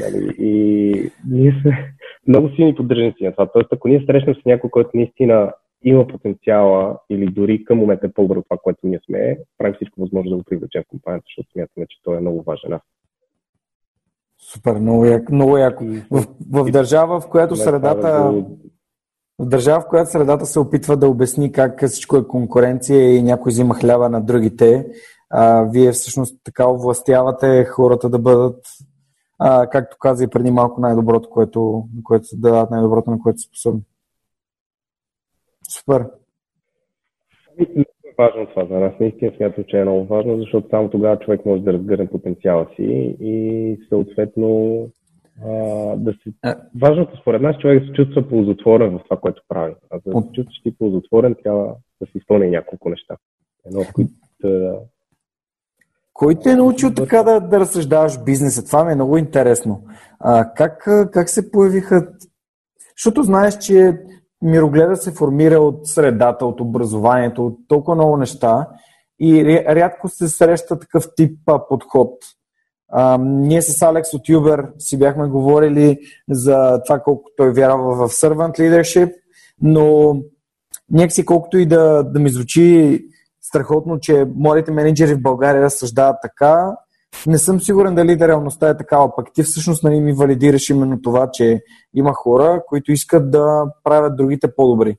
Нали? 0.00 0.34
И 0.38 1.10
ние 1.28 1.60
сме 1.62 1.94
много 2.28 2.48
силни 2.48 2.74
поддръжници 2.74 3.24
на 3.24 3.32
това. 3.32 3.46
Тоест, 3.52 3.72
ако 3.72 3.88
ние 3.88 4.04
срещнем 4.06 4.34
с 4.34 4.44
някой, 4.46 4.70
който 4.70 4.90
наистина 4.94 5.52
има 5.84 6.06
потенциала 6.06 6.98
или 7.10 7.26
дори 7.26 7.64
към 7.64 7.78
момента 7.78 8.06
е 8.06 8.12
по-добър 8.12 8.36
от 8.36 8.44
това, 8.48 8.58
което 8.62 8.80
ние 8.82 9.00
сме, 9.06 9.38
правим 9.58 9.74
всичко 9.74 10.00
възможно 10.00 10.30
да 10.30 10.36
го 10.36 10.42
привлечем 10.42 10.82
в 10.82 10.88
компанията, 10.88 11.24
защото 11.26 11.52
смятаме, 11.52 11.86
че 11.88 12.02
той 12.02 12.16
е 12.16 12.20
много 12.20 12.42
важен. 12.42 12.78
Супер, 14.52 14.74
много 14.74 15.04
яко. 15.04 15.34
Много 15.34 15.56
яко. 15.56 15.84
В, 16.10 16.26
в 16.52 16.70
държава, 16.70 17.20
в 17.20 17.28
която 17.28 17.56
средата 17.56 18.32
в 19.40 19.46
държава, 19.46 19.80
в 19.80 19.88
която 19.88 20.10
средата 20.10 20.46
се 20.46 20.58
опитва 20.58 20.96
да 20.96 21.08
обясни 21.08 21.52
как 21.52 21.86
всичко 21.86 22.16
е 22.16 22.26
конкуренция 22.26 23.16
и 23.16 23.22
някой 23.22 23.50
взима 23.50 23.74
хляба 23.74 24.08
на 24.08 24.20
другите, 24.20 24.86
а, 25.30 25.62
вие 25.62 25.92
всъщност 25.92 26.40
така 26.44 26.70
овластявате 26.70 27.64
хората 27.64 28.08
да 28.08 28.18
бъдат, 28.18 28.66
а, 29.38 29.66
както 29.66 29.96
каза 30.00 30.24
и 30.24 30.28
преди 30.28 30.50
малко, 30.50 30.80
най-доброто, 30.80 31.30
което, 31.30 31.84
което 32.04 32.26
да 32.32 32.50
дадат 32.50 32.70
най-доброто, 32.70 33.10
на 33.10 33.18
което 33.18 33.38
са 33.38 33.48
способни. 33.48 33.82
Супер. 35.70 36.06
Много 37.58 37.80
е 37.80 38.14
важно 38.18 38.46
това 38.46 38.66
за 38.66 38.74
нас. 38.74 38.92
Наистина 39.00 39.32
смятам, 39.36 39.64
че 39.68 39.78
е 39.78 39.84
много 39.84 40.06
важно, 40.06 40.38
защото 40.38 40.68
само 40.70 40.90
тогава 40.90 41.18
човек 41.18 41.46
може 41.46 41.62
да 41.62 41.72
разгърне 41.72 42.10
потенциала 42.10 42.66
си 42.76 43.16
и 43.20 43.78
съответно 43.88 44.88
а, 45.44 45.50
да 45.96 46.12
се... 46.12 46.54
Важното 46.82 47.16
според 47.20 47.42
нас 47.42 47.56
човек 47.58 47.80
да 47.80 47.86
се 47.86 47.92
чувства 47.92 48.28
ползотворен 48.28 48.98
в 48.98 49.02
това, 49.04 49.16
което 49.16 49.42
прави. 49.48 49.74
А 49.90 49.98
за 49.98 50.12
да 50.12 50.20
се 50.20 50.32
чувстваш 50.32 50.60
ти 50.62 50.78
ползотворен, 50.78 51.36
трябва 51.42 51.74
да 52.00 52.06
си 52.06 52.12
изпълни 52.14 52.50
няколко 52.50 52.88
неща. 52.88 53.16
Едно 53.66 53.80
от 53.80 53.92
които 53.92 54.12
кой 56.12 56.34
те 56.34 56.50
е 56.50 56.56
научил 56.56 56.94
така 56.94 57.22
да, 57.22 57.40
да 57.40 57.60
разсъждаваш 57.60 58.24
бизнеса? 58.24 58.66
Това 58.66 58.84
ми 58.84 58.92
е 58.92 58.94
много 58.94 59.16
интересно. 59.16 59.82
А, 60.18 60.54
как, 60.54 60.88
как 61.12 61.28
се 61.28 61.50
появиха? 61.50 62.08
Защото 62.96 63.22
знаеш, 63.22 63.58
че 63.58 63.92
мирогледа 64.42 64.96
се 64.96 65.12
формира 65.12 65.60
от 65.60 65.86
средата, 65.86 66.46
от 66.46 66.60
образованието, 66.60 67.46
от 67.46 67.58
толкова 67.68 67.94
много 67.94 68.16
неща 68.16 68.68
и 69.20 69.62
рядко 69.68 70.08
се 70.08 70.28
среща 70.28 70.78
такъв 70.78 71.08
тип 71.16 71.38
подход. 71.68 72.12
А, 72.92 73.18
ние 73.22 73.62
с 73.62 73.82
Алекс 73.82 74.14
от 74.14 74.22
Uber 74.22 74.70
си 74.78 74.98
бяхме 74.98 75.28
говорили 75.28 75.98
за 76.30 76.82
това 76.86 76.98
колко 76.98 77.30
той 77.36 77.52
вярва 77.52 77.94
в 77.94 78.12
servant 78.12 78.58
leadership, 78.58 79.14
но 79.62 80.16
някакси 80.90 81.24
колкото 81.24 81.58
и 81.58 81.66
да, 81.66 82.02
да 82.02 82.20
ми 82.20 82.30
звучи 82.30 83.00
страхотно, 83.42 84.00
че 84.00 84.26
младите 84.36 84.72
менеджери 84.72 85.14
в 85.14 85.22
България 85.22 85.62
разсъждават 85.62 86.16
така, 86.22 86.76
не 87.26 87.38
съм 87.38 87.60
сигурен 87.60 87.94
дали 87.94 88.16
да 88.16 88.28
реалността 88.28 88.68
е 88.68 88.76
такава. 88.76 89.16
Пък 89.16 89.32
ти 89.34 89.42
всъщност 89.42 89.84
нали, 89.84 90.00
ми 90.00 90.12
валидираш 90.12 90.70
именно 90.70 91.02
това, 91.02 91.30
че 91.32 91.60
има 91.94 92.12
хора, 92.12 92.62
които 92.66 92.92
искат 92.92 93.30
да 93.30 93.72
правят 93.84 94.16
другите 94.16 94.54
по-добри. 94.56 94.96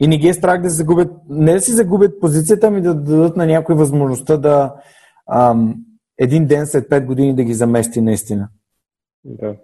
И 0.00 0.06
не 0.08 0.18
ги 0.18 0.28
е 0.28 0.34
страх 0.34 0.62
да 0.62 0.68
загубят, 0.68 1.12
не 1.28 1.52
да 1.52 1.60
си 1.60 1.72
загубят 1.72 2.20
позицията, 2.20 2.66
ами 2.66 2.80
да 2.80 2.94
дадат 2.94 3.36
на 3.36 3.46
някой 3.46 3.74
възможността 3.74 4.36
да 4.36 4.74
ам, 5.32 5.74
един 6.18 6.46
ден 6.46 6.66
след 6.66 6.88
5 6.88 7.06
години 7.06 7.34
да 7.34 7.44
ги 7.44 7.54
замести 7.54 8.00
наистина. 8.00 8.48
Да. 9.24 9.54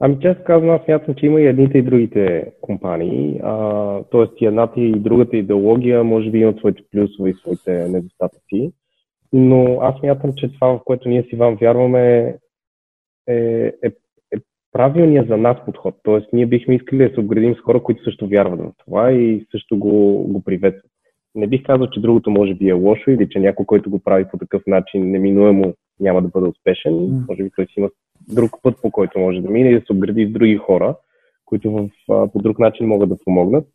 Ами 0.00 0.18
често 0.20 0.44
казвам, 0.44 0.70
аз 0.70 0.84
смятам, 0.84 1.14
че 1.14 1.26
има 1.26 1.40
и 1.40 1.46
едните 1.46 1.78
и 1.78 1.82
другите 1.82 2.52
компании. 2.60 3.40
А, 3.42 4.02
тоест 4.10 4.32
и 4.36 4.46
едната 4.46 4.80
и 4.80 5.00
другата 5.00 5.36
идеология 5.36 6.04
може 6.04 6.30
би 6.30 6.38
имат 6.38 6.58
своите 6.58 6.82
плюсове 6.90 7.30
и 7.30 7.34
своите 7.34 7.88
недостатъци 7.88 8.72
но 9.32 9.78
аз 9.80 10.02
мятам, 10.02 10.32
че 10.36 10.52
това, 10.52 10.68
в 10.68 10.80
което 10.84 11.08
ние 11.08 11.22
си 11.22 11.36
вам 11.36 11.56
вярваме, 11.56 12.36
е, 13.28 13.34
е, 13.82 13.88
е 14.34 14.38
правилният 14.72 15.28
за 15.28 15.36
нас 15.36 15.56
подход. 15.64 15.94
Тоест, 16.02 16.32
ние 16.32 16.46
бихме 16.46 16.74
искали 16.74 17.08
да 17.08 17.14
се 17.14 17.20
обградим 17.20 17.54
с 17.54 17.60
хора, 17.60 17.82
които 17.82 18.04
също 18.04 18.28
вярват 18.28 18.60
в 18.60 18.72
това 18.84 19.12
и 19.12 19.46
също 19.50 19.78
го, 19.78 20.24
го 20.28 20.42
приветстват. 20.44 20.92
Не 21.34 21.46
бих 21.46 21.62
казал, 21.62 21.86
че 21.86 22.00
другото 22.00 22.30
може 22.30 22.54
би 22.54 22.68
е 22.68 22.72
лошо 22.72 23.10
или 23.10 23.28
че 23.28 23.38
някой, 23.38 23.66
който 23.66 23.90
го 23.90 23.98
прави 23.98 24.24
по 24.30 24.38
такъв 24.38 24.62
начин, 24.66 25.10
неминуемо 25.10 25.74
няма 26.00 26.22
да 26.22 26.28
бъде 26.28 26.48
успешен. 26.48 26.92
Mm. 26.92 27.28
Може 27.28 27.42
би 27.42 27.50
той 27.56 27.66
си 27.66 27.72
има 27.76 27.90
друг 28.28 28.50
път, 28.62 28.74
по 28.82 28.90
който 28.90 29.18
може 29.18 29.40
да 29.40 29.50
мине 29.50 29.70
и 29.70 29.80
да 29.80 29.86
се 29.86 29.92
обгради 29.92 30.26
с 30.26 30.32
други 30.32 30.56
хора, 30.56 30.96
които 31.44 31.72
в, 31.72 31.88
по 32.32 32.38
друг 32.38 32.58
начин 32.58 32.86
могат 32.86 33.08
да 33.08 33.16
помогнат. 33.24 33.66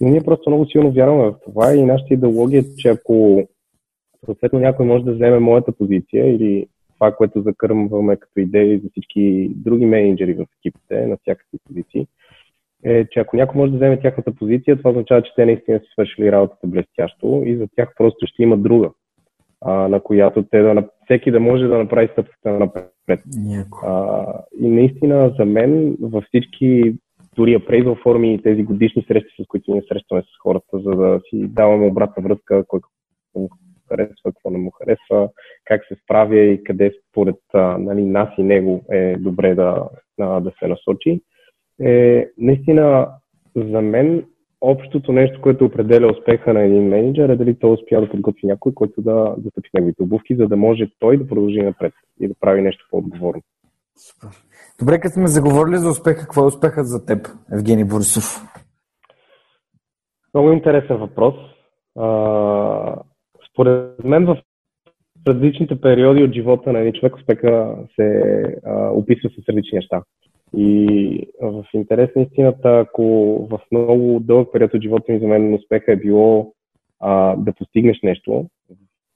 Но 0.00 0.08
ние 0.08 0.20
просто 0.20 0.50
много 0.50 0.66
силно 0.66 0.92
вярваме 0.92 1.30
в 1.30 1.34
това 1.44 1.74
и 1.74 1.84
нашата 1.84 2.14
идеология 2.14 2.60
е, 2.60 2.76
че 2.76 2.88
ако 2.88 3.48
съответно 4.24 4.60
някой 4.60 4.86
може 4.86 5.04
да 5.04 5.14
вземе 5.14 5.38
моята 5.38 5.72
позиция 5.72 6.34
или 6.34 6.66
това, 6.94 7.12
което 7.12 7.42
закърмваме 7.42 8.16
като 8.16 8.40
идеи 8.40 8.78
за 8.78 8.88
всички 8.90 9.50
други 9.56 9.86
менеджери 9.86 10.34
в 10.34 10.46
екипите 10.58 11.06
на 11.06 11.16
всякакви 11.16 11.58
позиции, 11.66 12.06
е, 12.84 13.06
че 13.10 13.20
ако 13.20 13.36
някой 13.36 13.60
може 13.60 13.72
да 13.72 13.76
вземе 13.76 14.00
тяхната 14.00 14.32
позиция, 14.34 14.76
това 14.76 14.90
означава, 14.90 15.22
че 15.22 15.32
те 15.36 15.46
наистина 15.46 15.78
са 15.78 15.84
свършили 15.92 16.32
работата 16.32 16.66
блестящо 16.66 17.42
и 17.46 17.56
за 17.56 17.66
тях 17.76 17.92
просто 17.96 18.26
ще 18.26 18.42
има 18.42 18.56
друга, 18.56 18.90
а, 19.60 19.88
на 19.88 20.00
която 20.00 20.42
те 20.42 20.62
да, 20.62 20.88
всеки 21.04 21.30
да 21.30 21.40
може 21.40 21.64
да 21.64 21.78
направи 21.78 22.08
стъпката 22.12 22.50
напред. 22.50 23.20
А, 23.82 24.24
и 24.60 24.68
наистина 24.68 25.34
за 25.38 25.44
мен 25.44 25.96
във 26.00 26.24
всички 26.24 26.94
дори 27.36 27.58
appraisal 27.58 28.02
форми 28.02 28.34
и 28.34 28.42
тези 28.42 28.62
годишни 28.62 29.04
срещи, 29.08 29.42
с 29.42 29.46
които 29.46 29.72
ние 29.72 29.82
срещаме 29.88 30.22
с 30.22 30.42
хората, 30.42 30.78
за 30.78 30.90
да 30.90 31.20
си 31.30 31.48
даваме 31.48 31.86
обратна 31.86 32.22
връзка, 32.22 32.64
кой 32.68 32.80
харесва, 33.88 34.14
какво 34.24 34.50
не 34.50 34.58
му 34.58 34.70
харесва, 34.70 35.28
как 35.64 35.84
се 35.88 35.94
справя 36.04 36.38
и 36.38 36.64
къде 36.64 36.92
според 37.10 37.36
нали, 37.78 38.04
нас 38.04 38.28
и 38.38 38.42
него 38.42 38.84
е 38.90 39.16
добре 39.16 39.54
да, 39.54 39.88
да 40.18 40.52
се 40.58 40.68
насочи. 40.68 41.20
Е, 41.82 42.28
наистина, 42.38 43.08
за 43.56 43.80
мен 43.80 44.24
общото 44.60 45.12
нещо, 45.12 45.40
което 45.40 45.64
определя 45.64 46.12
успеха 46.12 46.54
на 46.54 46.60
един 46.60 46.88
менеджер 46.88 47.28
е 47.28 47.36
дали 47.36 47.58
той 47.58 47.72
успя 47.72 48.00
да 48.00 48.10
подготви 48.10 48.46
някой, 48.46 48.74
който 48.74 49.02
да, 49.02 49.34
да 49.38 49.50
стъпи 49.50 49.68
неговите 49.74 50.02
обувки, 50.02 50.36
за 50.36 50.48
да 50.48 50.56
може 50.56 50.90
той 50.98 51.16
да 51.16 51.28
продължи 51.28 51.62
напред 51.62 51.92
и 52.20 52.28
да 52.28 52.34
прави 52.40 52.62
нещо 52.62 52.86
по-отговорно. 52.90 53.42
Супер. 53.96 54.28
Добре, 54.80 55.00
като 55.00 55.12
сме 55.12 55.26
заговорили 55.26 55.76
за 55.76 55.90
успеха, 55.90 56.20
какво 56.20 56.42
е 56.42 56.46
успехът 56.46 56.86
за 56.86 57.06
теб, 57.06 57.28
Евгений 57.52 57.84
Борисов? 57.84 58.24
Много 60.34 60.52
интересен 60.52 60.96
въпрос. 60.96 61.34
А, 61.98 62.06
според 63.58 64.04
мен 64.04 64.26
в 64.26 64.36
различните 65.28 65.80
периоди 65.80 66.22
от 66.22 66.32
живота 66.32 66.72
на 66.72 66.78
един 66.78 66.92
човек 66.92 67.16
успеха 67.16 67.76
се 67.96 68.42
а, 68.66 68.90
описва 68.90 69.30
с 69.30 69.48
различни 69.48 69.76
неща. 69.76 70.02
И 70.56 71.28
в 71.42 71.64
интерес 71.74 72.10
на 72.16 72.22
истината, 72.22 72.78
ако 72.78 73.04
в 73.50 73.60
много 73.72 74.20
дълъг 74.20 74.52
период 74.52 74.74
от 74.74 74.82
живота 74.82 75.12
ми 75.12 75.18
за 75.18 75.26
мен 75.26 75.54
успеха 75.54 75.92
е 75.92 75.96
било 75.96 76.52
а, 77.00 77.36
да 77.36 77.52
постигнеш 77.52 77.98
нещо 78.02 78.46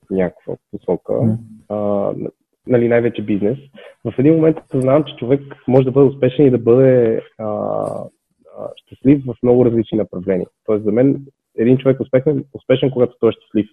в 0.06 0.10
някаква 0.10 0.54
посока, 0.70 1.38
а, 1.68 2.10
нали, 2.66 2.88
най-вече 2.88 3.22
бизнес, 3.22 3.58
в 4.04 4.14
един 4.18 4.34
момент 4.34 4.56
съзнавам, 4.72 5.04
че 5.04 5.16
човек 5.16 5.40
може 5.68 5.84
да 5.84 5.92
бъде 5.92 6.06
успешен 6.06 6.46
и 6.46 6.50
да 6.50 6.58
бъде 6.58 7.20
а, 7.38 7.46
а, 7.46 8.68
щастлив 8.76 9.24
в 9.26 9.34
много 9.42 9.64
различни 9.64 9.98
направления. 9.98 10.46
Тоест 10.64 10.84
за 10.84 10.92
мен 10.92 11.26
един 11.58 11.78
човек 11.78 12.00
успешен, 12.00 12.44
успешен 12.54 12.90
когато 12.90 13.16
той 13.20 13.28
е 13.28 13.32
щастлив. 13.32 13.66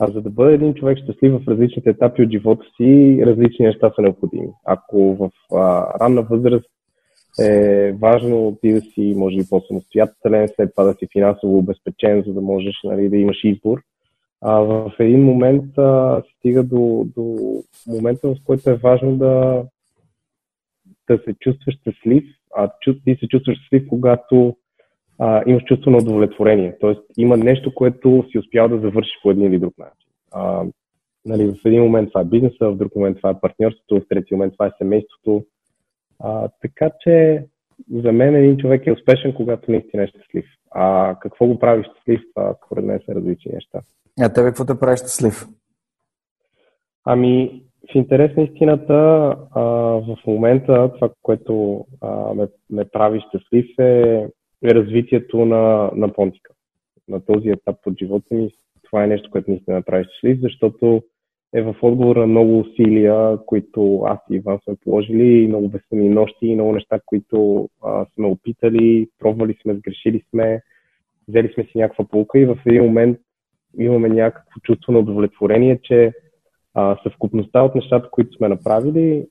А 0.00 0.10
за 0.10 0.22
да 0.22 0.30
бъде 0.30 0.54
един 0.54 0.74
човек 0.74 0.98
щастлив 0.98 1.32
в 1.32 1.48
различните 1.48 1.90
етапи 1.90 2.22
от 2.22 2.30
живота 2.30 2.64
си, 2.76 3.22
различни 3.26 3.66
неща 3.66 3.92
са 3.96 4.02
необходими. 4.02 4.48
Ако 4.64 5.14
в 5.14 5.30
а, 5.54 5.86
ранна 6.00 6.22
възраст 6.22 6.70
е 7.40 7.92
важно 7.92 8.58
ти 8.62 8.72
да 8.72 8.80
си, 8.80 9.14
може 9.16 9.36
би, 9.36 9.42
по-самостоятелен, 9.50 10.48
след 10.56 10.70
това 10.70 10.84
да 10.84 10.94
си 10.94 11.08
финансово 11.12 11.58
обезпечен, 11.58 12.22
за 12.26 12.32
да 12.32 12.40
можеш 12.40 12.74
нали, 12.84 13.08
да 13.08 13.16
имаш 13.16 13.44
избор. 13.44 13.80
А 14.40 14.58
в 14.58 14.92
един 14.98 15.24
момент 15.24 15.78
а, 15.78 16.22
стига 16.38 16.62
до, 16.62 17.06
до 17.16 17.36
момента, 17.86 18.28
в 18.28 18.36
който 18.44 18.70
е 18.70 18.74
важно 18.74 19.16
да, 19.16 19.64
да 21.10 21.18
се 21.18 21.34
чувстваш 21.40 21.74
щастлив, 21.74 22.24
а 22.56 22.70
ти 22.82 23.16
се 23.20 23.28
чувстваш 23.28 23.58
щастлив, 23.58 23.88
когато 23.88 24.56
а, 25.18 25.42
имаш 25.46 25.64
чувство 25.64 25.90
на 25.90 25.96
удовлетворение. 25.96 26.76
Тоест 26.80 27.00
има 27.16 27.36
нещо, 27.36 27.74
което 27.74 28.24
си 28.30 28.38
успял 28.38 28.68
да 28.68 28.78
завършиш 28.78 29.20
по 29.22 29.30
един 29.30 29.46
или 29.46 29.58
друг 29.58 29.78
начин. 29.78 30.10
А, 30.32 30.64
нали, 31.24 31.46
в 31.46 31.64
един 31.64 31.82
момент 31.82 32.08
това 32.08 32.20
е 32.20 32.24
бизнеса, 32.24 32.70
в 32.70 32.76
друг 32.76 32.96
момент 32.96 33.16
това 33.16 33.30
е 33.30 33.40
партньорството, 33.40 34.00
в 34.00 34.08
трети 34.08 34.34
момент 34.34 34.52
това 34.52 34.66
е 34.66 34.78
семейството. 34.78 35.44
А, 36.20 36.48
така 36.62 36.90
че 37.00 37.44
за 37.94 38.12
мен 38.12 38.34
един 38.34 38.58
човек 38.58 38.86
е 38.86 38.92
успешен, 38.92 39.34
когато 39.34 39.70
наистина 39.70 40.02
е 40.02 40.06
щастлив. 40.06 40.46
А 40.70 41.16
какво 41.20 41.46
го 41.46 41.58
прави 41.58 41.84
щастлив, 41.84 42.20
това 42.34 42.54
според 42.66 42.84
мен 42.84 43.00
са 43.06 43.14
различни 43.14 43.52
неща. 43.54 43.80
А 44.20 44.32
тебе 44.32 44.48
какво 44.48 44.64
те 44.64 44.80
прави 44.80 44.96
щастлив? 44.96 45.46
Ами, 47.04 47.62
в 47.92 47.94
интерес 47.94 48.36
на 48.36 48.42
истината, 48.42 48.94
а, 49.50 49.62
в 50.00 50.16
момента 50.26 50.92
това, 50.94 51.10
което 51.22 51.84
а, 52.00 52.34
ме, 52.34 52.48
ме 52.70 52.84
прави 52.84 53.20
щастлив 53.28 53.66
е, 53.78 53.82
е 53.82 54.28
развитието 54.64 55.44
на, 55.44 55.90
на 55.94 56.12
понтика. 56.12 56.52
На 57.08 57.20
този 57.20 57.48
етап 57.48 57.76
от 57.86 57.98
живота 57.98 58.34
ми 58.34 58.50
това 58.82 59.04
е 59.04 59.06
нещо, 59.06 59.30
което 59.30 59.50
наистина 59.50 59.76
ме 59.76 59.82
прави 59.82 60.04
щастлив, 60.04 60.38
защото 60.40 61.02
е 61.54 61.62
в 61.62 61.76
отговор 61.82 62.16
на 62.16 62.26
много 62.26 62.58
усилия, 62.58 63.38
които 63.46 64.02
аз 64.06 64.18
и 64.30 64.34
Иван 64.34 64.58
сме 64.64 64.74
положили, 64.84 65.48
много 65.48 65.68
безсъмни 65.68 66.08
нощи, 66.08 66.54
много 66.54 66.72
неща, 66.72 67.00
които 67.06 67.68
а, 67.84 68.06
сме 68.14 68.26
опитали, 68.26 69.08
пробвали 69.18 69.56
сме, 69.62 69.74
сгрешили 69.74 70.22
сме, 70.30 70.62
взели 71.28 71.52
сме 71.54 71.64
си 71.64 71.70
някаква 71.74 72.04
полка 72.04 72.38
и 72.38 72.46
в 72.46 72.58
един 72.66 72.82
момент 72.82 73.18
имаме 73.78 74.08
някакво 74.08 74.60
чувство 74.60 74.92
на 74.92 74.98
удовлетворение, 74.98 75.78
че 75.82 76.12
а, 76.74 76.96
съвкупността 77.02 77.62
от 77.62 77.74
нещата, 77.74 78.10
които 78.10 78.36
сме 78.36 78.48
направили, 78.48 79.26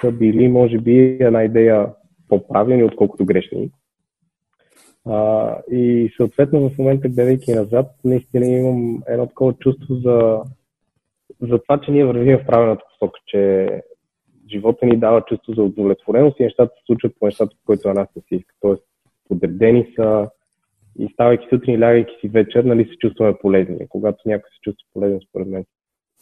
са 0.00 0.12
били, 0.12 0.48
може 0.48 0.78
би, 0.78 0.98
една 1.20 1.44
идея 1.44 1.86
по-правилни, 2.28 2.84
отколкото 2.84 3.24
грешни. 3.24 3.70
А, 5.10 5.56
и 5.70 6.12
съответно 6.16 6.70
в 6.70 6.78
момента, 6.78 7.08
гледайки 7.08 7.52
назад, 7.52 7.86
наистина 8.04 8.46
имам 8.46 9.02
едно 9.08 9.26
такова 9.26 9.52
чувство 9.52 9.94
за, 9.94 10.40
за 11.40 11.58
това, 11.58 11.80
че 11.80 11.90
ние 11.90 12.04
вървим 12.04 12.38
в 12.38 12.46
правилната 12.46 12.84
посока, 12.90 13.20
че 13.26 13.68
живота 14.50 14.86
ни 14.86 14.96
дава 14.96 15.24
чувство 15.24 15.52
за 15.54 15.62
удовлетвореност 15.62 16.40
и 16.40 16.42
нещата 16.42 16.74
се 16.74 16.86
случват 16.86 17.12
по 17.20 17.26
нещата, 17.26 17.56
по 17.56 17.66
които 17.66 17.88
на 17.88 17.94
нас 17.94 18.08
не 18.16 18.22
си 18.22 18.34
иска. 18.34 18.54
Тоест, 18.60 18.82
подредени 19.28 19.92
са 19.96 20.28
и 20.98 21.08
ставайки 21.12 21.46
сутрин 21.50 21.74
и 21.74 21.80
лягайки 21.80 22.14
си 22.20 22.28
вечер, 22.28 22.64
нали 22.64 22.84
се 22.84 22.96
чувстваме 22.96 23.34
полезни. 23.40 23.88
Когато 23.88 24.28
някой 24.28 24.50
се 24.50 24.60
чувства 24.62 24.86
полезен, 24.94 25.20
според 25.28 25.48
мен, 25.48 25.64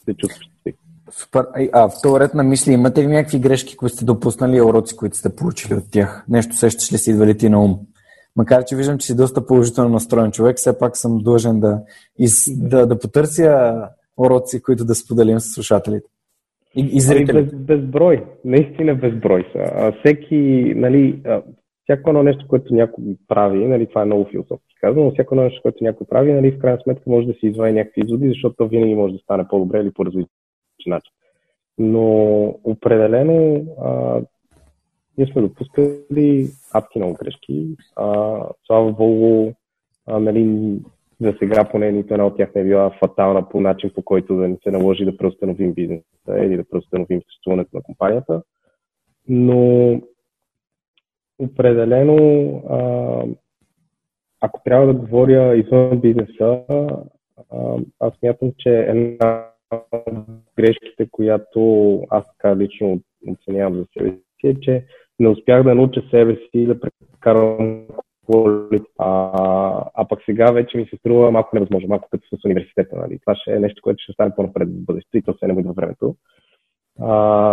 се 0.05 0.15
чувства 0.15 0.43
щастлив. 0.43 0.75
Супер. 1.11 1.47
А 1.73 1.89
в 1.89 1.93
този 2.03 2.21
ред 2.21 2.35
на 2.35 2.43
мисли, 2.43 2.73
имате 2.73 3.03
ли 3.03 3.07
някакви 3.07 3.39
грешки, 3.39 3.77
които 3.77 3.97
сте 3.97 4.05
допуснали, 4.05 4.61
уроци, 4.61 4.97
които 4.97 5.17
сте 5.17 5.37
получили 5.37 5.75
от 5.75 5.91
тях? 5.93 6.25
Нещо 6.29 6.57
сещаш 6.57 6.93
ли 6.93 6.99
си 6.99 7.11
идвали 7.11 7.37
ти 7.37 7.49
на 7.49 7.65
ум? 7.65 7.79
Макар, 8.37 8.65
че 8.65 8.77
виждам, 8.77 8.99
че 8.99 9.07
си 9.07 9.17
доста 9.17 9.47
положително 9.47 9.91
настроен 9.91 10.31
човек, 10.31 10.57
все 10.57 10.79
пак 10.79 10.97
съм 10.97 11.19
длъжен 11.19 11.61
да, 11.61 11.81
из, 12.19 12.59
да, 12.69 12.87
да 12.87 12.99
потърся 12.99 13.75
уроци, 14.17 14.63
които 14.63 14.85
да 14.85 14.95
споделим 14.95 15.41
с 15.41 15.55
слушателите. 15.55 16.09
И, 16.77 16.81
и. 16.81 17.01
Ами 17.11 17.25
без, 17.25 17.55
безброй, 17.55 18.25
наистина 18.45 18.95
безброй 18.95 19.47
са. 19.53 19.59
А, 19.59 19.93
всеки, 19.93 20.73
нали, 20.77 21.23
всяко 21.85 22.11
едно 22.11 22.23
нещо, 22.23 22.49
което 22.49 22.75
някой 22.75 23.05
прави, 23.29 23.67
нали, 23.67 23.87
това 23.87 24.03
е 24.03 24.05
много 24.05 24.25
философски 24.31 24.75
казано, 24.81 25.05
но 25.05 25.11
всяко 25.11 25.35
едно 25.35 25.45
нещо, 25.45 25.63
което 25.63 25.85
някой 25.85 26.07
прави, 26.07 26.33
нали, 26.33 26.53
в 26.53 26.59
крайна 26.59 26.81
сметка 26.83 27.03
може 27.07 27.27
да 27.27 27.33
си 27.33 27.47
извади 27.47 27.73
някакви 27.73 28.03
изводи, 28.05 28.29
защото 28.29 28.69
винаги 28.69 28.95
може 28.95 29.15
да 29.15 29.19
стане 29.19 29.49
по-добре 29.49 29.81
или 29.81 29.91
по 29.91 30.05
различен 30.07 30.29
начин. 30.87 31.13
Но 31.79 32.45
определено 32.65 33.67
а, 33.85 34.21
ние 35.19 35.27
сме 35.27 35.43
допускали 35.43 36.49
адски 36.73 36.99
много 36.99 37.15
грешки. 37.15 37.69
А, 37.97 38.39
слава 38.67 38.93
Богу, 38.93 39.53
а, 40.07 40.19
нали, 40.19 40.73
за 41.21 41.35
сега 41.39 41.65
поне 41.65 41.93
нито 41.93 42.15
една 42.15 42.27
от 42.27 42.37
тях 42.37 42.55
не 42.55 42.61
е 42.61 42.65
била 42.65 42.91
фатална 42.91 43.49
по 43.49 43.61
начин, 43.61 43.91
по 43.95 44.03
който 44.03 44.37
да 44.37 44.49
ни 44.49 44.57
се 44.63 44.71
наложи 44.71 45.05
да 45.05 45.17
преустановим 45.17 45.73
бизнеса 45.73 46.05
или 46.39 46.57
да 46.57 46.69
преустановим 46.69 47.23
съществуването 47.23 47.77
на 47.77 47.83
компанията. 47.83 48.43
Но 49.29 50.01
определено, 51.39 52.17
а, 52.69 53.23
ако 54.41 54.61
трябва 54.65 54.87
да 54.87 54.95
говоря 54.95 55.57
извън 55.57 56.01
бизнеса, 56.01 56.63
а, 56.69 57.79
аз 58.01 58.13
мятам, 58.23 58.53
че 58.59 58.79
една 58.79 59.47
от 59.71 60.15
грешките, 60.57 61.09
която 61.11 62.03
аз 62.11 62.25
така 62.27 62.57
лично 62.57 63.01
оценявам 63.29 63.75
за 63.75 63.87
себе 63.93 64.11
си, 64.41 64.49
е, 64.49 64.55
че 64.61 64.85
не 65.19 65.29
успях 65.29 65.63
да 65.63 65.75
науча 65.75 66.03
себе 66.11 66.37
си 66.37 66.67
да 66.67 66.81
прекарам 66.81 67.87
а, 68.99 69.85
а 69.95 70.09
пък 70.09 70.23
сега 70.25 70.53
вече 70.53 70.77
ми 70.77 70.87
се 70.87 70.97
струва 70.97 71.31
малко 71.31 71.57
невъзможно, 71.57 71.89
малко 71.89 72.09
като 72.11 72.37
с 72.37 72.45
университета. 72.45 72.97
Нали? 72.97 73.19
Това 73.19 73.35
ще 73.35 73.53
е 73.53 73.61
нещо, 73.61 73.83
което 73.83 74.03
ще 74.03 74.13
стане 74.13 74.35
по-напред 74.37 74.69
в 74.69 74.85
бъдещето 74.85 75.17
и 75.17 75.23
то 75.23 75.35
се 75.39 75.47
не 75.47 75.55
буде 75.55 75.69
във 75.69 75.77
времето. 75.77 76.17
А, 77.01 77.13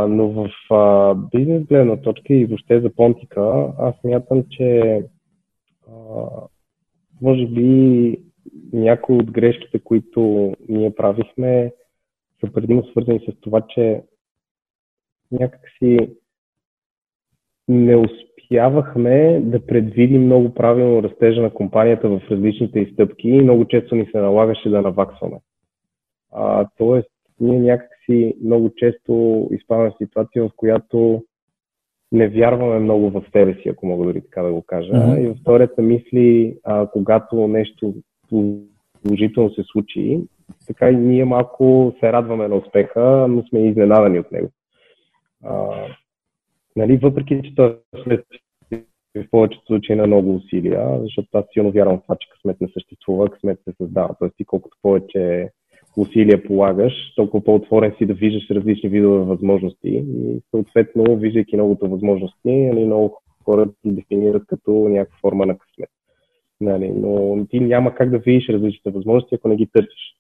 но 0.10 0.30
в 0.30 0.50
а, 0.74 1.16
бизнес 1.16 1.64
гледна 1.64 1.98
точка 1.98 2.34
и 2.34 2.46
въобще 2.46 2.82
за 2.82 2.90
понтика, 2.90 3.74
аз 3.78 3.96
мятам, 4.04 4.44
че 4.50 5.02
а, 5.88 5.94
може 7.22 7.48
би 7.48 8.18
някои 8.74 9.16
от 9.16 9.32
грешките, 9.32 9.80
които 9.80 10.54
ние 10.70 10.96
правихме, 10.96 11.74
са 12.40 12.54
предимно 12.54 12.84
свързани 12.84 13.20
с 13.20 13.42
това, 13.42 13.62
че 13.70 14.04
някакси 15.32 16.10
не 17.68 17.96
успявахме 17.96 19.42
да 19.44 19.66
предвидим 19.66 20.26
много 20.26 20.54
правилно 20.54 21.04
растежа 21.04 21.42
на 21.42 21.50
компанията 21.50 22.10
в 22.10 22.22
различните 22.32 22.80
изстъпки 22.80 23.30
и 23.30 23.42
много 23.42 23.66
често 23.66 23.96
ни 23.96 24.06
се 24.12 24.18
налагаше 24.18 24.70
да 24.70 24.82
наваксваме. 24.82 25.38
А, 26.32 26.68
тоест, 26.78 27.10
ние 27.40 27.60
някакси 27.60 28.36
много 28.44 28.72
често 28.78 29.48
изпадаме 29.52 29.90
в 29.90 30.04
ситуация, 30.04 30.44
в 30.44 30.52
която 30.56 31.24
не 32.12 32.28
вярваме 32.28 32.80
много 32.80 33.10
в 33.10 33.24
себе 33.32 33.54
си, 33.54 33.70
ако 33.70 33.86
мога 33.86 34.06
дори 34.06 34.22
така 34.22 34.42
да 34.42 34.52
го 34.52 34.62
кажа. 34.62 34.94
Mm-hmm. 34.94 35.24
И 35.24 35.28
във 35.28 35.38
втората 35.38 35.82
мисли, 35.82 36.58
а, 36.64 36.88
когато 36.88 37.48
нещо 37.48 37.94
положително 38.30 39.50
се 39.50 39.64
случи, 39.64 40.20
така 40.68 40.90
и 40.90 40.96
ние 40.96 41.26
малко 41.26 41.94
се 42.00 42.14
радваме 42.14 42.48
на 42.48 42.56
успеха, 42.56 43.26
но 43.30 43.44
сме 43.44 43.68
изненадани 43.68 44.20
от 44.20 44.32
него. 44.32 44.50
А, 45.44 45.70
нали, 46.76 46.98
въпреки, 46.98 47.42
че 47.44 47.56
това 47.56 47.78
след 48.04 48.26
в 49.18 49.30
повечето 49.32 49.66
случаи 49.66 49.96
на 49.96 50.08
много 50.08 50.36
усилия, 50.36 51.00
защото 51.02 51.28
аз 51.34 51.46
силно 51.54 51.72
вярвам 51.72 51.98
в 51.98 52.02
това, 52.02 52.16
че 52.20 52.30
късмет 52.30 52.62
не 52.62 52.68
съществува, 52.74 53.30
късмет 53.30 53.60
се 53.64 53.74
създава. 53.78 54.16
Тоест 54.20 54.36
ти 54.38 54.46
колкото 54.46 54.78
повече 54.82 55.50
усилия 55.98 56.44
полагаш, 56.44 56.94
толкова 57.16 57.44
по-отворен 57.44 57.96
си 57.98 58.06
да 58.06 58.14
виждаш 58.14 58.50
различни 58.50 58.90
видове 58.90 59.26
възможности 59.26 59.90
и 59.90 60.42
съответно, 60.52 61.16
виждайки 61.16 61.56
многото 61.56 61.90
възможности, 61.90 62.52
нали, 62.52 62.86
много 62.86 63.22
хора 63.46 63.70
ти 63.82 63.92
дефинират 63.92 64.44
като 64.48 64.72
някаква 64.72 65.18
форма 65.22 65.46
на 65.46 65.58
късмет. 65.58 65.90
Нали, 66.62 66.92
но 66.92 67.46
ти 67.50 67.60
няма 67.60 67.96
как 67.96 68.10
да 68.10 68.18
видиш 68.18 68.50
различните 68.50 68.90
възможности, 68.90 69.36
ако 69.36 69.48
не 69.48 69.56
ги 69.56 69.70
търсиш. 69.74 70.16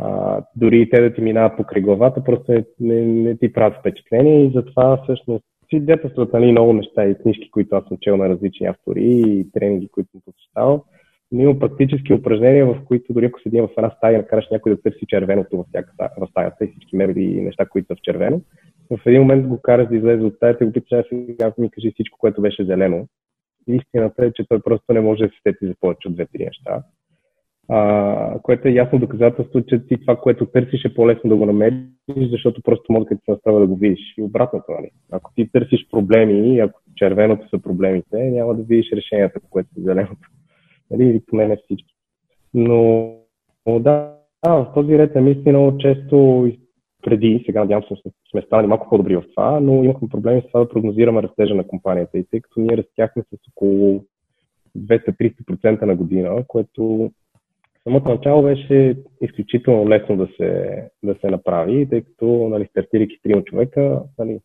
А, 0.00 0.42
дори 0.56 0.80
и 0.80 0.90
те 0.90 1.00
да 1.00 1.14
ти 1.14 1.20
минават 1.20 1.56
покрай 1.56 1.82
главата, 1.82 2.24
просто 2.24 2.52
не, 2.52 2.64
не, 2.80 3.00
не 3.00 3.36
ти 3.36 3.52
правят 3.52 3.78
впечатление 3.78 4.44
и 4.44 4.52
затова 4.54 5.02
всъщност 5.02 5.44
свидетелстват 5.68 6.32
нали, 6.32 6.52
много 6.52 6.72
неща 6.72 7.06
и 7.06 7.14
книжки, 7.14 7.50
които 7.50 7.76
аз 7.76 7.84
съм 7.88 7.96
чел 8.00 8.16
на 8.16 8.28
различни 8.28 8.66
автори 8.66 9.04
и 9.04 9.46
тренинги, 9.52 9.88
които 9.88 10.10
съм 10.10 10.20
посещавал. 10.24 10.84
Но 11.32 11.42
има 11.42 11.58
практически 11.58 12.12
упражнения, 12.12 12.66
в 12.66 12.84
които 12.84 13.12
дори 13.12 13.26
ако 13.26 13.40
седим 13.40 13.64
в 13.64 13.70
една 13.76 13.90
стая 13.90 14.18
накараш 14.18 14.46
някой 14.50 14.74
да 14.74 14.82
търси 14.82 15.06
червеното 15.08 15.56
в, 15.56 15.64
всяка, 15.68 15.92
в 16.18 16.26
стаята 16.30 16.64
и 16.64 16.68
всички 16.68 16.96
мебели 16.96 17.22
и 17.22 17.40
неща, 17.40 17.66
които 17.66 17.86
са 17.86 17.96
в 17.96 18.02
червено, 18.02 18.40
в 18.90 19.00
един 19.06 19.20
момент 19.20 19.46
го 19.46 19.62
караш 19.62 19.88
да 19.88 19.96
излезе 19.96 20.24
от 20.24 20.34
стаята 20.34 20.64
и 20.64 20.66
го 20.66 20.72
питаш, 20.72 21.06
сега 21.10 21.52
ми 21.58 21.70
кажи 21.70 21.90
всичко, 21.90 22.18
което 22.18 22.42
беше 22.42 22.64
зелено. 22.64 23.06
И 23.68 23.76
истината 23.76 24.24
е, 24.24 24.32
че 24.32 24.48
той 24.48 24.60
просто 24.62 24.92
не 24.92 25.00
може 25.00 25.24
да 25.24 25.28
се 25.30 25.40
сети 25.42 25.66
за 25.66 25.74
повече 25.80 26.08
от 26.08 26.14
две-три 26.14 26.44
неща 26.44 26.82
а, 27.68 28.38
което 28.42 28.68
е 28.68 28.72
ясно 28.72 28.98
доказателство, 28.98 29.62
че 29.62 29.86
ти 29.86 30.00
това, 30.00 30.16
което 30.16 30.46
търсиш 30.46 30.84
е 30.84 30.94
по-лесно 30.94 31.30
да 31.30 31.36
го 31.36 31.46
намериш, 31.46 31.78
защото 32.30 32.62
просто 32.62 32.92
мозъкът 32.92 33.18
ти 33.24 33.30
настава 33.30 33.60
да 33.60 33.66
го 33.66 33.76
видиш. 33.76 34.14
И 34.18 34.22
обратното, 34.22 34.72
нали? 34.72 34.90
Ако 35.12 35.32
ти 35.34 35.52
търсиш 35.52 35.88
проблеми 35.90 36.60
ако 36.60 36.80
червеното 36.96 37.48
са 37.48 37.62
проблемите, 37.62 38.16
няма 38.16 38.54
да 38.54 38.62
видиш 38.62 38.92
решенията, 38.92 39.40
което 39.50 39.68
е 39.78 39.82
зеленото. 39.82 40.28
Нали? 40.90 41.04
Или 41.04 41.22
поне 41.26 41.48
не 41.48 41.56
всички. 41.56 41.94
Но, 42.54 43.12
но 43.66 43.80
да, 43.80 44.14
да, 44.44 44.54
в 44.54 44.72
този 44.74 44.98
ред 44.98 45.14
на 45.14 45.20
мисли 45.20 45.50
много 45.50 45.78
често 45.78 46.48
преди, 47.02 47.42
сега 47.46 47.60
надявам 47.60 47.82
се 47.82 48.10
сме 48.30 48.42
станали 48.42 48.66
малко 48.66 48.88
по-добри 48.90 49.16
в 49.16 49.24
това, 49.34 49.60
но 49.60 49.84
имахме 49.84 50.08
проблеми 50.08 50.42
с 50.42 50.46
това 50.46 50.60
да 50.60 50.68
прогнозираме 50.68 51.22
растежа 51.22 51.54
на 51.54 51.66
компанията 51.66 52.18
и 52.18 52.24
тъй 52.30 52.40
като 52.40 52.60
ние 52.60 52.76
растяхме 52.76 53.22
с 53.22 53.48
около 53.50 54.04
200-300% 54.78 55.82
на 55.82 55.96
година, 55.96 56.44
което 56.46 57.10
самото 57.88 58.08
начало 58.08 58.42
беше 58.42 58.96
изключително 59.20 59.88
лесно 59.88 60.16
да 60.16 60.28
се, 60.36 60.82
да 61.02 61.14
се 61.20 61.30
направи, 61.30 61.88
тъй 61.88 62.02
като 62.02 62.48
нали, 62.50 62.66
стартирайки 62.70 63.18
3 63.26 63.44
човека, 63.44 64.02
нали, 64.18 64.38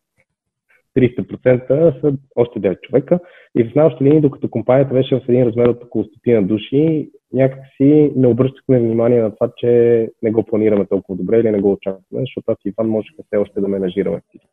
300% 0.98 2.02
са 2.02 2.14
още 2.36 2.60
9 2.60 2.82
човека. 2.82 3.20
И 3.58 3.64
в 3.64 3.76
най-общи 3.76 4.04
линии, 4.04 4.22
докато 4.22 4.50
компанията 4.50 4.94
беше 4.94 5.16
в 5.16 5.30
един 5.30 5.44
размер 5.44 5.68
от 5.68 5.84
около 5.84 6.04
стотина 6.04 6.44
души, 6.44 7.10
някакси 7.34 8.12
не 8.16 8.28
обръщахме 8.28 8.80
внимание 8.80 9.22
на 9.22 9.36
това, 9.36 9.52
че 9.58 10.10
не 10.22 10.32
го 10.32 10.44
планираме 10.44 10.86
толкова 10.86 11.18
добре 11.18 11.40
или 11.40 11.52
не 11.52 11.62
го 11.62 11.72
очакваме, 11.72 12.22
защото 12.22 12.52
аз 12.52 12.58
и 12.66 12.70
Иван 12.70 12.90
можехме 12.90 13.24
все 13.28 13.38
още 13.38 13.62
да 13.62 13.68
менажираме 13.68 14.22
всички. 14.28 14.48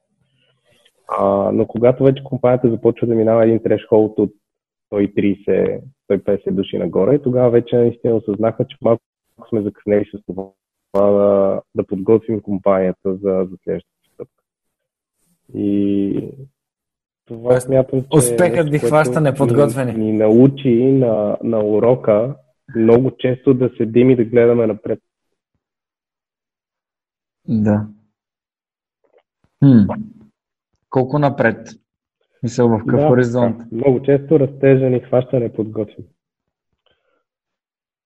А, 1.18 1.51
но 1.53 1.66
когато 1.66 2.05
вече 2.05 2.24
компанията 2.24 2.70
започва 2.70 3.07
да 3.07 3.14
минава 3.14 3.45
един 3.45 3.62
трешхолд 3.62 4.18
от 4.18 4.30
130-150 4.93 6.51
души 6.51 6.78
нагоре, 6.78 7.22
тогава 7.22 7.51
вече 7.51 7.76
наистина 7.76 8.14
осъзнаха, 8.14 8.66
че 8.66 8.76
малко 8.82 9.03
сме 9.49 9.62
закъснели 9.62 10.05
с 10.14 10.22
това 10.26 10.53
да, 10.95 11.61
да 11.74 11.86
подготвим 11.86 12.41
компанията 12.41 13.14
за, 13.16 13.49
за 13.51 13.57
следващата 13.64 13.97
стъпка. 14.14 14.45
И 15.55 16.30
това 17.24 17.61
смятам, 17.61 18.03
че 18.03 18.18
Успехът 18.18 18.70
ви 18.70 18.78
хваща 18.78 19.20
неподготвени. 19.20 19.93
Ни, 19.93 20.05
ни 20.05 20.18
научи 20.18 20.93
на, 20.93 21.38
на 21.43 21.64
урока 21.64 22.36
много 22.76 23.11
често 23.18 23.55
да 23.55 23.70
седим 23.76 24.11
и 24.11 24.16
да 24.16 24.24
гледаме 24.24 24.66
напред. 24.66 24.99
Да. 27.49 27.86
Хм. 29.59 29.93
Колко 30.91 31.18
напред? 31.18 31.79
Мисля, 32.43 32.68
в 32.68 32.78
какъв 32.78 33.01
да, 33.01 33.09
хоризонт? 33.09 33.57
Да. 33.59 33.64
Много 33.72 34.03
често 34.03 34.41
растежа 34.41 34.91
ни 34.91 35.01
хваща 35.01 35.41
неподготвен. 35.41 36.05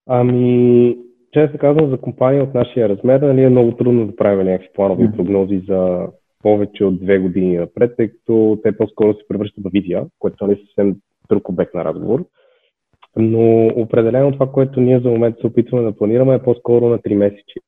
Ами, 0.07 0.97
често 1.33 1.59
казвам, 1.59 1.91
за 1.91 1.99
компания 1.99 2.43
от 2.43 2.55
нашия 2.55 2.89
размер, 2.89 3.21
нали 3.21 3.43
е 3.43 3.49
много 3.49 3.77
трудно 3.77 4.07
да 4.07 4.17
правим 4.17 4.47
някакви 4.47 4.69
планови 4.75 5.05
mm. 5.05 5.17
прогнози 5.17 5.63
за 5.69 6.09
повече 6.43 6.85
от 6.85 7.01
две 7.01 7.19
години 7.19 7.57
напред, 7.57 7.95
тъй 7.97 8.09
като 8.09 8.59
те 8.63 8.77
по-скоро 8.77 9.15
се 9.15 9.29
превръщат 9.29 9.65
в 9.65 9.71
визия, 9.73 10.07
което 10.19 10.45
е 10.45 10.57
съвсем 10.57 10.97
друг 11.29 11.49
обект 11.49 11.75
на 11.75 11.85
разговор. 11.85 12.25
Но 13.17 13.67
определено 13.67 14.33
това, 14.33 14.53
което 14.53 14.81
ние 14.81 15.01
за 15.01 15.09
момента 15.09 15.41
се 15.41 15.47
опитваме 15.47 15.85
да 15.85 15.97
планираме 15.97 16.35
е 16.35 16.43
по-скоро 16.43 16.89
на 16.89 16.99
3 16.99 17.15
месечи. 17.15 17.61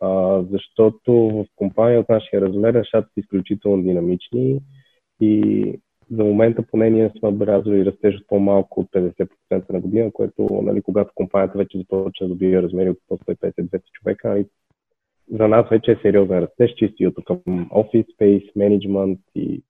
А, 0.00 0.42
защото 0.50 1.12
в 1.12 1.44
компания 1.56 2.00
от 2.00 2.08
нашия 2.08 2.40
размер 2.40 2.74
нещата 2.74 3.08
са 3.14 3.20
изключително 3.20 3.82
динамични 3.82 4.60
и 5.20 5.64
за 6.10 6.24
момента 6.24 6.62
поне 6.62 6.90
ние 6.90 7.10
сме 7.18 7.28
отбелязали 7.28 7.84
растеж 7.84 8.14
от 8.14 8.26
по-малко 8.26 8.80
от 8.80 8.88
50% 8.92 9.72
на 9.72 9.80
година, 9.80 10.10
което 10.12 10.60
нали, 10.62 10.82
когато 10.82 11.10
компанията 11.14 11.58
вече 11.58 11.78
започва 11.78 12.26
да 12.26 12.28
добива 12.28 12.62
размери 12.62 12.90
от 12.90 12.98
150-200 13.10 13.82
човека, 13.92 14.28
нали, 14.28 14.46
за 15.32 15.48
нас 15.48 15.68
вече 15.70 15.92
е 15.92 15.98
сериозен 16.02 16.38
растеж, 16.38 16.74
чисто 16.74 17.22
към 17.24 17.68
офис 17.70 18.06
space, 18.20 18.50
менеджмент 18.56 19.20
и, 19.34 19.62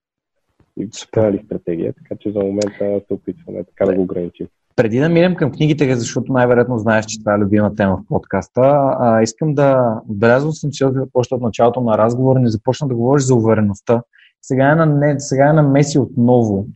и 0.76 0.88
нали, 1.16 1.42
стратегия, 1.44 1.92
така 1.92 2.16
че 2.20 2.32
за 2.32 2.38
момента 2.38 3.00
се 3.06 3.14
опитваме 3.14 3.64
така 3.64 3.86
да 3.86 3.94
го 3.94 4.02
ограничим. 4.02 4.46
Преди 4.76 4.98
да 4.98 5.08
минем 5.08 5.34
към 5.34 5.52
книгите, 5.52 5.94
защото 5.96 6.32
най-вероятно 6.32 6.78
знаеш, 6.78 7.06
че 7.06 7.18
това 7.18 7.34
е 7.34 7.38
любима 7.38 7.74
тема 7.74 7.96
в 7.96 8.08
подкаста, 8.08 8.60
а, 8.98 9.22
искам 9.22 9.54
да 9.54 10.00
отбелязвам 10.08 10.52
съм, 10.52 10.70
че 10.72 10.84
още 11.14 11.34
от 11.34 11.42
началото 11.42 11.80
на 11.80 11.98
разговора 11.98 12.38
ни 12.40 12.48
започна 12.48 12.88
да 12.88 12.94
говориш 12.94 13.24
за 13.24 13.34
увереността. 13.34 14.02
Сега 14.46 14.70
е 14.70 14.74
на, 14.74 14.86
не, 14.86 15.20
сега 15.20 15.50
е 15.50 15.52
на 15.52 15.62
Меси 15.62 15.98
отново. 15.98 16.66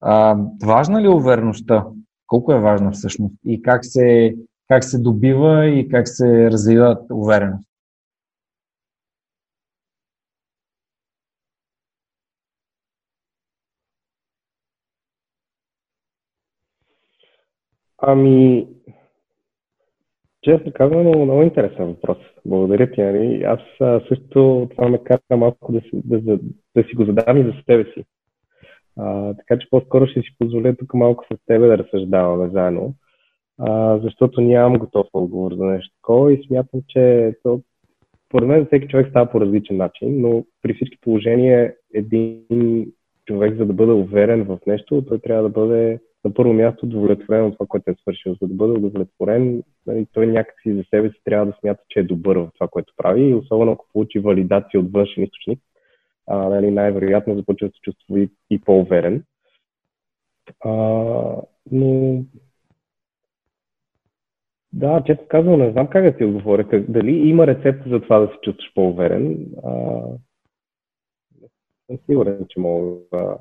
А, 0.00 0.36
важна 0.64 1.02
ли 1.02 1.06
е 1.06 1.10
увереността? 1.10 1.86
Колко 2.26 2.52
е 2.52 2.60
важна 2.60 2.90
всъщност? 2.92 3.34
И 3.46 3.62
как 3.62 3.84
се, 3.84 4.34
как 4.68 4.84
се 4.84 4.98
добива 4.98 5.66
и 5.66 5.88
как 5.88 6.08
се 6.08 6.50
развива 6.50 6.98
увереност? 7.10 7.68
Ами, 17.98 18.66
честно 20.42 20.72
казвам, 20.72 21.00
много, 21.00 21.24
много 21.24 21.42
интересен 21.42 21.86
въпрос. 21.86 22.18
Благодаря 22.46 22.90
ти, 22.90 23.00
Ани. 23.00 23.42
Аз 23.42 23.60
също 24.08 24.68
това 24.70 24.88
ме 24.88 24.98
кара 24.98 25.36
малко 25.36 25.72
да 25.72 25.80
си, 25.80 25.90
да, 25.92 26.20
да, 26.20 26.38
да 26.76 26.82
си 26.82 26.94
го 26.94 27.04
задам 27.04 27.36
и 27.36 27.44
за 27.44 27.52
себе 27.66 27.84
си. 27.84 28.04
А, 28.96 29.34
така 29.34 29.58
че 29.58 29.70
по-скоро 29.70 30.06
ще 30.06 30.20
си 30.20 30.28
позволя 30.38 30.74
тук 30.74 30.94
малко 30.94 31.24
с 31.24 31.46
тебе 31.46 31.66
да 31.66 31.78
разсъждаваме 31.78 32.50
заедно, 32.50 32.94
а, 33.58 33.98
защото 33.98 34.40
нямам 34.40 34.78
готов 34.78 35.06
отговор 35.12 35.54
за 35.54 35.64
нещо 35.64 35.96
такова 35.96 36.32
и 36.32 36.44
смятам, 36.46 36.80
че 36.88 37.34
то, 37.42 37.60
поред 38.28 38.48
мен 38.48 38.66
всеки 38.66 38.88
човек 38.88 39.06
става 39.10 39.30
по 39.30 39.40
различен 39.40 39.76
начин, 39.76 40.20
но 40.20 40.44
при 40.62 40.74
всички 40.74 40.98
положения 41.00 41.74
един 41.94 42.44
човек, 43.26 43.56
за 43.56 43.66
да 43.66 43.72
бъде 43.72 43.92
уверен 43.92 44.44
в 44.44 44.58
нещо, 44.66 45.04
той 45.08 45.18
трябва 45.18 45.42
да 45.42 45.48
бъде 45.48 46.00
на 46.24 46.34
първо 46.34 46.52
място 46.52 46.86
удовлетворен 46.86 47.44
от 47.44 47.52
това, 47.52 47.66
което 47.66 47.90
е 47.90 47.94
свършил. 47.94 48.36
За 48.42 48.48
да 48.48 48.54
бъде 48.54 48.72
удовлетворен, 48.72 49.62
нали, 49.86 50.06
той 50.12 50.26
някакси 50.26 50.74
за 50.74 50.84
себе 50.90 51.10
си 51.10 51.20
трябва 51.24 51.46
да 51.46 51.56
смята, 51.60 51.84
че 51.88 52.00
е 52.00 52.04
добър 52.04 52.36
в 52.36 52.50
това, 52.54 52.68
което 52.68 52.94
прави 52.96 53.22
и 53.22 53.34
особено 53.34 53.72
ако 53.72 53.88
получи 53.92 54.18
валидация 54.18 54.80
от 54.80 54.92
външен 54.92 55.24
източник, 55.24 55.60
а, 56.26 56.36
нали, 56.36 56.70
най-вероятно 56.70 57.36
започва 57.36 57.68
да 57.68 57.72
се 57.72 57.80
чувства 57.80 58.20
и, 58.20 58.30
и 58.50 58.60
по-уверен. 58.60 59.24
А, 60.60 60.70
но 61.72 62.24
да, 64.72 65.02
често 65.06 65.24
казвам, 65.28 65.60
не 65.60 65.72
знам 65.72 65.86
как 65.86 66.04
да 66.04 66.16
ти 66.16 66.24
отговоря. 66.24 66.84
Дали 66.88 67.10
има 67.10 67.46
рецепт 67.46 67.88
за 67.88 68.00
това 68.00 68.18
да 68.18 68.26
се 68.26 68.38
чувстваш 68.42 68.72
по-уверен? 68.74 69.46
А, 69.64 70.02
съм 71.86 71.98
сигурен, 72.06 72.46
че 72.48 72.60
мога 72.60 72.96
да, 73.12 73.38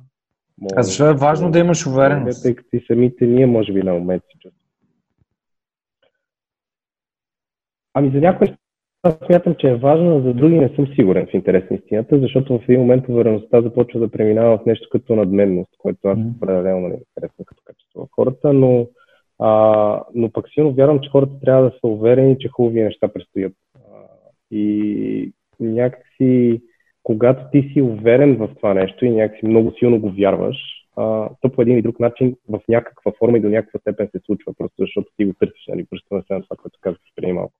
а 0.76 0.84
защо 0.84 1.09
е 1.09 1.14
важно 1.14 1.51
да 1.51 1.59
имаш 1.59 1.88
увереност? 1.88 2.43
Тъй 2.43 2.55
като 2.55 2.76
и 2.76 2.84
самите 2.88 3.26
ние, 3.26 3.45
може 3.45 3.74
би, 3.74 3.84
на 3.84 3.93
момент 3.93 4.24
си 4.24 4.38
чувстваме. 4.39 4.62
Ами 7.93 8.12
за 8.12 8.18
някои 8.18 8.47
аз 9.03 9.16
смятам, 9.26 9.55
че 9.59 9.68
е 9.68 9.76
важно, 9.76 10.18
а 10.18 10.22
за 10.22 10.34
други 10.34 10.59
не 10.59 10.70
съм 10.76 10.88
сигурен 10.88 11.28
в 11.28 11.34
интерес 11.34 11.70
на 11.70 11.78
истината, 11.78 12.20
защото 12.20 12.59
в 12.59 12.64
един 12.64 12.80
момент 12.80 13.09
увереността 13.09 13.62
започва 13.62 13.99
да 13.99 14.12
преминава 14.12 14.57
в 14.57 14.66
нещо 14.66 14.89
като 14.91 15.16
надменност, 15.16 15.70
което 15.78 16.07
аз 16.07 16.20
определено 16.36 16.88
не 16.88 16.99
харесвам 17.14 17.45
като 17.45 17.62
качество 17.66 18.05
в 18.05 18.07
хората, 18.12 18.53
но, 18.53 18.88
а, 19.39 20.03
но 20.16 20.32
пък 20.32 20.49
силно 20.53 20.74
вярвам, 20.74 20.99
че 20.99 21.09
хората 21.09 21.39
трябва 21.39 21.64
да 21.64 21.70
са 21.70 21.88
уверени, 21.88 22.39
че 22.39 22.47
хубави 22.47 22.84
неща 22.84 23.07
предстоят. 23.07 23.53
А, 23.76 23.80
и 24.51 25.32
някакси 25.59 26.62
когато 27.04 27.43
ти 27.52 27.70
си 27.74 27.82
уверен 27.82 28.36
в 28.36 28.49
това 28.56 28.74
нещо 28.74 29.06
и 29.06 29.12
някакси 29.12 29.45
много 29.45 29.74
силно 29.80 29.99
го 29.99 30.12
вярваш, 30.12 30.58
а, 30.95 31.30
то 31.41 31.52
по 31.52 31.62
един 31.62 31.74
или 31.74 31.82
друг 31.82 31.99
начин 31.99 32.36
в 32.49 32.62
някаква 32.70 33.12
форма 33.20 33.38
и 33.38 33.41
до 33.41 33.49
някаква 33.49 33.80
степен 33.80 34.10
се 34.12 34.20
случва, 34.26 34.54
просто 34.58 34.76
защото 34.80 35.12
ти 35.18 35.26
го 35.26 35.34
търсиш, 35.39 35.68
нали, 35.68 35.88
връщаме 35.91 36.22
се 36.28 36.34
на 36.34 36.41
това, 36.41 36.56
което 36.56 36.80
казах 36.82 36.99
преди 37.16 37.34
малко. 37.34 37.54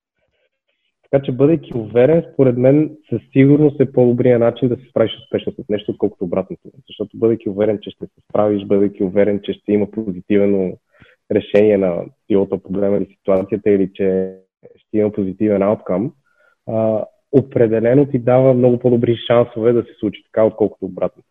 Така 1.12 1.26
че, 1.26 1.32
бъдейки 1.32 1.78
уверен, 1.78 2.24
според 2.34 2.58
мен, 2.58 2.98
със 3.10 3.22
сигурност 3.32 3.80
е 3.80 3.92
по-добрия 3.92 4.40
начин 4.40 4.70
да 4.70 4.76
се 4.76 4.90
справиш 4.90 5.12
успешно 5.24 5.52
с 5.52 5.70
нещо, 5.70 5.92
отколкото 5.92 6.24
обратното. 6.24 6.62
Защото, 6.88 7.18
бъдейки 7.18 7.50
уверен, 7.50 7.80
че 7.82 7.90
ще 7.90 8.06
се 8.06 8.22
справиш, 8.30 8.66
бъдейки 8.66 9.04
уверен, 9.04 9.40
че 9.44 9.54
ще 9.54 9.72
има 9.72 9.92
позитивно 9.92 10.78
решение 11.32 11.78
на 11.78 12.06
билото 12.28 12.64
проблема 12.64 12.98
или 12.98 13.16
ситуацията, 13.18 13.70
или 13.70 13.92
че 13.94 14.36
ще 14.76 14.98
има 14.98 15.12
позитивен 15.12 15.62
ауткъм, 15.62 16.14
определено 17.32 18.06
ти 18.06 18.20
дава 18.20 18.54
много 18.54 18.80
по-добри 18.80 19.18
шансове 19.28 19.74
да 19.74 19.82
се 19.82 19.94
случи 20.00 20.24
така, 20.24 20.44
отколкото 20.46 20.86
обратно. 20.86 21.24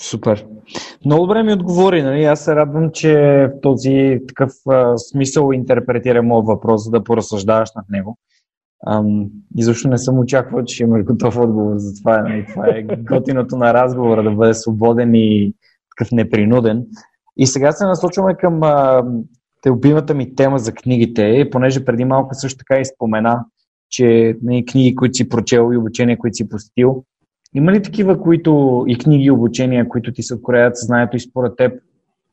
Супер. 0.00 0.46
Много 1.04 1.26
добре 1.26 1.42
ми 1.42 1.52
отговори. 1.52 2.02
Нали? 2.02 2.24
Аз 2.24 2.44
се 2.44 2.56
радвам, 2.56 2.90
че 2.92 3.14
в 3.56 3.60
този 3.60 4.20
такъв 4.28 4.52
а, 4.68 4.98
смисъл 4.98 5.52
интерпретира 5.52 6.22
моят 6.22 6.46
въпрос, 6.46 6.84
за 6.84 6.90
да 6.90 7.04
поразсъждаваш 7.04 7.68
над 7.76 7.84
него. 7.90 8.18
Ам, 8.86 9.26
и 9.56 9.62
защо 9.62 9.88
не 9.88 9.98
съм 9.98 10.18
очаквал, 10.18 10.64
че 10.64 10.82
имаш 10.82 11.04
готов 11.04 11.36
отговор 11.36 11.74
за 11.76 12.00
това. 12.00 12.22
Нали? 12.22 12.46
Това 12.48 12.68
е 12.68 12.82
готиното 12.98 13.56
на 13.56 13.74
разговора, 13.74 14.22
да 14.22 14.30
бъде 14.30 14.54
свободен 14.54 15.14
и 15.14 15.54
такъв 15.90 16.12
непринуден. 16.12 16.86
И 17.36 17.46
сега 17.46 17.72
се 17.72 17.84
насочваме 17.84 18.34
към 18.34 18.62
а, 18.62 19.04
любимата 19.66 20.14
ми 20.14 20.34
тема 20.34 20.58
за 20.58 20.72
книгите, 20.72 21.48
понеже 21.52 21.84
преди 21.84 22.04
малко 22.04 22.34
също 22.34 22.58
така 22.58 22.80
изпомена 22.80 23.44
че 23.92 24.04
не, 24.04 24.36
нали, 24.42 24.64
книги, 24.64 24.94
които 24.94 25.14
си 25.14 25.28
прочел 25.28 25.70
и 25.72 25.76
обучения, 25.76 26.18
които 26.18 26.34
си 26.34 26.48
посетил. 26.48 27.04
Има 27.54 27.72
ли 27.72 27.82
такива, 27.82 28.20
които 28.20 28.84
и 28.88 28.98
книги 28.98 29.24
и 29.24 29.30
обучения, 29.30 29.88
които 29.88 30.12
ти 30.12 30.22
се 30.22 30.34
откроят 30.34 30.78
съзнанието 30.78 31.16
и 31.16 31.20
според 31.20 31.56
теб 31.56 31.82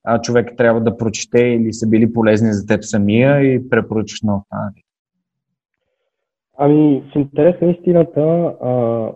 а, 0.03 0.21
човек 0.21 0.53
трябва 0.57 0.81
да 0.81 0.97
прочете 0.97 1.39
или 1.39 1.73
са 1.73 1.87
били 1.87 2.13
полезни 2.13 2.53
за 2.53 2.65
теб 2.65 2.83
самия 2.83 3.41
и 3.41 3.69
препоръчаш 3.69 4.21
на 4.21 4.37
останалите? 4.37 4.81
Ами, 6.57 7.03
в 7.11 7.19
интерес 7.19 7.61
на 7.61 7.71
истината, 7.71 8.21
а, 8.61 9.11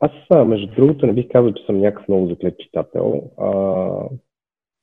аз, 0.00 0.46
между 0.46 0.74
другото, 0.74 1.06
не 1.06 1.12
бих 1.12 1.28
казал, 1.32 1.52
че 1.52 1.66
съм 1.66 1.80
някакъв 1.80 2.08
много 2.08 2.28
заклет 2.28 2.58
читател, 2.58 3.22
а, 3.38 3.50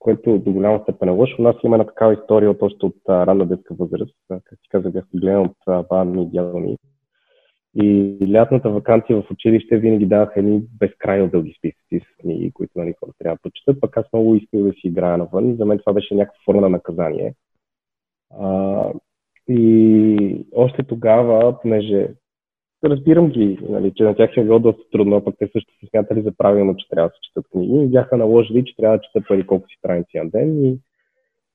което 0.06 0.40
до 0.40 0.52
голяма 0.52 0.80
степен 0.84 1.10
е 1.10 1.12
лошо. 1.12 1.36
У 1.40 1.42
нас 1.42 1.56
има 1.64 1.76
една 1.76 1.86
такава 1.86 2.14
история 2.14 2.52
от 2.52 2.62
още 2.62 2.86
от 2.86 2.96
а, 3.10 3.28
ранна 3.28 3.46
детска 3.46 3.74
възраст. 3.74 4.16
Как 4.30 4.60
ти 4.62 4.70
казах, 4.70 4.92
бях 4.92 5.06
гледан 5.16 5.42
от 5.42 5.58
баба 5.66 6.06
ми 6.06 6.24
и 6.24 6.26
дядо 6.26 6.60
ми. 6.60 6.78
И 7.76 8.18
лятната 8.32 8.70
вакансия 8.70 9.22
в 9.22 9.32
училище 9.32 9.78
винаги 9.78 10.06
даваха 10.06 10.40
едни 10.40 10.62
безкрайно 10.80 11.30
дълги 11.30 11.54
списъци 11.58 12.00
с 12.00 12.22
книги, 12.22 12.52
които 12.52 12.72
нали, 12.76 12.94
хората 13.00 13.18
трябва 13.20 13.36
да 13.36 13.42
прочитат. 13.42 13.82
Пък 13.82 13.98
аз 13.98 14.06
много 14.14 14.36
исках 14.36 14.62
да 14.62 14.72
си 14.72 14.82
играя 14.84 15.18
навън 15.18 15.56
за 15.56 15.66
мен 15.66 15.80
това 15.80 15.94
беше 15.94 16.16
някаква 16.16 16.40
форма 16.46 16.62
на 16.62 16.70
наказание. 16.70 17.34
А, 18.40 18.92
и 19.48 20.46
още 20.56 20.84
тогава, 20.84 21.62
понеже 21.62 22.08
разбирам 22.90 23.30
ги, 23.30 23.60
нали, 23.70 23.94
че 23.96 24.04
на 24.04 24.16
тях 24.16 24.38
е 24.38 24.44
било 24.44 24.60
доста 24.60 24.82
трудно, 24.92 25.24
пък 25.24 25.36
те 25.40 25.50
също 25.52 25.74
се 25.80 25.88
смятали 25.90 26.22
за 26.22 26.32
правилно, 26.38 26.76
че 26.78 26.90
трябва 26.90 27.10
да 27.10 27.14
се 27.14 27.20
четат 27.22 27.46
книги. 27.52 27.84
И 27.84 27.88
бяха 27.88 28.18
наложили, 28.18 28.66
че 28.66 28.76
трябва 28.76 28.98
да 28.98 29.02
четат 29.02 29.28
пари 29.28 29.48
колко 29.48 29.68
си 29.68 29.76
страници 29.80 30.18
на 30.18 30.30
ден. 30.30 30.66
И 30.66 30.80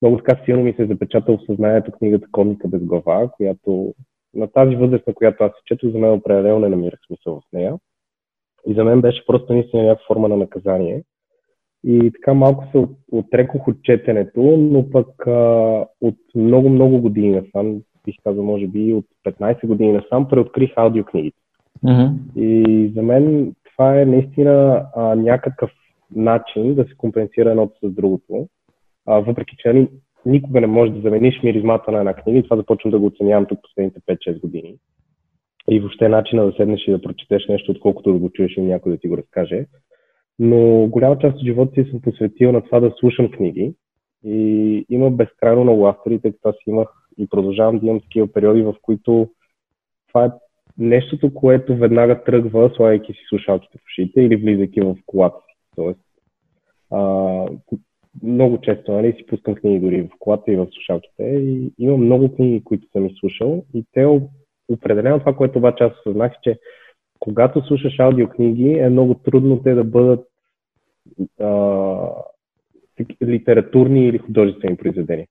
много 0.01 0.17
така 0.17 0.41
силно 0.45 0.63
ми 0.63 0.73
се 0.73 0.83
е 0.83 0.87
запечатал 0.87 1.37
в 1.37 1.45
съзнанието 1.45 1.91
книгата 1.91 2.27
Комника 2.31 2.67
без 2.67 2.83
глава, 2.83 3.29
която 3.37 3.93
на 4.33 4.47
тази 4.47 4.75
възраст, 4.75 5.07
на 5.07 5.13
която 5.13 5.43
аз 5.43 5.51
се 5.51 5.61
чето, 5.65 5.89
за 5.89 5.97
мен 5.97 6.11
определено 6.11 6.59
не 6.59 6.69
намирах 6.69 6.99
смисъл 7.07 7.35
в 7.39 7.53
нея. 7.53 7.75
И 8.67 8.73
за 8.73 8.83
мен 8.83 9.01
беше 9.01 9.25
просто 9.25 9.53
наистина 9.53 9.83
някаква 9.83 10.05
форма 10.07 10.27
на 10.27 10.37
наказание. 10.37 11.03
И 11.83 12.11
така 12.11 12.33
малко 12.33 12.65
се 12.71 12.87
отрекох 13.11 13.67
от 13.67 13.83
четенето, 13.83 14.41
но 14.57 14.89
пък 14.89 15.27
а, 15.27 15.85
от 16.01 16.17
много-много 16.35 17.01
години 17.01 17.29
насам, 17.31 17.81
бих 18.05 18.15
казал, 18.23 18.43
може 18.43 18.67
би 18.67 18.93
от 18.93 19.05
15 19.27 19.67
години 19.67 19.91
насам, 19.91 20.29
преоткрих 20.29 20.71
аудиокнигите. 20.75 21.37
Mm-hmm. 21.85 22.11
И 22.35 22.87
за 22.95 23.01
мен 23.01 23.55
това 23.71 24.01
е 24.01 24.05
наистина 24.05 24.85
а, 24.95 25.15
някакъв 25.15 25.71
начин 26.15 26.75
да 26.75 26.83
се 26.83 26.95
компенсира 26.97 27.49
едното 27.49 27.89
с 27.89 27.91
другото. 27.91 28.47
А, 29.07 29.19
въпреки, 29.19 29.55
че 29.57 29.73
нали, 29.73 29.89
никога 30.25 30.61
не 30.61 30.67
можеш 30.67 30.95
да 30.95 31.01
замениш 31.01 31.43
миризмата 31.43 31.91
на 31.91 31.99
една 31.99 32.13
книга 32.13 32.39
и 32.39 32.43
това 32.43 32.57
започвам 32.57 32.91
да 32.91 32.99
го 32.99 33.05
оценявам 33.05 33.45
тук 33.45 33.59
последните 33.61 33.99
5-6 33.99 34.39
години. 34.41 34.75
И 35.69 35.79
въобще 35.79 36.09
начина 36.09 36.45
да 36.45 36.51
седнеш 36.51 36.87
и 36.87 36.91
да 36.91 37.01
прочетеш 37.01 37.47
нещо, 37.47 37.71
отколкото 37.71 38.13
да 38.13 38.19
го 38.19 38.29
чуеш 38.29 38.57
и 38.57 38.61
някой 38.61 38.91
да 38.91 38.97
ти 38.97 39.07
го 39.07 39.17
разкаже. 39.17 39.65
Но 40.39 40.87
голяма 40.87 41.17
част 41.19 41.35
от 41.37 41.45
живота 41.45 41.83
си 41.83 41.89
съм 41.89 42.01
посветил 42.01 42.51
на 42.51 42.61
това 42.61 42.79
да 42.79 42.93
слушам 42.99 43.31
книги 43.31 43.73
и 44.25 44.85
има 44.89 45.11
безкрайно 45.11 45.63
много 45.63 45.87
автори, 45.87 46.21
тъй 46.21 46.31
като 46.31 46.49
аз 46.49 46.55
имах 46.67 46.87
и 47.17 47.27
продължавам 47.27 47.79
да 47.79 47.85
имам 47.85 47.99
такива 47.99 48.27
периоди, 48.27 48.61
в 48.61 48.75
които 48.81 49.29
това 50.07 50.25
е 50.25 50.29
нещото, 50.77 51.33
което 51.33 51.75
веднага 51.75 52.23
тръгва, 52.23 52.71
слагайки 52.75 53.13
си 53.13 53.19
слушалките 53.29 53.77
в 53.77 53.81
ушите 53.85 54.21
или 54.21 54.35
влизайки 54.35 54.81
в 54.81 54.95
колата 55.05 55.37
си. 55.37 55.55
Тоест, 55.75 55.99
а, 56.91 57.01
много 58.23 58.61
често 58.61 58.91
нали, 58.91 59.13
си 59.13 59.25
пускам 59.25 59.55
книги 59.55 59.79
дори 59.79 60.01
в 60.01 60.09
колата 60.19 60.51
и 60.51 60.55
в 60.55 60.67
слушалките 60.71 61.23
и 61.23 61.71
имам 61.77 62.05
много 62.05 62.35
книги, 62.35 62.63
които 62.63 62.87
съм 62.91 63.05
изслушал 63.05 63.65
и 63.73 63.85
те 63.91 64.19
определено 64.69 65.19
това, 65.19 65.35
което 65.35 65.57
обаче 65.57 65.83
аз 65.83 65.93
осъзнах, 65.99 66.33
че 66.43 66.59
когато 67.19 67.61
слушаш 67.61 67.99
аудиокниги 67.99 68.73
е 68.73 68.89
много 68.89 69.13
трудно 69.13 69.63
те 69.63 69.73
да 69.73 69.83
бъдат 69.83 70.27
а, 71.39 71.99
литературни 73.23 74.07
или 74.07 74.17
художествени 74.17 74.77
произведения. 74.77 75.27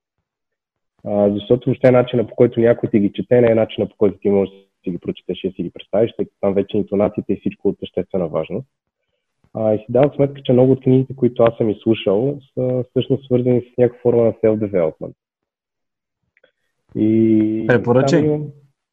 А, 1.05 1.29
защото 1.29 1.69
въобще 1.69 1.91
начина 1.91 2.27
по 2.27 2.35
който 2.35 2.59
някой 2.59 2.89
ти 2.89 2.99
ги 2.99 3.11
чете 3.13 3.41
не 3.41 3.51
е 3.51 3.55
начина 3.55 3.89
по 3.89 3.95
който 3.97 4.17
ти 4.17 4.29
можеш 4.29 4.53
да 4.53 4.59
си 4.83 4.91
ги 4.91 4.97
прочетеш 4.97 5.43
и 5.43 5.49
да 5.49 5.53
си 5.53 5.63
ги 5.63 5.71
представиш, 5.71 6.13
тъй 6.15 6.25
като 6.25 6.37
там 6.41 6.53
вече 6.53 6.77
интонациите 6.77 7.33
и 7.33 7.39
всичко 7.39 7.67
от 7.67 7.79
съществена 7.79 8.27
важност. 8.27 8.67
А, 9.53 9.73
и 9.73 9.77
си 9.77 9.85
давам 9.89 10.11
сметка, 10.15 10.41
че 10.43 10.53
много 10.53 10.71
от 10.71 10.83
книгите, 10.83 11.15
които 11.15 11.43
аз 11.43 11.57
съм 11.57 11.69
изслушал, 11.69 12.39
са 12.53 12.83
всъщност 12.89 13.25
свързани 13.25 13.61
с 13.61 13.77
някаква 13.77 14.01
форма 14.01 14.23
на 14.23 14.33
self-development. 14.33 15.13
И 16.95 17.65
Препоръчай. 17.67 18.19
Там 18.19 18.29
имам, 18.29 18.47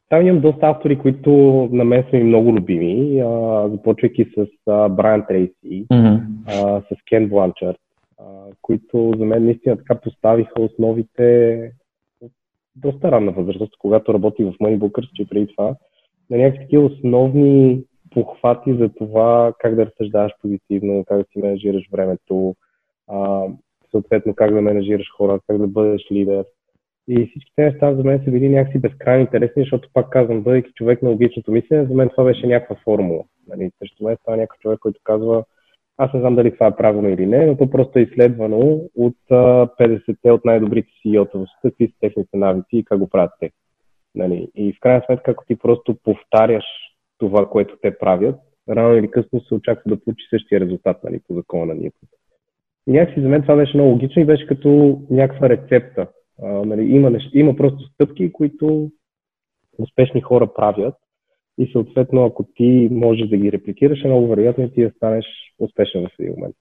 там 0.09 0.27
имам 0.27 0.41
доста 0.41 0.67
автори, 0.67 0.99
които 0.99 1.31
на 1.71 1.83
мен 1.83 2.03
са 2.09 2.17
ми 2.17 2.23
много 2.23 2.53
любими, 2.53 3.19
а, 3.19 3.69
започвайки 3.69 4.25
с 4.37 4.47
а, 4.67 4.89
Брайан 4.89 5.25
Трейси, 5.27 5.53
mm-hmm. 5.63 6.21
а, 6.47 6.81
с 6.81 7.03
Кен 7.09 7.29
Бланчард, 7.29 7.79
а, 8.19 8.23
които 8.61 9.13
за 9.17 9.25
мен 9.25 9.45
наистина 9.45 9.77
така 9.77 9.95
поставиха 9.95 10.61
основите 10.61 11.71
доста 12.81 13.11
ранна 13.11 13.31
възраст, 13.31 13.77
когато 13.79 14.13
работих 14.13 14.45
в 14.45 14.57
Moneybookers, 14.57 15.11
че 15.13 15.29
преди 15.29 15.47
това, 15.47 15.75
на 16.29 16.37
някакви 16.37 16.59
такива 16.59 16.83
основни 16.83 17.83
похвати 18.13 18.73
за 18.73 18.89
това 18.89 19.53
как 19.59 19.75
да 19.75 19.85
разсъждаваш 19.85 20.31
позитивно, 20.41 21.03
как 21.07 21.17
да 21.17 21.23
си 21.23 21.39
менажираш 21.39 21.89
времето, 21.91 22.55
а, 23.07 23.45
съответно 23.91 24.35
как 24.35 24.53
да 24.53 24.61
менажираш 24.61 25.07
хора, 25.17 25.39
как 25.47 25.57
да 25.57 25.67
бъдеш 25.67 26.11
лидер. 26.11 26.45
И 27.07 27.25
всички 27.25 27.51
тези 27.55 27.71
неща 27.71 27.95
за 27.95 28.03
мен 28.03 28.21
са 28.25 28.31
били 28.31 28.49
някакси 28.49 28.79
безкрайно 28.79 29.21
интересни, 29.21 29.63
защото 29.63 29.89
пак 29.93 30.09
казвам, 30.09 30.41
бъдейки 30.41 30.71
човек 30.73 31.01
на 31.01 31.09
логичното 31.09 31.51
мислене, 31.51 31.85
за 31.85 31.93
мен 31.93 32.09
това 32.09 32.23
беше 32.23 32.47
някаква 32.47 32.75
формула. 32.75 33.23
Нали, 33.47 33.71
срещу 33.79 34.03
мен 34.03 34.17
става 34.21 34.37
някакъв 34.37 34.59
човек, 34.59 34.79
който 34.79 34.99
казва, 35.03 35.43
аз 36.01 36.13
не 36.13 36.19
знам 36.19 36.35
дали 36.35 36.53
това 36.53 36.67
е 36.67 36.75
правилно 36.75 37.09
или 37.09 37.25
не, 37.25 37.45
но 37.45 37.57
то 37.57 37.69
просто 37.69 37.99
е 37.99 38.01
изследвано 38.01 38.81
от 38.95 39.15
50-те 39.29 40.31
от 40.31 40.45
най-добрите 40.45 40.89
CEO-та 40.89 41.39
в 41.39 41.45
света, 41.59 41.71
какви 41.71 41.87
са 41.87 41.93
техните 41.99 42.37
навици 42.37 42.67
и 42.73 42.85
как 42.85 42.99
го 42.99 43.09
правят 43.09 43.31
те. 43.39 43.51
Нали, 44.15 44.47
и 44.55 44.73
в 44.73 44.79
крайна 44.79 45.03
сметка, 45.05 45.31
ако 45.31 45.45
ти 45.45 45.55
просто 45.55 45.97
повтаряш 46.03 46.65
това, 47.17 47.49
което 47.49 47.77
те 47.81 47.97
правят, 47.97 48.35
рано 48.69 48.95
или 48.95 49.11
късно 49.11 49.41
се 49.41 49.53
очаква 49.53 49.91
да 49.91 50.03
получи 50.03 50.25
същия 50.29 50.59
резултат 50.59 51.03
нали, 51.03 51.19
по 51.27 51.33
закона 51.33 51.65
на 51.65 51.73
Ньютон. 51.73 52.09
И 52.87 52.91
някакси 52.91 53.21
за 53.21 53.27
мен 53.27 53.41
това 53.41 53.55
беше 53.55 53.77
много 53.77 53.91
логично 53.91 54.21
и 54.21 54.25
беше 54.25 54.47
като 54.47 55.01
някаква 55.09 55.49
рецепта. 55.49 56.07
А, 56.43 56.47
нали, 56.47 56.81
има, 56.81 57.09
нещ... 57.09 57.29
има 57.33 57.55
просто 57.55 57.83
стъпки, 57.83 58.31
които 58.31 58.91
успешни 59.79 60.21
хора 60.21 60.53
правят 60.53 60.95
и 61.59 61.71
съответно, 61.71 62.25
ако 62.25 62.43
ти 62.55 62.87
можеш 62.91 63.27
да 63.27 63.37
ги 63.37 63.51
репликираш, 63.51 64.03
е 64.03 64.07
много 64.07 64.27
вероятно 64.27 64.63
и 64.63 64.71
ти 64.71 64.81
да 64.81 64.91
станеш 64.91 65.25
успешен 65.59 66.07
в 66.07 66.19
един 66.19 66.33
момент. 66.37 66.55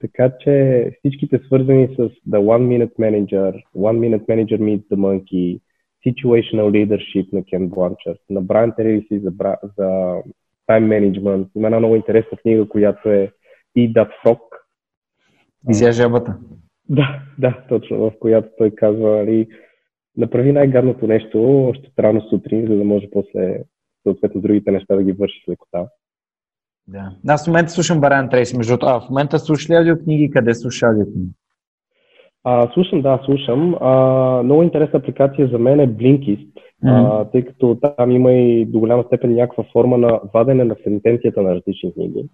Така 0.00 0.32
че 0.40 0.90
всичките 0.98 1.38
свързани 1.38 1.88
с 1.88 1.98
The 1.98 2.38
One 2.38 2.66
Minute 2.68 2.94
Manager, 2.94 3.62
One 3.76 3.98
Minute 3.98 4.26
Manager 4.26 4.58
Meets 4.58 4.86
the 4.88 4.96
Monkey, 4.96 5.60
Situational 6.06 6.70
Leadership 6.70 7.32
на 7.32 7.44
Кен 7.44 7.68
Бланчард, 7.68 8.20
на 8.30 8.42
Брайан 8.42 8.72
Тереси 8.76 9.18
за, 9.18 9.32
за 9.78 9.88
Time 10.70 10.88
Management. 10.88 11.48
Има 11.56 11.66
една 11.66 11.78
много 11.78 11.96
интересна 11.96 12.38
книга, 12.38 12.68
която 12.68 13.10
е 13.10 13.30
Eat 13.78 13.92
That 13.92 14.10
Frog. 14.24 14.38
Изя 15.70 15.92
жабата. 15.92 16.38
Да, 16.88 17.22
да, 17.38 17.64
точно, 17.68 17.98
в 17.98 18.12
която 18.20 18.48
той 18.58 18.70
казва, 18.70 19.16
нали, 19.16 19.48
направи 20.16 20.52
най-гадното 20.52 21.06
нещо 21.06 21.64
още 21.68 21.90
рано 21.98 22.20
сутрин, 22.20 22.66
за 22.66 22.76
да 22.76 22.84
може 22.84 23.10
после 23.10 23.64
съответно 24.06 24.40
другите 24.40 24.70
неща 24.70 24.96
да 24.96 25.02
ги 25.02 25.12
вършиш 25.12 25.44
лекота. 25.48 25.86
Да. 26.88 27.10
Аз 27.28 27.44
в 27.44 27.46
момента 27.46 27.70
слушам 27.70 28.00
Баран 28.00 28.28
Трейси, 28.28 28.56
между 28.56 28.76
а 28.82 29.00
в 29.00 29.08
момента 29.10 29.38
слушаш 29.38 29.70
ли 29.70 29.74
аудиокниги? 29.74 30.30
Къде 30.30 30.54
слушаш 30.54 30.82
аудиокниги? 30.82 31.30
А, 32.44 32.72
слушам, 32.72 33.02
да, 33.02 33.20
слушам. 33.24 33.76
А, 33.80 33.92
много 34.42 34.62
интересна 34.62 34.98
апликация 34.98 35.48
за 35.48 35.58
мен 35.58 35.80
е 35.80 35.88
Blinkist, 35.88 36.52
mm-hmm. 36.84 37.22
а, 37.22 37.24
тъй 37.24 37.44
като 37.44 37.78
там 37.96 38.10
има 38.10 38.32
и 38.32 38.64
до 38.64 38.78
голяма 38.78 39.04
степен 39.06 39.34
някаква 39.34 39.64
форма 39.72 39.98
на 39.98 40.20
вадене 40.34 40.64
на 40.64 40.76
сентенцията 40.84 41.42
на 41.42 41.54
различни 41.54 41.92
книги. 41.94 42.28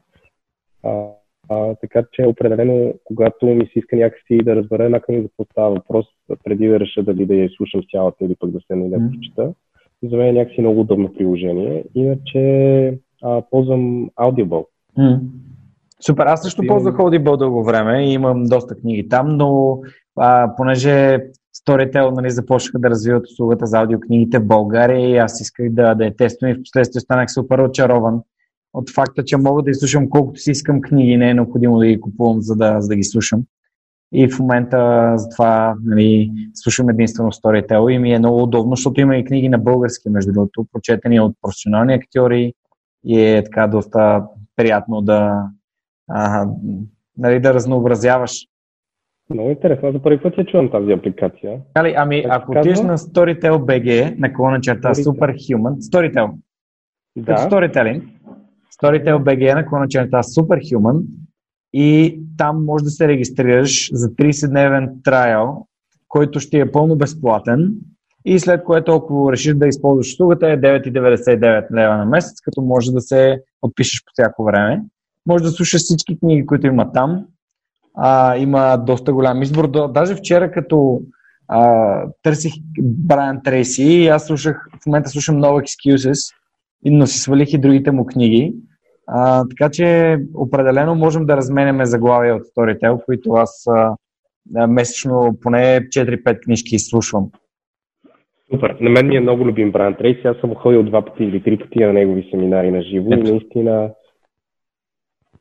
А, 0.84 1.06
а, 1.48 1.74
така 1.74 2.02
че 2.12 2.26
определено, 2.26 2.94
когато 3.04 3.46
ми 3.46 3.66
се 3.66 3.78
иска 3.78 3.96
някакси 3.96 4.38
да 4.38 4.56
разбера 4.56 4.84
една 4.84 5.00
книга 5.00 5.22
за 5.22 5.28
какво 5.28 5.44
става 5.44 5.74
въпрос, 5.74 6.06
преди 6.44 6.68
да 6.68 6.80
реша 6.80 7.02
дали 7.02 7.26
да 7.26 7.34
я 7.34 7.50
слушам 7.50 7.82
цялата 7.90 8.24
или 8.24 8.36
пък 8.38 8.50
да 8.50 8.60
се 8.60 8.76
не 8.76 8.88
да 8.88 9.10
прочита, 9.10 9.52
за 10.02 10.16
мен 10.16 10.26
е 10.26 10.32
някакси 10.32 10.60
много 10.60 10.80
удобно 10.80 11.12
приложение. 11.12 11.84
Иначе 11.94 12.98
а, 13.22 13.42
ползвам 13.50 14.10
Audible. 14.10 14.66
Mm. 14.98 15.18
Супер, 16.06 16.26
аз 16.26 16.42
също 16.42 16.62
ползвах 16.66 16.96
Audible 16.96 17.36
дълго 17.36 17.64
време 17.64 18.04
и 18.04 18.12
имам 18.12 18.44
доста 18.44 18.74
книги 18.74 19.08
там, 19.08 19.28
но 19.28 19.80
а, 20.16 20.56
понеже 20.56 21.18
Storytel 21.66 22.10
нали, 22.10 22.30
започнаха 22.30 22.78
да 22.78 22.90
развиват 22.90 23.26
услугата 23.26 23.66
за 23.66 23.78
аудиокнигите 23.78 24.38
в 24.38 24.46
България 24.46 25.10
и 25.10 25.16
аз 25.16 25.40
исках 25.40 25.72
да, 25.72 25.94
да 25.94 26.04
я 26.04 26.16
тествам 26.16 26.50
и 26.50 26.54
в 26.54 26.62
последствие 26.62 27.00
станах 27.00 27.32
супер 27.32 27.58
очарован 27.58 28.20
от 28.74 28.90
факта, 28.90 29.24
че 29.24 29.36
мога 29.36 29.62
да 29.62 29.70
изслушам 29.70 30.10
колкото 30.10 30.40
си 30.40 30.50
искам 30.50 30.80
книги, 30.80 31.16
не 31.16 31.30
е 31.30 31.34
необходимо 31.34 31.78
да 31.78 31.86
ги 31.86 32.00
купувам, 32.00 32.40
за 32.40 32.56
да, 32.56 32.80
за 32.80 32.88
да 32.88 32.96
ги 32.96 33.04
слушам. 33.04 33.42
И 34.12 34.28
в 34.28 34.38
момента 34.38 35.12
затова 35.16 35.74
нали, 35.84 36.30
слушам 36.54 36.88
единствено 36.88 37.32
Storytel 37.32 37.90
и 37.90 37.98
ми 37.98 38.12
е 38.12 38.18
много 38.18 38.42
удобно, 38.42 38.76
защото 38.76 39.00
има 39.00 39.16
и 39.16 39.24
книги 39.24 39.48
на 39.48 39.58
български, 39.58 40.08
между 40.08 40.32
другото, 40.32 40.66
прочетени 40.72 41.20
от 41.20 41.36
професионални 41.42 41.94
актьори 41.94 42.52
и 43.04 43.20
е 43.20 43.44
така 43.44 43.66
доста 43.66 44.24
приятно 44.56 45.00
да, 45.00 45.48
а, 46.08 46.48
нали, 47.18 47.40
да 47.40 47.54
разнообразяваш 47.54 48.46
Много 49.30 49.50
интересно. 49.50 49.92
За 49.92 50.02
първи 50.02 50.22
път 50.22 50.38
я 50.38 50.46
чувам 50.46 50.70
тази 50.70 50.92
апликация. 50.92 51.60
Али, 51.74 51.94
ами, 51.96 52.22
как 52.22 52.32
ако 52.32 52.52
отидеш 52.52 52.80
на 52.80 52.98
Storytel 52.98 53.58
BG, 53.58 54.18
на 54.18 54.60
черта 54.60 54.94
Superhuman, 54.94 55.76
Storytel, 55.76 56.32
да. 57.16 57.34
като 57.34 57.42
Storytelling, 57.42 58.02
Storytel 58.82 59.18
BG 59.18 59.54
на 59.54 59.66
клона 59.66 59.88
черта 59.88 60.22
Superhuman 60.22 61.02
и 61.72 62.20
там 62.36 62.64
може 62.64 62.84
да 62.84 62.90
се 62.90 63.08
регистрираш 63.08 63.90
за 63.92 64.08
30-дневен 64.08 64.90
трайл, 65.04 65.66
който 66.08 66.40
ще 66.40 66.58
е 66.58 66.72
пълно 66.72 66.96
безплатен 66.96 67.74
и 68.24 68.38
след 68.38 68.64
което 68.64 68.92
ако 68.94 69.32
решиш 69.32 69.54
да 69.54 69.66
използваш 69.66 70.12
услугата 70.12 70.50
е 70.50 70.60
9,99 70.60 71.74
лева 71.74 71.96
на 71.96 72.04
месец, 72.04 72.40
като 72.40 72.62
може 72.62 72.92
да 72.92 73.00
се 73.00 73.42
подпишеш 73.60 74.04
по 74.04 74.10
всяко 74.12 74.44
време. 74.44 74.82
Може 75.26 75.44
да 75.44 75.50
слушаш 75.50 75.80
всички 75.80 76.18
книги, 76.18 76.46
които 76.46 76.66
има 76.66 76.92
там. 76.92 77.26
А, 77.94 78.36
има 78.36 78.76
доста 78.76 79.12
голям 79.12 79.42
избор. 79.42 79.90
Даже 79.90 80.14
вчера, 80.14 80.52
като 80.52 81.00
а, 81.48 82.02
търсих 82.22 82.52
Брайан 82.82 83.40
Трейси 83.44 84.06
аз 84.06 84.26
слушах, 84.26 84.68
в 84.82 84.86
момента 84.86 85.10
слушам 85.10 85.36
No 85.36 85.62
Excuses, 85.62 86.34
но 86.84 87.06
си 87.06 87.18
свалих 87.18 87.52
и 87.52 87.58
другите 87.58 87.90
му 87.90 88.06
книги. 88.06 88.54
А, 89.12 89.44
така 89.48 89.70
че 89.70 90.16
определено 90.34 90.94
можем 90.94 91.26
да 91.26 91.36
разменяме 91.36 91.86
заглавия 91.86 92.36
от 92.36 92.42
Storytel, 92.42 93.04
които 93.04 93.32
аз 93.32 93.66
а, 93.66 93.96
месечно 94.66 95.36
поне 95.42 95.80
4-5 95.80 96.40
книжки 96.40 96.74
изслушвам. 96.74 97.30
Супер. 98.54 98.76
На 98.80 98.90
мен 98.90 99.08
ми 99.08 99.16
е 99.16 99.20
много 99.20 99.44
любим 99.44 99.72
Брайан 99.72 99.94
Трейси. 99.94 100.26
Аз 100.26 100.36
съм 100.36 100.54
ходил 100.54 100.82
два 100.82 101.04
пъти 101.04 101.24
или 101.24 101.42
три 101.42 101.58
пъти 101.58 101.84
на 101.84 101.92
негови 101.92 102.28
семинари 102.30 102.70
на 102.70 102.82
живо 102.82 103.12
и 103.12 103.16
наистина 103.16 103.90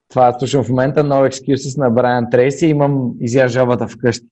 това 0.09 0.33
слушам 0.33 0.63
в 0.63 0.69
момента, 0.69 1.03
No 1.03 1.29
Excuses 1.29 1.77
на 1.77 1.89
Брайан 1.89 2.27
Трейси, 2.31 2.67
имам 2.67 3.13
изя 3.19 3.47
жабата 3.47 3.87
вкъщи. 3.87 4.27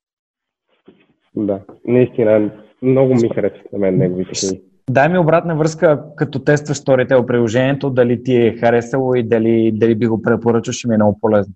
Да, 1.35 1.59
наистина, 1.85 2.51
много 2.81 3.13
ми 3.13 3.29
харесва 3.29 3.61
на 3.73 3.79
мен 3.79 3.97
неговите 3.97 4.31
книги. 4.39 4.61
Дай 4.89 5.09
ми 5.09 5.17
обратна 5.17 5.55
връзка, 5.55 6.03
като 6.15 6.39
тестваш 6.39 6.77
Storytel 6.77 7.25
приложението, 7.25 7.89
дали 7.89 8.23
ти 8.23 8.35
е 8.35 8.57
харесало 8.59 9.15
и 9.15 9.23
дали, 9.23 9.71
дали 9.75 9.95
би 9.95 10.07
го 10.07 10.21
препоръчал, 10.21 10.71
ще 10.71 10.87
ми 10.87 10.93
е 10.93 10.97
много 10.97 11.19
полезно. 11.21 11.53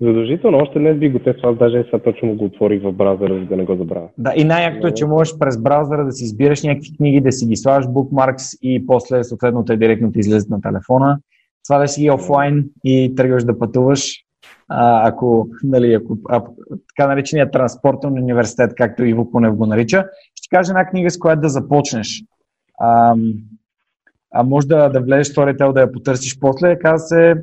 Задължително, 0.00 0.58
още 0.58 0.78
днес 0.78 0.98
би 0.98 1.10
го 1.10 1.18
тествал, 1.18 1.52
аз 1.52 1.58
даже 1.58 1.84
сега 1.84 1.98
точно 1.98 2.36
го 2.36 2.44
отворих 2.44 2.82
в 2.82 2.92
браузъра, 2.92 3.38
за 3.38 3.46
да 3.46 3.56
не 3.56 3.64
го 3.64 3.76
забравя. 3.76 4.08
Да, 4.18 4.32
и 4.36 4.44
най-якото 4.44 4.86
е, 4.86 4.94
че 4.94 5.06
можеш 5.06 5.38
през 5.38 5.62
браузъра 5.62 6.04
да 6.04 6.12
си 6.12 6.24
избираш 6.24 6.62
някакви 6.62 6.96
книги, 6.96 7.20
да 7.20 7.32
си 7.32 7.46
ги 7.46 7.56
слагаш 7.56 7.88
букмаркс 7.88 8.44
и 8.62 8.86
после 8.86 9.24
съответно 9.24 9.64
те 9.64 9.76
директно 9.76 10.12
ти 10.12 10.18
излезат 10.18 10.50
на 10.50 10.60
телефона 10.60 11.18
сваляш 11.64 11.90
си 11.90 12.10
офлайн 12.10 12.64
и 12.84 13.14
тръгваш 13.16 13.44
да 13.44 13.58
пътуваш. 13.58 14.20
А, 14.68 15.08
ако, 15.08 15.48
нали, 15.62 15.94
ако 15.94 16.18
а, 16.28 16.42
така 16.88 17.08
нареченият 17.08 17.52
транспортен 17.52 18.12
университет, 18.12 18.72
както 18.76 19.04
Иво 19.04 19.30
Кунев 19.30 19.54
го 19.54 19.66
нарича, 19.66 20.04
ще 20.34 20.56
кажа 20.56 20.70
една 20.70 20.86
книга, 20.86 21.10
с 21.10 21.18
която 21.18 21.40
да 21.40 21.48
започнеш. 21.48 22.24
А, 22.78 23.14
а 24.34 24.42
може 24.42 24.66
да, 24.66 24.88
да 24.88 25.00
влезеш 25.00 25.32
в 25.32 25.36
Storytel 25.36 25.72
да 25.72 25.80
я 25.80 25.92
потърсиш 25.92 26.38
после. 26.40 26.78
Казва 26.78 26.98
се 26.98 27.34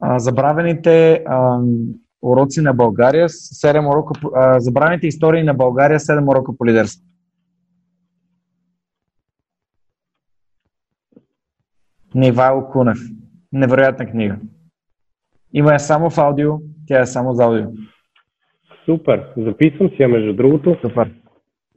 а, 0.00 0.18
Забравените 0.18 1.24
а, 1.26 1.58
уроци 2.22 2.60
на 2.60 2.74
България, 2.74 3.28
7 3.28 3.88
урока, 3.88 4.20
а, 4.34 4.60
Забравените 4.60 5.06
истории 5.06 5.42
на 5.42 5.54
България, 5.54 5.98
7 5.98 6.30
урока 6.30 6.56
по 6.58 6.66
лидерство. 6.66 7.04
Нивайло 12.14 12.70
Кунев. 12.70 12.98
Невероятна 13.52 14.06
книга. 14.06 14.38
Има 15.52 15.72
я 15.72 15.78
само 15.78 16.10
в 16.10 16.18
аудио, 16.18 16.52
тя 16.86 17.00
е 17.00 17.06
само 17.06 17.34
за 17.34 17.44
аудио. 17.44 17.66
Супер. 18.84 19.32
Записвам 19.36 19.88
си 19.88 19.96
я, 20.02 20.08
между 20.08 20.32
другото. 20.32 20.76
Супер. 20.80 21.10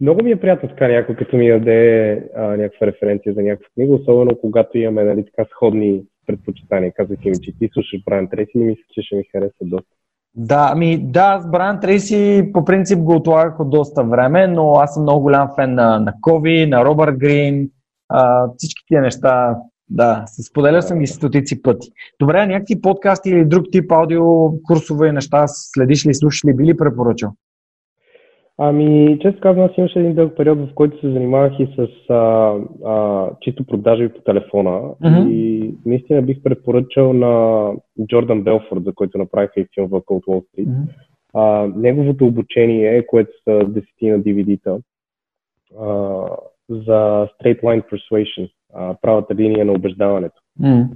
Много 0.02 0.24
ми 0.24 0.32
е 0.32 0.40
приятно 0.40 0.70
така 0.70 0.88
някой, 0.88 1.16
като 1.16 1.38
ми 1.38 1.50
даде 1.50 2.12
а, 2.36 2.42
някаква 2.42 2.88
референция 2.88 3.34
за 3.34 3.42
някаква 3.42 3.68
книга, 3.74 3.94
особено 3.94 4.38
когато 4.42 4.78
имаме 4.78 5.04
нали, 5.04 5.26
така 5.26 5.50
сходни 5.50 6.04
предпочитания. 6.28 6.94
Казах 6.94 7.18
ми, 7.26 7.32
че 7.42 7.58
ти 7.60 7.70
слушаш 7.74 8.04
Брайан 8.06 8.30
Треси 8.30 8.52
и 8.56 8.64
мисля, 8.64 8.84
че 8.94 9.02
ще 9.02 9.16
ми 9.16 9.24
хареса 9.32 9.54
доста. 9.62 9.90
Да, 10.36 10.70
ами 10.72 10.98
да, 10.98 11.40
с 11.42 11.52
Брайан 11.52 11.80
Трейси 11.80 12.50
по 12.54 12.66
принцип 12.66 13.00
го 13.00 13.16
отлагах 13.16 13.60
от 13.60 13.70
доста 13.70 14.04
време, 14.04 14.48
но 14.48 14.72
аз 14.72 14.94
съм 14.94 15.04
много 15.04 15.22
голям 15.22 15.50
фен 15.56 15.74
на, 15.74 16.00
на 16.00 16.14
Кови, 16.22 16.66
на 16.66 16.86
Робърт 16.86 17.18
Грин, 17.18 17.70
а, 18.10 18.48
всички 18.58 18.84
тия 18.88 19.02
неща 19.02 19.56
да, 19.90 20.26
споделял 20.50 20.82
съм 20.82 21.00
ги 21.00 21.08
стотици 21.08 21.62
пъти. 21.62 21.88
Добре, 22.20 22.48
някакви 22.48 22.82
подкасти 22.82 23.30
или 23.30 23.46
друг 23.46 23.66
тип 23.72 23.92
аудио 23.92 24.24
курсове 24.64 25.08
и 25.08 25.12
неща 25.12 25.46
следиш 25.48 26.06
ли, 26.06 26.14
слушаш 26.14 26.46
ли, 26.46 26.56
би 26.56 26.64
ли 26.64 26.78
препоръчал? 26.78 27.32
Ами, 28.60 29.20
често 29.22 29.42
казвам, 29.42 29.66
аз 29.66 29.78
имаше 29.78 30.00
един 30.00 30.14
дълъг 30.14 30.38
период, 30.38 30.60
в 30.60 30.74
който 30.76 31.00
се 31.00 31.12
занимавах 31.12 31.60
и 31.60 31.68
с 31.76 32.10
а, 32.10 32.54
а, 32.86 33.30
чисто 33.42 33.66
продажи 33.66 34.10
по 34.10 34.22
телефона. 34.22 34.70
Mm-hmm. 34.70 35.30
И 35.30 35.74
наистина 35.86 36.22
бих 36.22 36.44
препоръчал 36.44 37.14
на 37.14 37.72
Джордан 38.08 38.44
Белфорд, 38.44 38.84
за 38.84 38.94
който 38.94 39.18
направиха 39.18 39.60
и 39.60 39.68
филм 39.74 39.88
в 39.88 40.02
Cold 40.02 40.26
Wall 40.26 40.46
Street. 40.46 40.68
Mm-hmm. 40.68 40.88
А, 41.34 41.68
неговото 41.76 42.26
обучение, 42.26 43.08
което 43.08 43.32
са 43.44 43.66
десетина 43.68 44.20
DVD-та, 44.20 44.78
а, 45.80 45.88
за 46.70 47.28
Straight 47.28 47.62
Line 47.62 47.84
Persuasion 47.92 48.50
а, 48.74 48.96
правата 49.02 49.36
линия 49.36 49.66
на 49.66 49.72
убеждаването. 49.72 50.42
Mm. 50.62 50.88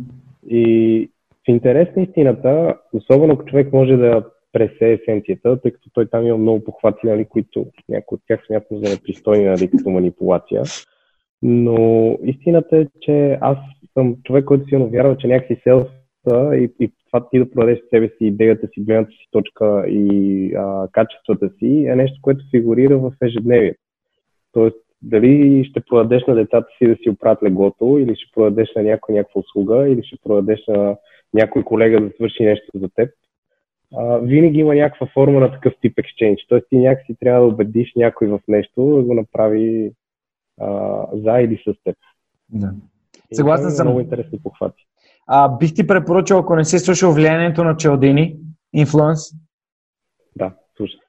И 0.50 1.10
в 1.46 1.50
интерес 1.50 1.96
на 1.96 2.04
истината, 2.04 2.76
особено 2.94 3.34
ако 3.34 3.46
човек 3.46 3.74
може 3.74 3.98
да 3.98 4.24
пресе 4.52 4.92
есенцията, 4.92 5.62
тъй 5.62 5.72
като 5.72 5.90
той 5.94 6.10
там 6.10 6.28
има 6.28 6.38
много 6.38 6.64
похвати, 6.64 7.00
нали, 7.04 7.26
които 7.26 7.66
някои 7.90 8.16
от 8.16 8.22
тях 8.28 8.46
смятам 8.48 8.78
за 8.78 8.90
непристойни 8.90 9.46
нали, 9.46 9.72
като 9.72 9.90
манипулация. 9.90 10.64
Но 11.42 12.18
истината 12.24 12.78
е, 12.78 12.88
че 13.02 13.38
аз 13.42 13.58
съм 13.94 14.16
човек, 14.24 14.46
който 14.46 14.68
силно 14.68 14.90
вярва, 14.90 15.18
че 15.18 15.28
някакси 15.28 15.62
селса 15.64 16.56
и, 16.56 16.72
и 16.80 16.92
това 17.12 17.30
ти 17.30 17.40
да 17.40 17.50
продадеш 17.50 17.80
себе 17.90 18.08
си, 18.08 18.26
идеята 18.26 18.68
си, 18.68 18.82
гледната 18.82 19.12
си 19.12 19.28
точка 19.32 19.86
и 19.88 20.54
а, 20.56 20.88
качествата 20.92 21.50
си 21.60 21.86
е 21.88 21.96
нещо, 21.96 22.20
което 22.22 22.46
фигурира 22.52 22.98
в 22.98 23.12
ежедневието. 23.22 23.80
Тоест, 24.52 24.78
дали 25.02 25.66
ще 25.66 25.82
продадеш 25.82 26.24
на 26.28 26.36
децата 26.36 26.68
си 26.78 26.88
да 26.88 26.96
си 26.96 27.10
оправят 27.10 27.44
леглото, 27.44 27.98
или 28.00 28.16
ще 28.16 28.32
продадеш 28.34 28.70
на 28.76 28.84
някой 28.84 29.16
някаква 29.16 29.40
услуга, 29.40 29.88
или 29.90 30.04
ще 30.04 30.18
продадеш 30.24 30.60
на 30.68 30.98
някой 31.34 31.64
колега 31.64 32.02
да 32.02 32.12
свърши 32.16 32.44
нещо 32.44 32.72
за 32.76 32.90
теб, 32.96 33.10
а, 33.98 34.18
винаги 34.18 34.60
има 34.60 34.76
някаква 34.76 35.08
форма 35.14 35.40
на 35.40 35.52
такъв 35.52 35.74
тип 35.82 36.00
екшенч. 36.00 36.40
Тоест 36.50 36.66
ти 36.70 36.78
някакси 36.78 37.16
трябва 37.20 37.42
да 37.42 37.54
убедиш 37.54 37.92
някой 37.96 38.28
в 38.28 38.40
нещо, 38.48 38.96
да 38.96 39.04
го 39.04 39.14
направи 39.14 39.92
а, 40.62 41.06
за 41.14 41.40
или 41.42 41.64
с 41.68 41.84
теб. 41.84 41.96
Да. 42.50 42.74
Съгласен 43.34 43.72
съм. 43.72 43.88
Много 43.88 44.00
интересни 44.00 44.40
похвати. 44.44 44.88
А, 45.28 45.58
бих 45.58 45.74
ти 45.74 45.88
препоръчал, 45.88 46.40
ако 46.40 46.56
не 46.56 46.66
си 46.66 46.80
слушал 46.80 47.14
влиянието 47.14 47.64
на 47.64 47.78
Челдини, 47.78 48.38
Инфлуенс? 48.74 49.20
Да, 50.36 50.54
слушай. 50.78 51.00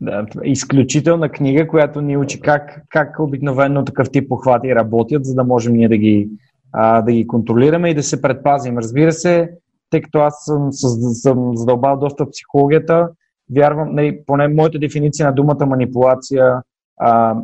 Да, 0.00 0.26
изключителна 0.44 1.28
книга, 1.28 1.68
която 1.68 2.00
ни 2.00 2.16
учи 2.16 2.40
как, 2.40 2.82
как 2.88 3.18
обикновено 3.18 3.84
такъв 3.84 4.10
тип 4.10 4.28
похвати 4.28 4.74
работят, 4.74 5.24
за 5.24 5.34
да 5.34 5.44
можем 5.44 5.72
ние 5.72 5.88
да 5.88 5.96
ги, 5.96 6.30
а, 6.72 7.02
да 7.02 7.12
ги 7.12 7.26
контролираме 7.26 7.90
и 7.90 7.94
да 7.94 8.02
се 8.02 8.22
предпазим. 8.22 8.78
Разбира 8.78 9.12
се, 9.12 9.50
тъй 9.90 10.00
като 10.00 10.18
аз 10.18 10.34
съм, 10.44 10.72
съм 11.12 11.56
задълбал 11.56 11.96
доста 11.96 12.24
в 12.24 12.30
психологията, 12.30 13.08
вярвам, 13.56 13.94
не, 13.94 14.24
поне 14.26 14.48
моята 14.48 14.78
дефиниция 14.78 15.26
на 15.26 15.32
думата 15.32 15.66
манипулация 15.66 16.62
а, 17.00 17.36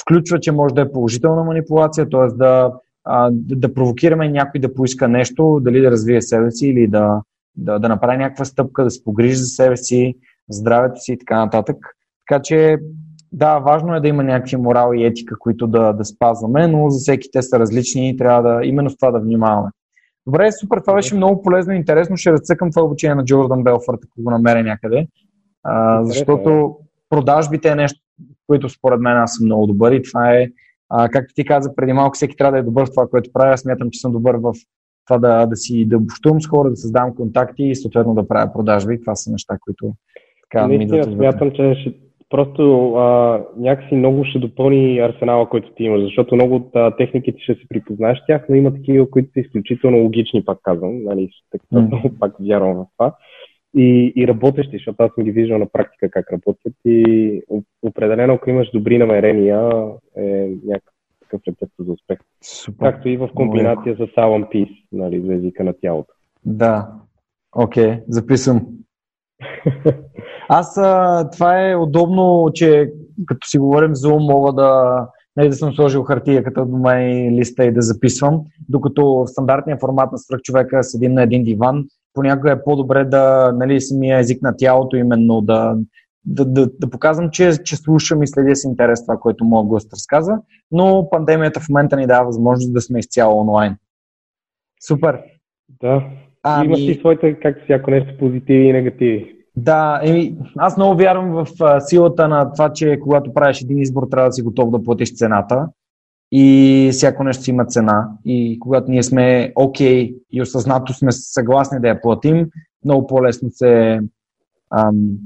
включва, 0.00 0.40
че 0.40 0.52
може 0.52 0.74
да 0.74 0.80
е 0.80 0.92
положителна 0.92 1.44
манипулация, 1.44 2.08
т.е. 2.08 2.26
Да, 2.36 2.72
а, 3.04 3.30
да 3.32 3.74
провокираме 3.74 4.28
някой 4.28 4.60
да 4.60 4.74
поиска 4.74 5.08
нещо, 5.08 5.60
дали 5.62 5.80
да 5.80 5.90
развие 5.90 6.22
себе 6.22 6.50
си 6.50 6.66
или 6.66 6.86
да, 6.86 7.20
да, 7.56 7.78
да 7.78 7.88
направи 7.88 8.16
някаква 8.16 8.44
стъпка, 8.44 8.84
да 8.84 8.90
се 8.90 9.04
погрижи 9.04 9.34
за 9.34 9.46
себе 9.46 9.76
си, 9.76 10.14
здравето 10.50 11.00
си 11.00 11.12
и 11.12 11.18
така 11.18 11.44
нататък. 11.44 11.76
Така 12.28 12.42
че, 12.42 12.76
да, 13.32 13.58
важно 13.58 13.94
е 13.94 14.00
да 14.00 14.08
има 14.08 14.24
някакви 14.24 14.56
морал 14.56 14.92
и 14.94 15.04
етика, 15.04 15.38
които 15.38 15.66
да, 15.66 15.92
да 15.92 16.04
спазваме, 16.04 16.66
но 16.66 16.90
за 16.90 16.98
всеки 16.98 17.28
те 17.32 17.42
са 17.42 17.58
различни 17.58 18.08
и 18.08 18.16
трябва 18.16 18.42
да 18.42 18.66
именно 18.66 18.90
с 18.90 18.96
това 18.96 19.10
да 19.10 19.20
внимаваме. 19.20 19.70
Добре, 20.26 20.52
супер, 20.52 20.80
това 20.80 20.94
беше 20.94 21.14
много 21.14 21.42
полезно 21.42 21.72
и 21.72 21.76
интересно. 21.76 22.16
Ще 22.16 22.32
разцъкам 22.32 22.70
това 22.70 22.82
обучение 22.82 23.14
на 23.14 23.24
Джордан 23.24 23.62
Белфорд, 23.62 24.00
ако 24.04 24.22
го 24.22 24.30
намеря 24.30 24.62
някъде. 24.62 25.06
А, 25.62 26.04
защото 26.04 26.76
продажбите 27.10 27.68
е 27.68 27.74
нещо, 27.74 28.00
което 28.46 28.68
според 28.68 29.00
мен 29.00 29.16
аз 29.16 29.34
съм 29.34 29.46
много 29.46 29.66
добър 29.66 29.92
и 29.92 30.02
това 30.02 30.34
е, 30.34 30.48
а, 30.88 31.08
както 31.08 31.34
ти 31.34 31.44
каза 31.44 31.74
преди 31.76 31.92
малко, 31.92 32.14
всеки 32.14 32.36
трябва 32.36 32.52
да 32.52 32.58
е 32.58 32.62
добър 32.62 32.86
в 32.86 32.90
това, 32.90 33.06
което 33.06 33.30
правя. 33.32 33.52
Аз 33.52 33.60
смятам, 33.60 33.90
че 33.90 34.00
съм 34.00 34.12
добър 34.12 34.34
в 34.34 34.52
това 35.06 35.18
да, 35.18 35.46
да 35.46 35.56
си 35.56 35.84
да 35.88 35.96
общувам 35.96 36.42
с 36.42 36.48
хора, 36.48 36.70
да 36.70 36.76
създавам 36.76 37.14
контакти 37.14 37.64
и 37.64 37.76
съответно 37.76 38.14
да 38.14 38.28
правя 38.28 38.52
продажби. 38.52 39.00
Това 39.00 39.14
са 39.14 39.30
неща, 39.30 39.56
които 39.60 39.94
така, 40.42 40.68
Наистина 40.68 41.04
смятам, 41.04 41.50
че 41.50 41.74
ще, 41.80 41.94
просто 42.30 42.94
а, 42.94 43.40
някакси 43.56 43.94
много 43.94 44.24
ще 44.24 44.38
допълни 44.38 44.98
арсенала, 44.98 45.48
който 45.48 45.70
ти 45.74 45.84
имаш, 45.84 46.02
защото 46.02 46.34
много 46.34 46.54
от 46.54 46.70
а, 46.74 46.96
техниките 46.96 47.40
ще 47.40 47.54
се 47.54 47.68
припознаеш 47.68 48.18
тях, 48.26 48.44
но 48.48 48.54
има 48.54 48.74
такива, 48.74 49.10
които 49.10 49.32
са 49.32 49.40
изключително 49.40 49.98
логични, 49.98 50.44
пак 50.44 50.58
казвам, 50.62 51.04
нали, 51.04 51.30
така, 51.50 51.64
mm. 51.72 51.86
много 51.86 52.10
пак 52.20 52.34
вярвам 52.40 52.74
в 52.74 52.86
това. 52.96 53.14
и, 53.74 54.12
и 54.16 54.28
работещи, 54.28 54.76
защото 54.76 55.02
аз 55.02 55.10
съм 55.14 55.24
ги 55.24 55.30
виждал 55.30 55.58
на 55.58 55.66
практика 55.66 56.10
как 56.10 56.32
работят 56.32 56.74
и 56.84 57.42
определено, 57.82 58.34
ако 58.34 58.50
имаш 58.50 58.70
добри 58.70 58.98
намерения, 58.98 59.70
е 60.16 60.50
някакъв 60.64 61.40
рецепт 61.48 61.72
за 61.78 61.92
успех. 61.92 62.18
Супер. 62.42 62.92
Както 62.92 63.08
и 63.08 63.16
в 63.16 63.28
комбинация 63.34 63.96
с 63.96 63.98
Alan 63.98 64.52
Peace, 64.52 64.84
нали, 64.92 65.20
за 65.20 65.34
езика 65.34 65.64
на 65.64 65.72
тялото. 65.72 66.14
Да, 66.44 66.88
окей, 67.56 67.84
okay, 67.84 68.02
записвам. 68.08 68.66
Аз 70.48 70.78
а, 70.78 71.30
това 71.30 71.70
е 71.70 71.76
удобно, 71.76 72.50
че 72.54 72.92
като 73.26 73.48
си 73.48 73.58
говорим 73.58 73.94
Zoom, 73.94 74.32
мога 74.32 74.52
да, 74.52 75.06
нали, 75.36 75.48
да 75.48 75.54
съм 75.54 75.74
сложил 75.74 76.02
хартия 76.02 76.44
като 76.44 76.66
дома 76.66 77.02
и 77.02 77.30
листа 77.30 77.64
и 77.64 77.72
да 77.72 77.82
записвам, 77.82 78.40
докато 78.68 79.06
в 79.06 79.26
стандартния 79.26 79.78
формат 79.78 80.12
на 80.12 80.18
свръхчовека 80.18 80.84
седим 80.84 81.12
на 81.12 81.22
един 81.22 81.44
диван, 81.44 81.84
понякога 82.14 82.50
е 82.50 82.62
по-добре 82.64 83.04
да, 83.04 83.52
нали, 83.52 83.80
самия 83.80 84.18
език 84.18 84.42
на 84.42 84.56
тялото 84.56 84.96
именно 84.96 85.40
да, 85.40 85.76
да, 86.24 86.44
да, 86.44 86.68
да 86.80 86.90
показвам, 86.90 87.30
че, 87.30 87.52
че 87.64 87.76
слушам 87.76 88.22
и 88.22 88.26
следя 88.26 88.56
с 88.56 88.64
интерес 88.64 89.06
това, 89.06 89.16
което 89.16 89.44
моят 89.44 89.66
гост 89.66 89.92
разказа, 89.92 90.32
но 90.70 91.08
пандемията 91.10 91.60
в 91.60 91.68
момента 91.68 91.96
ни 91.96 92.06
дава 92.06 92.26
възможност 92.26 92.72
да 92.72 92.80
сме 92.80 92.98
изцяло 92.98 93.40
онлайн. 93.40 93.76
Супер! 94.86 95.22
Да, 95.80 96.10
ами... 96.46 96.66
има 96.66 96.76
си 96.76 96.98
своите, 96.98 97.34
както 97.34 97.64
всяко 97.64 97.90
нещо, 97.90 98.18
позитиви 98.18 98.64
и 98.64 98.72
негативи. 98.72 99.36
Да, 99.56 100.00
еми, 100.02 100.36
аз 100.56 100.76
много 100.76 100.96
вярвам 100.96 101.30
в 101.30 101.46
а, 101.60 101.80
силата 101.80 102.28
на 102.28 102.52
това, 102.52 102.72
че 102.72 102.98
когато 103.00 103.34
правиш 103.34 103.62
един 103.62 103.78
избор, 103.78 104.06
трябва 104.10 104.28
да 104.28 104.32
си 104.32 104.42
готов 104.42 104.70
да 104.70 104.82
платиш 104.82 105.14
цената. 105.14 105.68
И 106.32 106.88
всяко 106.92 107.24
нещо 107.24 107.42
си 107.42 107.50
има 107.50 107.64
цена. 107.64 108.08
И 108.24 108.58
когато 108.58 108.90
ние 108.90 109.02
сме 109.02 109.52
окей 109.56 110.10
okay 110.10 110.16
и 110.32 110.42
осъзнато 110.42 110.92
сме 110.92 111.12
съгласни 111.12 111.80
да 111.80 111.88
я 111.88 112.00
платим, 112.00 112.46
много 112.84 113.06
по-лесно 113.06 113.50
се. 113.50 114.00
Ам, 114.70 115.18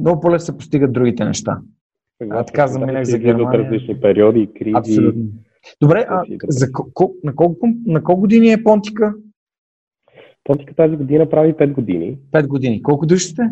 много 0.00 0.20
по-лесно 0.20 0.46
се 0.46 0.58
постигат 0.58 0.92
другите 0.92 1.24
неща. 1.24 1.58
Съгласен, 2.18 2.40
а, 2.40 2.44
така 2.44 2.66
заминах 2.66 3.04
за 3.04 3.18
Германия. 3.18 3.48
От 3.48 3.54
различни 3.54 4.00
периоди, 4.00 4.48
кризи. 4.58 4.74
Абсолютно. 4.76 5.22
Добре, 5.80 6.06
а 6.08 6.24
за, 6.48 6.66
на, 7.24 7.34
колко, 7.34 7.68
на 7.86 8.02
колко 8.02 8.20
години 8.20 8.52
е 8.52 8.64
Понтика? 8.64 9.14
Понтика 10.46 10.74
тази 10.74 10.96
година 10.96 11.30
прави 11.30 11.54
5 11.54 11.72
години. 11.72 12.18
5 12.32 12.46
години. 12.46 12.82
Колко 12.82 13.06
души 13.06 13.26
сте? 13.26 13.42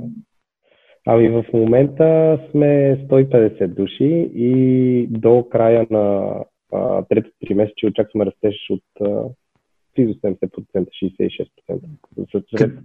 Ами 1.07 1.29
в 1.29 1.45
момента 1.53 2.39
сме 2.51 2.99
150 3.11 3.67
души 3.67 4.31
и 4.35 5.07
до 5.11 5.49
края 5.51 5.87
на 5.91 6.35
третото 7.09 7.37
три 7.47 7.55
месеца 7.55 7.87
очакваме 7.87 8.27
растеж 8.27 8.55
от 8.71 8.83
близо 9.97 10.15
70%, 10.15 10.49
66%. 10.75 12.49
След, 12.57 12.79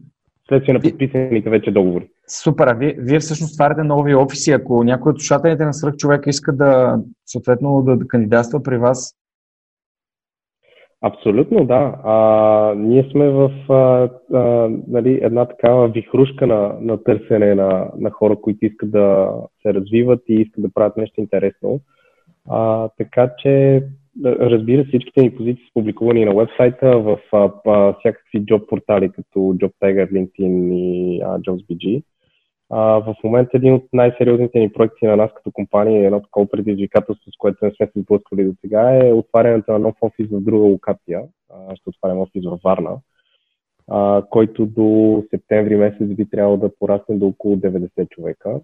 следствие 0.48 0.74
на 0.74 0.80
подписаните 0.80 1.50
вече 1.50 1.72
договори. 1.72 2.10
Супер, 2.28 2.68
а 2.68 2.74
вие, 2.74 2.96
вие 3.00 3.20
всъщност 3.20 3.58
тваряте 3.58 3.84
нови 3.84 4.16
офиси. 4.16 4.52
Ако 4.52 4.84
някой 4.84 5.12
от 5.12 5.20
слушателите 5.20 5.66
на 5.66 5.74
Сръх 5.74 5.96
човека 5.96 6.30
иска 6.30 6.56
да 6.56 7.00
съответно 7.26 7.82
да, 7.82 7.98
да 7.98 8.08
кандидатства 8.08 8.64
при 8.64 8.78
вас, 8.78 9.16
Абсолютно, 11.02 11.66
да. 11.66 12.00
А, 12.04 12.74
ние 12.78 13.04
сме 13.12 13.30
в 13.30 13.52
а, 13.70 14.10
а, 14.38 14.70
нали, 14.88 15.20
една 15.22 15.46
такава 15.46 15.88
вихрушка 15.88 16.48
на, 16.48 16.76
на 16.82 17.04
търсене 17.04 17.56
на, 17.56 17.92
на 17.98 18.12
хора, 18.12 18.36
които 18.42 18.66
искат 18.66 18.92
да 18.92 19.34
се 19.62 19.74
развиват 19.74 20.22
и 20.30 20.34
искат 20.34 20.64
да 20.64 20.74
правят 20.74 20.98
нещо 20.98 21.22
интересно. 21.22 21.80
А, 22.50 22.90
така 22.98 23.32
че, 23.38 23.84
разбира 24.26 24.86
всичките 24.86 25.22
ни 25.22 25.36
позиции 25.36 25.66
са 25.66 25.74
публикувани 25.74 26.26
на 26.26 26.36
вебсайта, 26.36 27.00
в 27.00 27.20
а, 27.32 27.52
а, 27.68 27.94
всякакви 27.94 28.46
джоб 28.46 28.70
портали, 28.70 29.10
като 29.12 29.40
JobTiger, 29.40 30.12
LinkedIn 30.12 30.74
и 30.74 31.22
а, 31.22 31.40
JobsBG. 31.40 32.04
А, 32.70 32.82
в 32.82 33.16
момента 33.24 33.58
един 33.58 33.74
от 33.74 33.84
най-сериозните 33.94 34.60
ни 34.60 34.72
проекти 34.72 35.06
на 35.06 35.16
нас 35.16 35.32
като 35.36 35.52
компания, 35.52 36.06
едно 36.06 36.22
такова 36.22 36.50
предизвикателство, 36.50 37.32
с 37.32 37.38
което 37.38 37.66
не 37.66 37.72
сме 37.72 37.86
се 37.86 38.02
сблъсквали 38.02 38.46
до 38.46 38.54
сега, 38.62 38.96
е 38.96 39.14
отварянето 39.14 39.72
на 39.72 39.80
нов 39.80 39.96
офис 40.02 40.28
в 40.32 40.42
друга 40.42 40.66
локация. 40.66 41.22
А, 41.54 41.76
ще 41.76 41.90
отварям 41.90 42.20
офис 42.20 42.46
във 42.46 42.60
Варна, 42.64 42.98
а, 43.88 44.24
който 44.30 44.66
до 44.66 45.24
септември 45.30 45.76
месец 45.76 46.08
би 46.08 46.30
трябвало 46.30 46.58
да 46.58 46.76
порасне 46.80 47.16
до 47.16 47.28
около 47.28 47.56
90 47.56 48.10
човека. 48.10 48.60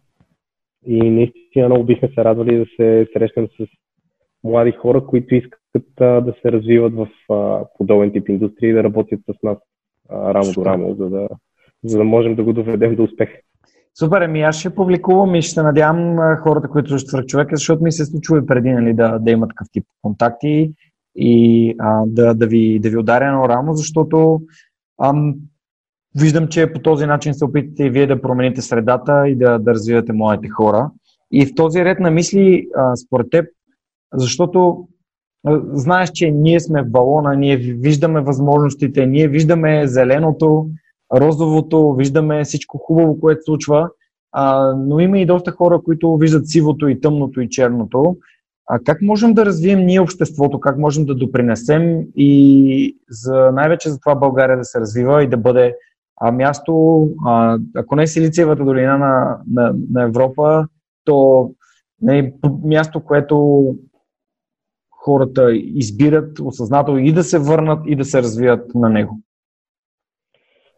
И 0.86 1.10
наистина 1.10 1.70
много 1.70 1.84
бихме 1.84 2.08
се 2.08 2.24
радвали 2.24 2.58
да 2.58 2.66
се 2.76 3.08
срещнем 3.14 3.47
с 3.47 3.68
млади 4.43 4.72
хора, 4.72 5.06
които 5.06 5.36
искат 5.36 5.62
а, 5.99 6.22
да 6.22 6.34
се 6.41 6.51
развиват 6.51 6.93
в 6.93 7.08
а, 7.34 7.66
подобен 7.78 8.12
тип 8.12 8.30
индустрии 8.30 8.70
и 8.70 8.74
да 8.74 8.84
работят 8.84 9.20
с 9.30 9.43
нас 9.43 9.58
а, 10.10 10.34
рамо 10.34 10.51
до 10.53 10.66
рамо, 10.66 10.95
за 10.95 11.10
да, 11.10 11.28
за 11.84 11.97
да 11.97 12.03
можем 12.03 12.36
да 12.36 12.43
го 12.43 12.53
доведем 12.53 12.95
до 12.95 13.03
успех. 13.03 13.30
Супер, 14.00 14.22
ами 14.22 14.41
аз 14.41 14.56
ще 14.56 14.76
публикувам 14.76 15.36
и 15.36 15.41
ще 15.41 15.64
надявам 15.64 16.18
хората, 16.43 16.68
които 16.68 16.89
слушат 16.89 17.08
свърх 17.08 17.26
човека, 17.26 17.56
защото 17.56 17.84
ми 17.84 17.91
се 17.91 18.06
случва 18.06 18.38
и 18.38 18.46
преди 18.46 18.72
нали, 18.72 18.93
да, 18.93 19.20
да 19.20 19.32
има 19.32 19.48
такъв 19.48 19.68
тип 19.72 19.86
контакти 20.02 20.74
и 21.16 21.76
а, 21.80 22.04
да, 22.08 22.34
да, 22.34 22.48
ви, 22.48 22.80
да 22.80 22.89
ви 22.89 22.98
ударя 22.98 23.32
на 23.32 23.50
рамо, 23.50 23.74
защото 23.74 24.41
ам, 25.04 25.36
виждам, 26.20 26.48
че 26.48 26.74
по 26.74 26.80
този 26.80 27.06
начин 27.06 27.34
се 27.34 27.46
опитате 27.46 27.84
и 27.84 27.89
вие 27.89 28.08
да 28.08 28.22
промените 28.22 28.62
средата 28.62 29.28
и 29.28 29.36
да, 29.36 29.60
да 29.60 29.74
развивате 29.74 30.14
моите 30.14 30.50
хора. 30.50 30.91
И 31.32 31.46
в 31.46 31.56
този 31.56 31.86
ред 31.86 32.00
на 32.00 32.12
мисли, 32.12 32.68
а, 32.76 32.96
според 32.96 33.30
теб, 33.30 33.46
защото 34.14 34.88
а, 35.48 35.62
знаеш, 35.74 36.12
че 36.12 36.32
ние 36.32 36.60
сме 36.60 36.84
в 36.84 36.89
балона, 36.89 37.36
ние 37.36 37.58
виждаме 37.58 38.22
възможностите, 38.22 39.06
ние 39.06 39.28
виждаме 39.28 39.88
зеленото, 39.88 40.70
розовото, 41.16 41.93
виждаме 41.93 42.43
всичко 42.43 42.78
хубаво, 42.78 43.20
което 43.20 43.43
случва, 43.43 43.89
а, 44.32 44.74
но 44.78 44.99
има 44.99 45.20
и 45.20 45.26
доста 45.26 45.51
хора, 45.51 45.82
които 45.86 46.18
виждат 46.18 46.49
сивото 46.49 46.88
и 46.88 47.01
тъмното 47.01 47.41
и 47.41 47.49
черното. 47.49 48.18
А 48.68 48.80
как 48.80 49.01
можем 49.01 49.34
да 49.34 49.45
развием 49.45 49.86
ние 49.86 49.99
обществото, 49.99 50.59
как 50.59 50.78
можем 50.78 51.05
да 51.05 51.16
допринесем 51.16 52.01
и 52.16 52.97
за, 53.09 53.51
най-вече 53.53 53.89
за 53.89 53.99
това 53.99 54.16
България 54.16 54.57
да 54.57 54.63
се 54.63 54.80
развива 54.80 55.24
и 55.24 55.30
да 55.30 55.38
бъде 55.38 55.76
а, 56.22 56.32
място, 56.32 57.03
а, 57.26 57.59
ако 57.76 57.95
не 57.95 58.03
е 58.03 58.07
Силициевата 58.07 58.66
долина 58.66 58.97
на, 58.97 59.38
на, 59.51 59.76
на 59.91 60.03
Европа, 60.03 60.68
то 61.05 61.49
не 62.01 62.20
е 62.20 62.34
място, 62.63 63.03
което 63.03 63.66
хората 64.91 65.55
избират 65.55 66.39
осъзнато 66.39 66.97
и 66.97 67.13
да 67.13 67.24
се 67.24 67.39
върнат 67.39 67.80
и 67.86 67.95
да 67.95 68.05
се 68.05 68.22
развият 68.22 68.76
на 68.76 68.89
него. 68.89 69.20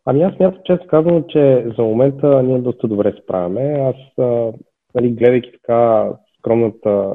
Ами 0.09 0.23
аз 0.23 0.39
мятам, 0.39 0.61
често 0.65 0.87
казвам, 0.87 1.23
че 1.29 1.65
за 1.77 1.83
момента 1.83 2.43
ние 2.43 2.59
доста 2.59 2.87
добре 2.87 3.13
справяме. 3.23 3.61
Аз, 3.61 3.95
нали, 4.95 5.11
гледайки 5.11 5.51
така 5.51 6.09
скромната 6.39 7.13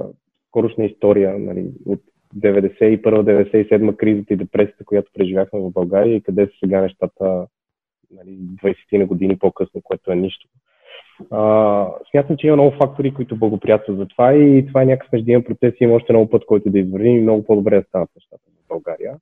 скорошна 0.48 0.84
история 0.84 1.38
нали, 1.38 1.70
от 1.86 2.00
91-97 2.36 3.96
кризата 3.96 4.34
и 4.34 4.36
депресията, 4.36 4.84
която 4.84 5.10
преживяхме 5.14 5.60
в 5.60 5.70
България 5.70 6.16
и 6.16 6.22
къде 6.22 6.46
са 6.46 6.52
сега 6.64 6.80
нещата 6.80 7.46
нали, 8.10 8.38
20 8.64 8.98
на 8.98 9.06
години 9.06 9.38
по-късно, 9.38 9.80
което 9.84 10.12
е 10.12 10.16
нищо. 10.16 10.48
А, 11.30 11.86
смятам, 12.10 12.36
че 12.36 12.46
има 12.46 12.56
много 12.56 12.76
фактори, 12.82 13.14
които 13.14 13.36
благоприятстват 13.36 13.98
за 13.98 14.06
това 14.06 14.34
и 14.34 14.66
това 14.66 14.82
е 14.82 14.86
някакъв 14.86 15.12
междинен 15.12 15.44
процес 15.44 15.74
и 15.80 15.84
има 15.84 15.94
още 15.94 16.12
много 16.12 16.30
път, 16.30 16.46
който 16.46 16.70
да 16.70 16.78
извървим 16.78 17.16
и 17.16 17.20
много 17.20 17.44
по-добре 17.44 17.80
да 17.80 17.86
станат 17.88 18.10
нещата 18.16 18.42
в 18.64 18.68
България. 18.68 19.16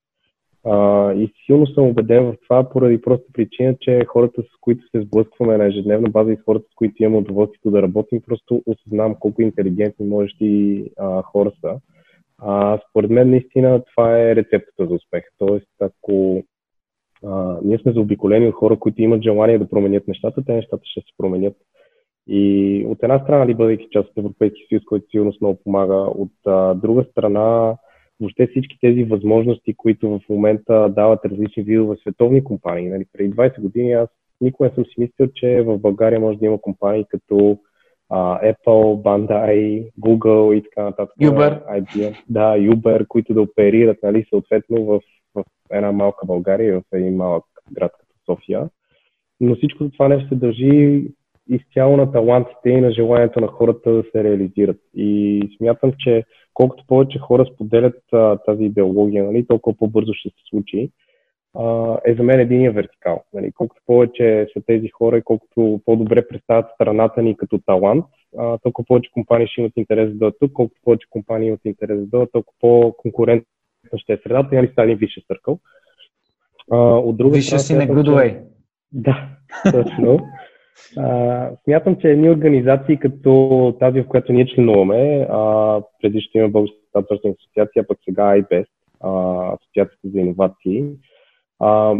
А, 0.65 1.13
и 1.13 1.33
силно 1.47 1.67
съм 1.67 1.85
убеден 1.85 2.25
в 2.25 2.37
това, 2.43 2.69
поради 2.69 3.01
проста 3.01 3.33
причина, 3.33 3.77
че 3.81 4.05
хората, 4.05 4.43
с 4.43 4.61
които 4.61 4.89
се 4.89 5.03
сблъскваме 5.03 5.57
на 5.57 5.67
ежедневна 5.67 6.11
база 6.11 6.33
и 6.33 6.37
с 6.37 6.45
хората, 6.45 6.67
с 6.73 6.75
които 6.75 7.03
имам 7.03 7.17
удоволствието 7.17 7.71
да 7.71 7.83
работим, 7.83 8.23
просто 8.27 8.63
осъзнавам 8.67 9.15
колко 9.21 9.43
интелигентни 9.43 10.07
можещи 10.07 10.85
а, 10.99 11.23
хора 11.23 11.53
са. 11.61 11.81
А, 12.39 12.79
според 12.91 13.11
мен, 13.11 13.31
наистина, 13.31 13.83
това 13.85 14.21
е 14.21 14.37
рецептата 14.37 14.87
за 14.87 14.95
успех. 14.95 15.25
Тоест, 15.39 15.69
ако 15.81 16.43
а, 17.25 17.59
ние 17.65 17.79
сме 17.79 17.93
заобиколени 17.93 18.49
от 18.49 18.55
хора, 18.55 18.77
които 18.79 19.03
имат 19.03 19.23
желание 19.23 19.59
да 19.59 19.69
променят 19.69 20.09
нещата, 20.09 20.45
те 20.45 20.53
нещата 20.53 20.83
ще 20.85 21.01
се 21.01 21.17
променят. 21.19 21.57
И 22.27 22.85
от 22.89 23.03
една 23.03 23.19
страна, 23.19 23.47
ли 23.47 23.55
бъдейки 23.55 23.89
част 23.91 24.09
от 24.09 24.19
Европейския 24.19 24.67
съюз, 24.69 24.85
който 24.85 25.11
сигурно 25.11 25.33
много 25.41 25.59
помага, 25.65 25.95
от 25.95 26.33
а, 26.47 26.75
друга 26.75 27.05
страна, 27.11 27.77
въобще 28.21 28.47
всички 28.47 28.79
тези 28.81 29.05
възможности, 29.05 29.75
които 29.77 30.09
в 30.11 30.29
момента 30.29 30.89
дават 30.89 31.25
различни 31.25 31.62
видове 31.62 31.97
световни 31.97 32.45
компании. 32.45 32.89
Нали, 32.89 33.05
преди 33.12 33.31
20 33.31 33.61
години 33.61 33.93
аз 33.93 34.09
никога 34.41 34.68
не 34.68 34.75
съм 34.75 34.85
си 34.85 34.95
мислил, 34.99 35.29
че 35.35 35.62
в 35.62 35.79
България 35.79 36.21
може 36.21 36.39
да 36.39 36.47
има 36.47 36.61
компании 36.61 37.05
като 37.09 37.59
а, 38.09 38.41
Apple, 38.53 39.03
Bandai, 39.03 39.91
Google 40.01 40.55
и 40.55 40.62
така 40.62 40.83
нататък. 40.83 41.16
Uber. 41.21 41.81
IBM. 41.81 42.16
Да, 42.29 42.57
Uber, 42.57 43.07
които 43.07 43.35
да 43.35 43.43
оперират 43.43 43.99
нали, 44.03 44.27
съответно 44.29 44.85
в, 44.85 45.01
в 45.35 45.45
една 45.71 45.93
малка 45.93 46.27
България, 46.27 46.81
в 46.81 46.97
един 46.97 47.16
малък 47.16 47.45
град 47.73 47.93
като 48.01 48.12
София. 48.27 48.68
Но 49.41 49.55
всичко 49.55 49.91
това 49.91 50.09
нещо 50.09 50.29
се 50.29 50.35
дължи 50.35 51.05
изцяло 51.51 51.96
на 51.96 52.12
талантите 52.12 52.70
и 52.70 52.80
на 52.80 52.92
желанието 52.92 53.40
на 53.40 53.46
хората 53.46 53.90
да 53.92 54.03
се 54.12 54.24
реализират. 54.24 54.80
И 54.94 55.40
смятам, 55.57 55.92
че 55.98 56.24
колкото 56.55 56.84
повече 56.86 57.18
хора 57.18 57.46
споделят 57.55 58.03
а, 58.12 58.36
тази 58.36 58.64
идеология, 58.64 59.24
нали, 59.24 59.46
толкова 59.46 59.76
по-бързо 59.76 60.12
ще 60.14 60.28
се 60.28 60.34
случи. 60.51 60.90
а, 61.59 61.98
е 62.05 62.14
за 62.14 62.22
мен 62.22 62.40
единия 62.40 62.72
вертикал. 62.72 63.22
Нали, 63.34 63.53
колкото 63.53 63.82
повече 63.86 64.46
са 64.53 64.62
тези 64.66 64.88
хора 64.88 65.18
и 65.18 65.22
колкото 65.22 65.80
по-добре 65.84 66.28
представят 66.28 66.66
страната 66.74 67.22
ни 67.22 67.36
като 67.36 67.59
талант, 67.59 68.05
а, 68.38 68.59
толкова 68.59 68.86
повече 68.86 69.11
компании 69.12 69.46
ще 69.46 69.61
имат 69.61 69.72
интерес 69.76 70.11
да 70.11 70.18
дойдат 70.18 70.36
тук, 70.40 70.53
колкото 70.53 70.80
повече 70.84 71.07
компании 71.11 71.48
имат 71.48 71.64
интерес 71.64 72.01
да 72.01 72.07
дойдат, 72.07 72.32
толкова 72.32 72.57
по-конкурентна 72.61 73.44
ще 73.96 74.12
е 74.12 74.18
средата 74.22 74.55
нали 74.55 74.68
стане 74.72 74.94
висше 74.94 75.22
църкъл. 75.26 75.59
от 76.70 77.16
друга 77.16 77.36
Висше 77.36 77.59
си 77.59 77.74
на 77.74 77.86
good 77.86 78.09
way. 78.09 78.38
Да, 78.92 79.28
точно. 79.72 80.18
Смятам, 81.64 81.97
че 81.97 82.09
едни 82.09 82.31
организации 82.31 82.97
като 82.97 83.76
тази, 83.81 84.01
в 84.01 84.07
която 84.07 84.33
ние 84.33 84.47
членуваме, 84.47 85.26
а, 85.31 85.81
преди 86.03 86.20
ще 86.20 86.39
има 86.39 86.49
Българската 86.49 87.14
асоциация, 87.14 87.87
пък 87.87 87.99
сега 88.05 88.43
без, 88.51 88.66
Асоциацията 89.01 90.09
за 90.09 90.20
иновации, 90.20 90.85
а, 91.59 91.95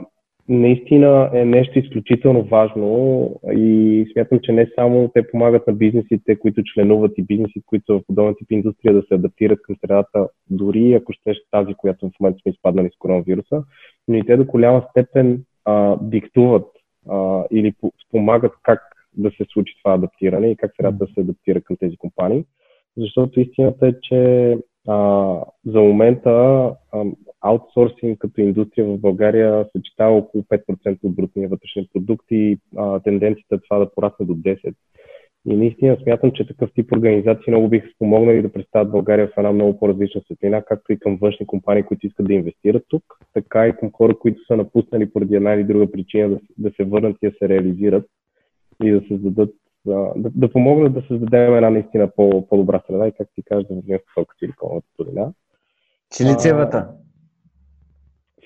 наистина 0.49 1.31
е 1.35 1.45
нещо 1.45 1.79
изключително 1.79 2.43
важно 2.43 3.31
и 3.53 4.07
смятам, 4.13 4.39
че 4.43 4.53
не 4.53 4.71
само 4.75 5.11
те 5.15 5.31
помагат 5.31 5.67
на 5.67 5.73
бизнесите, 5.73 6.39
които 6.39 6.63
членуват 6.65 7.13
и 7.19 7.23
бизнесите, 7.23 7.61
които 7.67 7.99
в 7.99 8.07
подобен 8.07 8.35
тип 8.39 8.51
индустрия 8.51 8.95
да 8.95 9.03
се 9.03 9.15
адаптират 9.15 9.63
към 9.63 9.77
средата, 9.81 10.29
дори 10.51 10.95
ако 10.95 11.13
ще 11.13 11.35
тази, 11.51 11.75
която 11.75 12.09
в 12.09 12.21
момента 12.21 12.39
сме 12.43 12.53
изпаднали 12.53 12.91
с 12.95 12.99
коронавируса, 12.99 13.63
но 14.09 14.17
и 14.17 14.27
те 14.27 14.37
до 14.37 14.45
голяма 14.45 14.87
степен 14.91 15.45
а, 15.65 15.97
диктуват 16.03 16.67
а, 17.09 17.45
или 17.51 17.75
спомагат 18.07 18.53
как 18.63 18.81
да 19.17 19.31
се 19.31 19.45
случи 19.53 19.75
това 19.83 19.95
адаптиране 19.95 20.51
и 20.51 20.57
как 20.57 20.73
средата 20.77 21.05
да 21.05 21.13
се 21.15 21.21
адаптира 21.21 21.61
към 21.61 21.77
тези 21.77 21.97
компании. 21.97 22.45
Защото 22.97 23.41
истината 23.41 23.87
е, 23.87 23.93
че 24.03 24.59
а, 24.89 25.37
за 25.67 25.81
момента 25.81 26.31
а, 26.93 27.05
аутсорсинг 27.41 28.19
като 28.19 28.41
индустрия 28.41 28.87
в 28.87 28.99
България 28.99 29.67
съчетава 29.77 30.17
около 30.17 30.45
5% 30.45 30.99
от 31.03 31.15
брутния 31.15 31.49
вътрешен 31.49 31.87
продукт 31.93 32.27
и 32.31 32.59
а, 32.77 33.01
тенденцията 33.01 33.55
е 33.55 33.59
това 33.59 33.79
да 33.79 33.91
порасне 33.95 34.27
до 34.27 34.35
10%. 34.35 34.75
И 35.47 35.57
наистина 35.57 35.97
смятам, 36.03 36.33
че 36.33 36.47
такъв 36.47 36.71
тип 36.75 36.93
организации 36.93 37.45
много 37.51 37.69
биха 37.69 37.89
спомогнали 37.95 38.43
да 38.43 38.53
представят 38.53 38.91
България 38.91 39.29
в 39.29 39.39
една 39.39 39.53
много 39.53 39.79
по-различна 39.79 40.21
светлина, 40.21 40.63
както 40.63 40.93
и 40.93 40.99
към 40.99 41.19
външни 41.21 41.47
компании, 41.47 41.83
които 41.83 42.07
искат 42.07 42.27
да 42.27 42.33
инвестират 42.33 42.85
тук, 42.89 43.03
така 43.35 43.67
и 43.67 43.77
към 43.77 43.93
хора, 43.93 44.19
които 44.19 44.45
са 44.47 44.57
напуснали 44.57 45.13
поради 45.13 45.35
една 45.35 45.53
или 45.53 45.65
друга 45.65 45.91
причина 45.91 46.29
да, 46.29 46.39
да 46.59 46.71
се 46.77 46.85
върнат 46.85 47.17
и 47.23 47.31
да 47.31 47.37
се 47.39 47.49
реализират 47.49 48.07
и 48.85 48.91
да 48.91 49.03
създадат 49.09 49.51
да, 49.87 50.13
да, 50.17 50.53
помогнат 50.53 50.93
да 50.93 51.03
създадем 51.09 51.55
една 51.55 51.71
наистина 51.71 52.11
по, 52.17 52.47
по-добра 52.49 52.83
среда 52.87 53.09
и, 53.09 53.13
както 53.13 53.35
ти 53.35 53.43
кажеш, 53.43 53.67
да 53.69 53.75
вървим 53.75 53.99
в 53.99 54.15
посока 54.15 54.35
Силиконовата 54.39 54.87
долина. 54.99 55.33
Силициевата. 56.13 56.89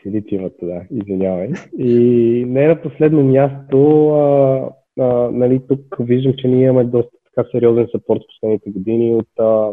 Силициевата, 0.02 0.66
да, 0.66 0.82
извинявай. 0.90 1.50
И 1.78 2.44
не 2.48 2.68
на 2.68 2.82
последно 2.82 3.24
място, 3.24 4.08
а, 4.08 4.70
а, 5.00 5.04
нали, 5.32 5.60
тук 5.68 5.96
виждам, 6.00 6.34
че 6.38 6.48
ние 6.48 6.64
имаме 6.64 6.84
доста 6.84 7.10
така 7.24 7.48
сериозен 7.50 7.88
съпорт 7.92 8.20
в 8.22 8.26
последните 8.26 8.70
години 8.70 9.14
от 9.14 9.28
а, 9.38 9.70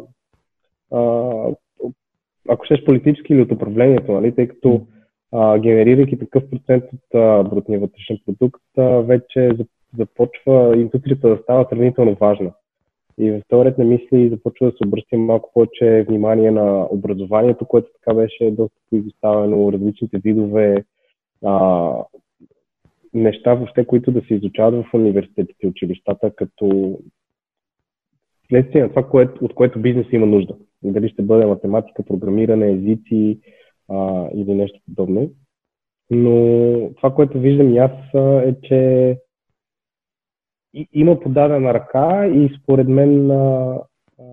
а, 0.97 1.55
ако 2.49 2.65
щеш 2.65 2.83
политически 2.83 3.33
или 3.33 3.41
от 3.41 3.51
управлението, 3.51 4.11
нали, 4.11 4.35
тъй 4.35 4.47
като 4.47 4.81
а, 5.31 5.59
генерирайки 5.59 6.19
такъв 6.19 6.43
процент 6.49 6.83
от 6.83 7.15
а, 7.15 7.43
брутния 7.43 7.79
вътрешен 7.79 8.17
продукт, 8.25 8.63
а, 8.77 8.83
вече 8.83 9.51
започва 9.97 10.77
индустрията 10.77 11.29
да 11.29 11.37
става 11.43 11.67
сравнително 11.69 12.15
важна. 12.15 12.51
И 13.17 13.31
в 13.31 13.41
този 13.47 13.65
ред 13.65 13.77
на 13.77 13.85
мисли 13.85 14.29
започва 14.29 14.71
да 14.71 14.71
се 14.71 14.87
обръща 14.87 15.17
малко 15.17 15.51
повече 15.53 16.05
внимание 16.09 16.51
на 16.51 16.87
образованието, 16.91 17.65
което 17.65 17.89
така 17.93 18.15
беше 18.15 18.51
доста 18.51 18.75
поизоставено, 18.89 19.71
различните 19.73 20.17
видове 20.17 20.83
а, 21.45 21.91
неща 23.13 23.53
въобще, 23.53 23.85
които 23.85 24.11
да 24.11 24.21
се 24.21 24.33
изучават 24.33 24.85
в 24.85 24.93
университетите, 24.93 25.67
училищата, 25.67 26.35
като 26.35 26.99
следствие 28.47 28.81
на 28.81 28.89
това, 28.89 29.09
което, 29.09 29.45
от 29.45 29.53
което 29.53 29.79
бизнес 29.79 30.07
има 30.11 30.25
нужда. 30.25 30.55
Дали 30.83 31.09
ще 31.09 31.21
бъде 31.21 31.45
математика, 31.45 32.03
програмиране, 32.03 32.71
езици 32.71 33.39
а, 33.89 34.27
или 34.35 34.53
нещо 34.53 34.79
подобно. 34.85 35.31
Но 36.09 36.89
това, 36.95 37.13
което 37.13 37.39
виждам 37.39 37.73
и 37.73 37.77
аз 37.77 37.91
е, 38.45 38.55
че 38.63 39.17
има 40.93 41.19
подадена 41.19 41.73
ръка 41.73 42.27
и 42.27 42.49
според 42.61 42.87
мен 42.87 43.31
а, 43.31 43.79
а, 44.19 44.23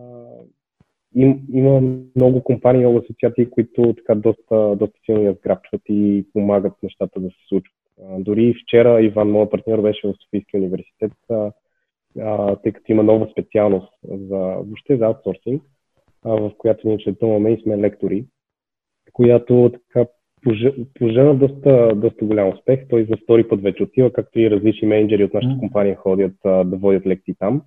им, 1.15 1.41
има 1.53 1.81
много 2.17 2.45
компании, 2.45 2.81
много 2.81 2.99
асоциации, 2.99 3.51
които 3.51 3.95
така 3.95 4.15
доста, 4.15 4.77
доста 4.77 4.99
силно 5.05 5.23
я 5.23 5.37
и 5.89 6.27
помагат 6.33 6.73
нещата 6.83 7.21
да 7.21 7.29
се 7.29 7.37
случват. 7.49 7.78
Дори 8.19 8.55
вчера 8.55 9.03
Иван, 9.03 9.31
моят 9.31 9.51
партньор, 9.51 9.81
беше 9.83 10.09
в 10.09 10.15
Софийския 10.25 10.61
университет, 10.61 11.13
тъй 12.63 12.73
като 12.73 12.93
има 12.93 13.03
нова 13.03 13.29
специалност 13.33 13.93
за, 14.03 14.37
въобще 14.37 14.97
за 14.97 15.05
аутсорсинг, 15.05 15.63
в 16.25 16.53
която 16.59 16.89
ние 16.89 16.99
четуваме 16.99 17.53
и 17.53 17.63
сме 17.63 17.79
лектори, 17.79 18.25
която 19.13 19.73
така 19.73 20.11
пожена 20.99 21.35
доста, 21.35 21.93
доста 21.97 22.25
голям 22.25 22.49
успех. 22.49 22.89
Той 22.89 23.05
за 23.05 23.17
втори 23.17 23.49
път 23.49 23.63
вече 23.63 23.83
отива, 23.83 24.13
както 24.13 24.41
и 24.41 24.51
различни 24.51 24.89
менеджери 24.89 25.25
от 25.25 25.35
нашата 25.35 25.59
компания 25.59 25.97
ходят 25.97 26.35
да 26.45 26.77
водят 26.77 27.07
лекции 27.07 27.35
там. 27.39 27.63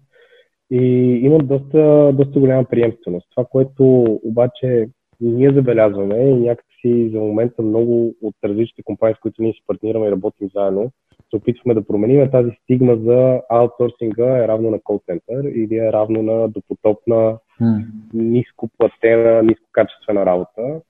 И 0.72 0.86
имат 1.24 1.48
доста, 1.48 2.12
доста 2.14 2.40
голяма 2.40 2.66
приемственост. 2.66 3.28
Това, 3.30 3.46
което 3.46 4.04
обаче 4.24 4.88
ние 5.22 5.54
забелязваме 5.54 6.16
и 6.16 6.48
някакси 6.82 7.10
за 7.14 7.20
момента 7.20 7.62
много 7.62 8.14
от 8.22 8.36
различните 8.44 8.84
компании, 8.84 9.16
с 9.16 9.20
които 9.20 9.42
ние 9.42 9.54
си 9.54 9.64
партнираме 9.68 10.08
и 10.08 10.12
работим 10.12 10.50
заедно, 10.56 10.92
се 11.30 11.36
опитваме 11.36 11.74
да 11.74 11.88
променим 11.88 12.32
тази 12.32 12.52
стигма 12.64 12.96
за 12.96 13.42
аутсорсинга 13.50 14.44
е 14.44 14.48
равно 14.48 14.72
на 14.72 14.80
кол-център 14.80 15.44
или 15.44 15.78
е 15.78 15.92
равно 15.94 16.24
на 16.24 16.48
допотопна, 16.48 17.38
mm. 17.62 17.86
ниско 18.14 18.70
платена, 18.78 19.44
ниско 19.44 19.66
качествена 19.72 20.26
работа, 20.26 20.82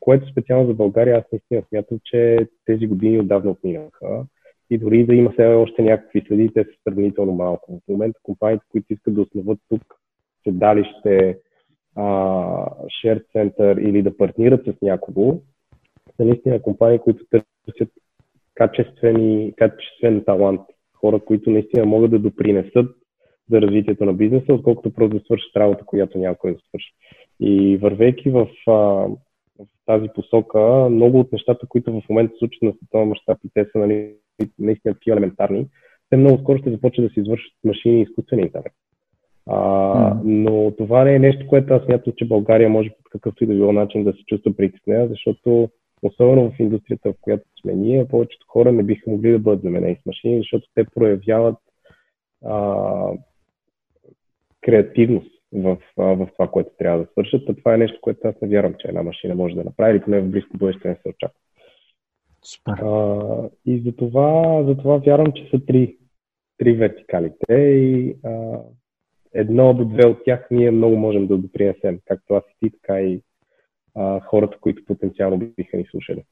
което 0.00 0.30
специално 0.30 0.66
за 0.66 0.74
България 0.74 1.18
аз 1.18 1.24
наистина 1.32 1.62
смятам, 1.68 1.98
че 2.04 2.38
тези 2.64 2.86
години 2.86 3.20
отдавна 3.20 3.50
отминаха. 3.50 4.24
И 4.70 4.78
дори 4.78 5.06
да 5.06 5.14
има 5.14 5.30
все 5.30 5.46
още 5.46 5.82
някакви 5.82 6.24
следи, 6.26 6.50
те 6.54 6.64
са 6.64 6.70
сравнително 6.84 7.32
малко. 7.32 7.80
В 7.86 7.88
момента 7.92 8.20
компаниите, 8.22 8.64
които 8.72 8.92
искат 8.92 9.14
да 9.14 9.20
основат 9.20 9.58
тук 9.68 9.82
седалище, 10.44 11.38
шер 13.00 13.24
център 13.32 13.76
или 13.76 14.02
да 14.02 14.16
партнират 14.16 14.64
с 14.66 14.82
някого, 14.82 15.40
са 16.16 16.24
наистина 16.24 16.62
компании, 16.62 16.98
които 16.98 17.24
търсят 17.30 17.88
качествени, 18.54 19.52
качествен 19.56 20.24
талант. 20.24 20.60
Хора, 20.94 21.20
които 21.20 21.50
наистина 21.50 21.86
могат 21.86 22.10
да 22.10 22.18
допринесат 22.18 22.96
за 23.50 23.60
развитието 23.60 24.04
на 24.04 24.12
бизнеса, 24.12 24.54
отколкото 24.54 24.92
просто 24.92 25.18
да 25.18 25.24
свършат 25.24 25.56
работа, 25.56 25.84
която 25.84 26.18
някой 26.18 26.52
да 26.52 26.58
свърши. 26.68 26.92
И 27.40 27.76
вървейки 27.76 28.30
в 28.30 28.48
а, 28.66 28.72
в 29.58 29.66
тази 29.86 30.08
посока. 30.14 30.88
Много 30.90 31.20
от 31.20 31.32
нещата, 31.32 31.66
които 31.66 31.92
в 31.92 32.08
момента 32.08 32.32
се 32.32 32.38
случват 32.38 32.62
на 32.62 32.72
световен 32.72 33.08
мащаб 33.08 33.38
и 33.44 33.50
те 33.54 33.64
са 33.64 33.78
нали, 33.78 34.14
наистина 34.58 34.94
такива 34.94 35.16
елементарни, 35.16 35.66
те 36.10 36.16
много 36.16 36.42
скоро 36.42 36.58
ще 36.58 36.70
започнат 36.70 37.08
да 37.08 37.14
се 37.14 37.20
извършат 37.20 37.52
машини 37.64 37.98
и 37.98 38.02
изкуствен 38.02 38.38
интелект. 38.38 38.76
А. 39.50 40.20
Но 40.24 40.72
това 40.78 41.04
не 41.04 41.14
е 41.14 41.18
нещо, 41.18 41.46
което 41.46 41.74
аз 41.74 41.84
смятам, 41.84 42.12
че 42.16 42.28
България 42.28 42.68
може 42.68 42.90
по 42.90 43.10
какъвто 43.10 43.44
и 43.44 43.46
да 43.46 43.54
било 43.54 43.72
начин 43.72 44.04
да 44.04 44.12
се 44.12 44.24
чувства 44.26 44.56
притеснена, 44.56 45.08
защото 45.08 45.68
особено 46.02 46.50
в 46.50 46.60
индустрията, 46.60 47.12
в 47.12 47.16
която 47.20 47.44
сме 47.60 47.74
ние, 47.74 48.08
повечето 48.08 48.46
хора 48.48 48.72
не 48.72 48.82
биха 48.82 49.10
могли 49.10 49.32
да 49.32 49.38
бъдат 49.38 49.62
заменени 49.62 49.96
с 50.02 50.06
машини, 50.06 50.38
защото 50.38 50.68
те 50.74 50.84
проявяват 50.84 51.56
а, 52.44 53.10
креативност 54.60 55.30
в, 55.52 55.78
в 55.96 56.28
това, 56.32 56.48
което 56.48 56.70
трябва 56.78 56.98
да 56.98 57.10
свършат. 57.10 57.48
А 57.48 57.54
това 57.54 57.74
е 57.74 57.78
нещо, 57.78 57.98
което 58.00 58.28
аз 58.28 58.34
не 58.42 58.48
вярвам, 58.48 58.74
че 58.78 58.88
една 58.88 59.02
машина 59.02 59.34
може 59.34 59.54
да 59.54 59.64
направи 59.64 59.92
или 59.92 60.04
поне 60.04 60.20
в 60.20 60.30
близко 60.30 60.56
бъдеще 60.56 60.88
не 60.88 60.94
се 60.94 61.08
очаква. 61.08 61.38
Супер. 62.44 62.72
А, 62.82 63.50
и 63.66 63.80
за 63.80 63.96
това, 63.96 64.62
за 64.64 64.76
това 64.76 64.96
вярвам, 64.96 65.32
че 65.32 65.48
са 65.50 65.66
три, 65.66 65.96
три 66.58 66.72
вертикалите 66.72 67.54
и 67.54 68.16
а, 68.24 68.60
едно 69.34 69.74
до 69.74 69.84
две 69.84 70.06
от 70.06 70.24
тях 70.24 70.46
ние 70.50 70.70
много 70.70 70.96
можем 70.96 71.26
да 71.26 71.38
допринесем, 71.38 71.98
както 72.04 72.34
аз 72.34 72.44
и 72.44 72.56
ти, 72.60 72.78
така 72.80 73.00
и 73.00 73.22
а, 73.94 74.20
хората, 74.20 74.58
които 74.60 74.84
потенциално 74.84 75.38
биха 75.56 75.76
ни 75.76 75.84
слушали. 75.90 76.24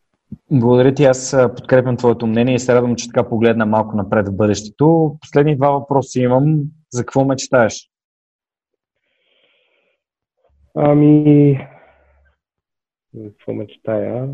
Благодаря 0.50 0.94
ти, 0.94 1.04
аз 1.04 1.36
подкрепям 1.56 1.96
твоето 1.96 2.26
мнение 2.26 2.54
и 2.54 2.58
се 2.58 2.74
радвам, 2.74 2.96
че 2.96 3.06
така 3.06 3.28
погледна 3.28 3.66
малко 3.66 3.96
напред 3.96 4.28
в 4.28 4.36
бъдещето. 4.36 5.16
Последни 5.20 5.56
два 5.56 5.70
въпроса 5.70 6.20
имам. 6.20 6.62
За 6.92 7.02
какво 7.02 7.24
мечтаеш? 7.24 7.90
Ами, 10.74 11.58
какво 13.24 13.52
мечтая? 13.52 14.28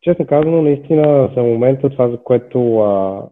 Честно 0.00 0.26
казано, 0.26 0.62
наистина 0.62 1.32
за 1.36 1.42
момента 1.42 1.90
това, 1.90 2.10
за 2.10 2.22
което 2.22 2.78
а, 2.78 3.22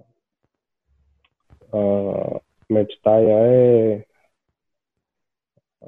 а, 1.73 2.13
мечтая 2.71 3.39
е, 3.55 4.05
а, 5.83 5.87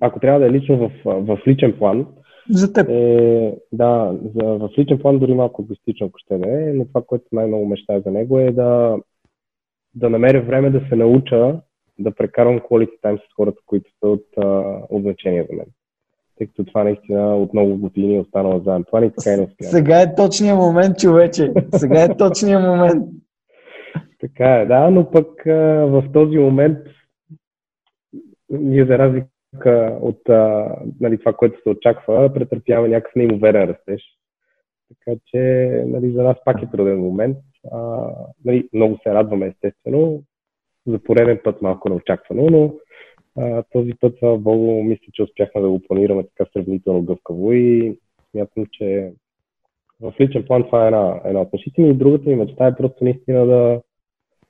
ако 0.00 0.20
трябва 0.20 0.40
да 0.40 0.46
е 0.46 0.52
лично 0.52 0.78
в, 0.78 0.90
в 1.04 1.38
личен 1.46 1.78
план, 1.78 2.06
за 2.50 2.72
теб. 2.72 2.88
Е, 2.88 3.56
да, 3.72 4.18
за, 4.34 4.44
в 4.44 4.70
личен 4.78 4.98
план 4.98 5.18
дори 5.18 5.34
малко 5.34 5.62
егоистично, 5.62 6.06
ако 6.06 6.18
ще 6.18 6.38
да 6.38 6.48
е, 6.48 6.72
но 6.72 6.84
това, 6.84 7.02
което 7.06 7.24
най-много 7.32 7.66
мечтая 7.66 8.00
за 8.00 8.10
него 8.10 8.38
е 8.38 8.52
да, 8.52 8.96
да 9.94 10.10
намеря 10.10 10.42
време 10.42 10.70
да 10.70 10.80
се 10.88 10.96
науча 10.96 11.60
да 11.98 12.14
прекарвам 12.14 12.60
quality 12.60 13.00
time 13.04 13.18
с 13.18 13.34
хората, 13.36 13.58
които 13.66 13.90
са 14.00 14.08
от, 14.08 14.26
от 14.90 15.02
значение 15.02 15.46
за 15.50 15.56
мен. 15.56 15.66
Тъй 16.38 16.46
като 16.46 16.64
това 16.64 16.84
наистина 16.84 17.36
от 17.36 17.52
много 17.52 17.76
години 17.76 18.16
е 18.16 18.20
останало 18.20 18.60
заедно. 18.60 18.84
Това 18.84 19.00
ни 19.00 19.10
така 19.10 19.34
и 19.34 19.36
не 19.36 19.42
успя. 19.42 19.64
Сега 19.64 20.02
е 20.02 20.14
точният 20.14 20.58
момент, 20.58 20.98
човече. 20.98 21.52
Сега 21.76 22.02
е 22.02 22.16
точният 22.16 22.62
момент. 22.62 23.04
Така 24.20 24.54
е, 24.54 24.66
да, 24.66 24.90
но 24.90 25.10
пък 25.10 25.42
в 25.90 26.04
този 26.12 26.38
момент 26.38 26.78
ние 28.50 28.84
за 28.84 28.98
разлика 28.98 29.98
от 30.00 30.20
нали, 31.00 31.18
това, 31.18 31.32
което 31.32 31.62
се 31.62 31.68
очаква, 31.68 32.34
претърпяваме 32.34 32.88
някакъв 32.88 33.14
неимоверен 33.14 33.70
растеж. 33.70 34.02
Така 34.88 35.18
че 35.26 35.38
нали, 35.86 36.12
за 36.12 36.22
нас 36.22 36.36
пак 36.44 36.62
е 36.62 36.70
труден 36.70 37.00
момент. 37.00 37.38
А, 37.72 38.10
нали, 38.44 38.68
много 38.72 38.98
се 39.02 39.14
радваме, 39.14 39.46
естествено. 39.46 40.22
За 40.86 40.98
пореден 40.98 41.40
път 41.44 41.62
малко 41.62 41.88
неочаквано, 41.88 42.46
но 42.50 42.74
а, 43.36 43.62
този 43.72 43.92
път, 44.00 44.16
слава 44.18 44.38
Богу, 44.38 44.82
мисля, 44.82 45.06
че 45.12 45.22
успяхме 45.22 45.60
да 45.60 45.68
го 45.68 45.82
планираме 45.82 46.24
така 46.24 46.50
сравнително 46.52 47.02
гъвкаво 47.02 47.52
и 47.52 47.98
смятам, 48.30 48.66
че 48.72 49.12
в 50.00 50.14
личен 50.20 50.44
план 50.46 50.64
това 50.64 50.84
е 50.84 50.86
една, 50.86 51.20
една 51.24 51.40
относителна 51.40 51.90
и 51.90 51.94
другата 51.94 52.30
ми 52.30 52.36
мечта 52.36 52.66
е 52.66 52.76
просто 52.76 53.04
наистина 53.04 53.46
да, 53.46 53.80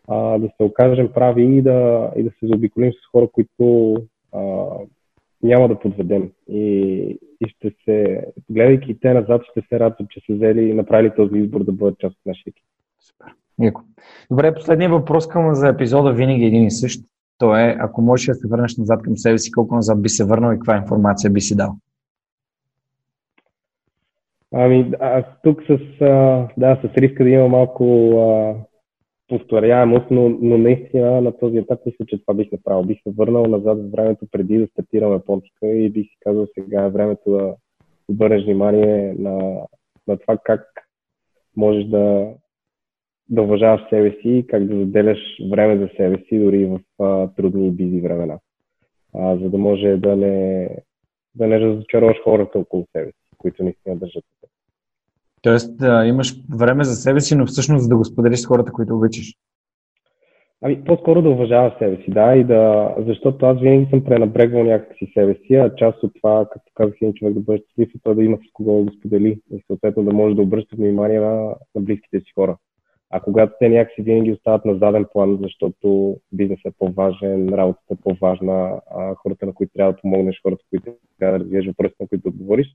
а, 0.08 0.38
да 0.38 0.48
се 0.56 0.62
окажем 0.62 1.08
прави 1.14 1.56
и 1.56 1.62
да, 1.62 2.10
и 2.16 2.22
да 2.22 2.30
се 2.30 2.46
заобиколим 2.46 2.92
с 2.92 3.10
хора, 3.12 3.28
които 3.32 3.94
а, 4.32 4.66
няма 5.42 5.68
да 5.68 5.78
подведем. 5.78 6.30
И, 6.48 6.60
и 7.40 7.48
ще 7.48 7.72
се, 7.84 8.26
гледайки 8.50 9.00
те 9.00 9.14
назад, 9.14 9.42
ще 9.50 9.62
се 9.68 9.80
радват, 9.80 10.10
че 10.10 10.20
са 10.26 10.34
взели 10.34 10.62
и 10.62 10.74
направили 10.74 11.12
този 11.16 11.38
избор 11.38 11.64
да 11.64 11.72
бъдат 11.72 11.98
част 11.98 12.12
от 12.12 12.26
нашия 12.26 12.50
екип. 12.50 12.64
Супер. 13.00 13.34
Яко. 13.60 13.80
Добре, 14.30 14.54
последният 14.54 14.92
въпрос 14.92 15.28
към 15.28 15.54
за 15.54 15.68
епизода 15.68 16.12
винаги 16.12 16.44
е 16.44 16.46
един 16.46 16.66
и 16.66 16.70
същ. 16.70 17.04
То 17.38 17.56
е, 17.56 17.76
ако 17.80 18.02
можеш 18.02 18.26
да 18.26 18.34
се 18.34 18.48
върнеш 18.48 18.76
назад 18.76 19.02
към 19.02 19.16
себе 19.16 19.38
си, 19.38 19.52
колко 19.52 19.74
назад 19.74 20.02
би 20.02 20.08
се 20.08 20.24
върнал 20.24 20.52
и 20.52 20.54
каква 20.54 20.76
информация 20.76 21.30
би 21.30 21.40
си 21.40 21.56
дал? 21.56 21.76
Ами, 24.54 24.92
аз 25.00 25.24
тук 25.42 25.62
с, 25.62 25.78
да, 26.56 26.80
с 26.82 26.96
риска 26.96 27.24
да 27.24 27.30
има 27.30 27.48
малко 27.48 28.10
а, 28.18 28.54
повторяемост, 29.28 30.06
но, 30.10 30.28
но 30.28 30.58
наистина 30.58 31.20
на 31.20 31.38
този 31.38 31.56
етап 31.58 31.80
мисля, 31.86 32.06
че 32.06 32.20
това 32.20 32.34
бих 32.34 32.52
направил. 32.52 32.82
Бих 32.82 33.02
се 33.02 33.10
върнал 33.10 33.46
назад 33.46 33.78
в 33.78 33.90
времето 33.90 34.26
преди 34.30 34.58
да 34.58 34.66
стартираме 34.66 35.18
понтика 35.26 35.66
и 35.66 35.90
бих 35.90 36.06
си 36.06 36.16
казал 36.20 36.46
сега 36.54 36.84
е 36.84 36.90
времето 36.90 37.30
да 37.30 37.54
обърнеш 38.08 38.44
внимание 38.44 39.14
на, 39.18 39.66
на 40.08 40.18
това 40.18 40.38
как 40.44 40.64
можеш 41.56 41.84
да, 41.84 42.34
да 43.28 43.42
уважаваш 43.42 43.80
себе 43.90 44.18
си, 44.22 44.44
как 44.48 44.66
да 44.66 44.76
заделяш 44.76 45.18
време 45.50 45.78
за 45.78 45.88
себе 45.96 46.24
си, 46.28 46.38
дори 46.38 46.66
в 46.66 46.80
а, 46.98 47.28
трудни 47.28 47.68
и 47.68 47.70
бизи 47.70 48.00
времена. 48.00 48.38
А, 49.14 49.36
за 49.36 49.50
да 49.50 49.58
може 49.58 49.96
да 49.96 50.16
не, 50.16 50.68
да 51.34 51.46
не 51.46 51.60
разочароваш 51.60 52.16
хората 52.24 52.58
около 52.58 52.86
себе 52.92 53.06
си, 53.06 53.36
които 53.38 53.64
наистина 53.64 53.96
държат. 53.96 54.24
Тоест 55.48 55.78
да 55.78 56.06
имаш 56.06 56.34
време 56.58 56.84
за 56.84 56.94
себе 56.94 57.20
си, 57.20 57.36
но 57.36 57.46
всъщност 57.46 57.88
да 57.88 57.96
го 57.96 58.04
споделиш 58.04 58.38
с 58.40 58.46
хората, 58.46 58.72
които 58.72 58.96
обичаш. 58.96 59.34
Ами, 60.62 60.84
по-скоро 60.84 61.22
да 61.22 61.28
уважаваш 61.30 61.72
себе 61.78 61.96
си, 61.96 62.10
да, 62.10 62.36
и 62.36 62.44
да, 62.44 62.94
защото 62.98 63.46
аз 63.46 63.60
винаги 63.60 63.90
съм 63.90 64.04
пренабрегвал 64.04 64.64
някакси 64.64 65.10
себе 65.14 65.34
си, 65.34 65.54
а 65.54 65.74
част 65.74 66.02
от 66.02 66.12
това, 66.14 66.46
както 66.52 66.72
казах, 66.74 66.94
един 67.00 67.14
човек 67.14 67.34
да 67.34 67.40
бъде 67.40 67.62
щастлив, 67.64 67.88
е 68.06 68.14
да 68.14 68.24
има 68.24 68.36
с 68.36 68.52
кого 68.52 68.78
да 68.78 68.84
го 68.84 68.92
сподели 68.92 69.40
и 69.50 69.62
съответно 69.66 70.02
да 70.02 70.12
може 70.12 70.34
да 70.34 70.42
обръща 70.42 70.76
внимание 70.76 71.20
на, 71.20 71.54
на 71.74 71.80
близките 71.80 72.20
си 72.20 72.32
хора. 72.34 72.56
А 73.10 73.20
когато 73.20 73.52
те 73.58 73.68
някакси 73.68 74.02
винаги 74.02 74.32
остават 74.32 74.64
на 74.64 74.74
заден 74.74 75.06
план, 75.12 75.38
защото 75.42 76.16
бизнесът 76.32 76.66
е 76.66 76.76
по-важен, 76.78 77.48
работата 77.48 77.94
е 77.94 78.02
по-важна, 78.04 78.80
а 78.90 79.14
хората, 79.14 79.46
на 79.46 79.54
които 79.54 79.72
трябва 79.72 79.92
да 79.92 80.00
помогнеш, 80.00 80.40
хората, 80.42 80.64
които 80.70 80.92
трябва 81.18 81.38
да 81.38 81.44
развиеш 81.44 81.66
въпросите, 81.66 82.02
на 82.02 82.08
които 82.08 82.28
отговориш, 82.28 82.66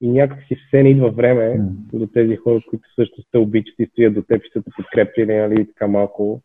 и 0.00 0.10
някакси 0.10 0.56
все 0.66 0.82
не 0.82 0.88
идва 0.88 1.10
време 1.10 1.42
mm. 1.42 1.98
до 1.98 2.06
тези 2.06 2.36
хора, 2.36 2.60
които 2.70 2.84
също 2.94 3.22
те 3.32 3.38
обичат 3.38 3.74
и 3.78 3.86
стоят 3.86 4.14
до 4.14 4.22
теб 4.22 4.42
и 4.44 4.50
са 4.52 4.62
те 4.62 4.70
подкрепили, 4.76 5.36
нали, 5.36 5.66
така 5.66 5.86
малко 5.86 6.40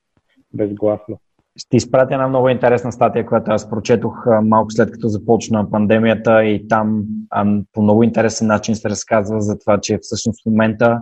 безгласно. 0.53 1.19
Ще 1.57 1.77
изпратя 1.77 2.14
една 2.14 2.27
много 2.27 2.49
интересна 2.49 2.91
статия, 2.91 3.26
която 3.26 3.52
аз 3.52 3.69
прочетох 3.69 4.26
малко 4.44 4.72
след 4.72 4.91
като 4.91 5.07
започна 5.07 5.72
пандемията 5.72 6.45
и 6.45 6.68
там 6.68 7.06
а, 7.30 7.61
по 7.73 7.82
много 7.82 8.03
интересен 8.03 8.48
начин 8.48 8.76
се 8.76 8.90
разказва 8.90 9.41
за 9.41 9.60
това, 9.60 9.80
че 9.82 9.99
всъщност 10.02 10.44
в 10.44 10.45
момента 10.45 11.02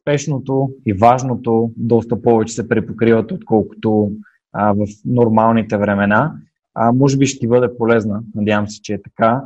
спешното 0.00 0.70
и 0.86 0.92
важното 0.92 1.70
доста 1.76 2.22
повече 2.22 2.54
се 2.54 2.68
препокриват, 2.68 3.32
отколкото 3.32 4.10
а, 4.52 4.72
в 4.72 4.86
нормалните 5.04 5.76
времена. 5.76 6.34
А, 6.74 6.92
може 6.92 7.16
би 7.16 7.26
ще 7.26 7.38
ти 7.38 7.48
бъде 7.48 7.76
полезна, 7.78 8.22
надявам 8.34 8.68
се, 8.68 8.82
че 8.82 8.94
е 8.94 9.02
така. 9.02 9.42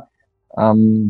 Ам, 0.57 1.09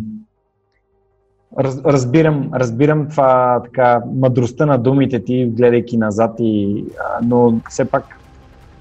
раз, 1.60 1.82
разбирам, 1.86 2.50
разбирам 2.54 3.08
това 3.10 3.62
така, 3.64 4.02
мъдростта 4.16 4.66
на 4.66 4.78
думите 4.78 5.24
ти, 5.24 5.46
гледайки 5.46 5.98
назад, 5.98 6.36
и, 6.40 6.84
а, 7.00 7.20
но 7.24 7.60
все 7.70 7.86
пак 7.86 8.04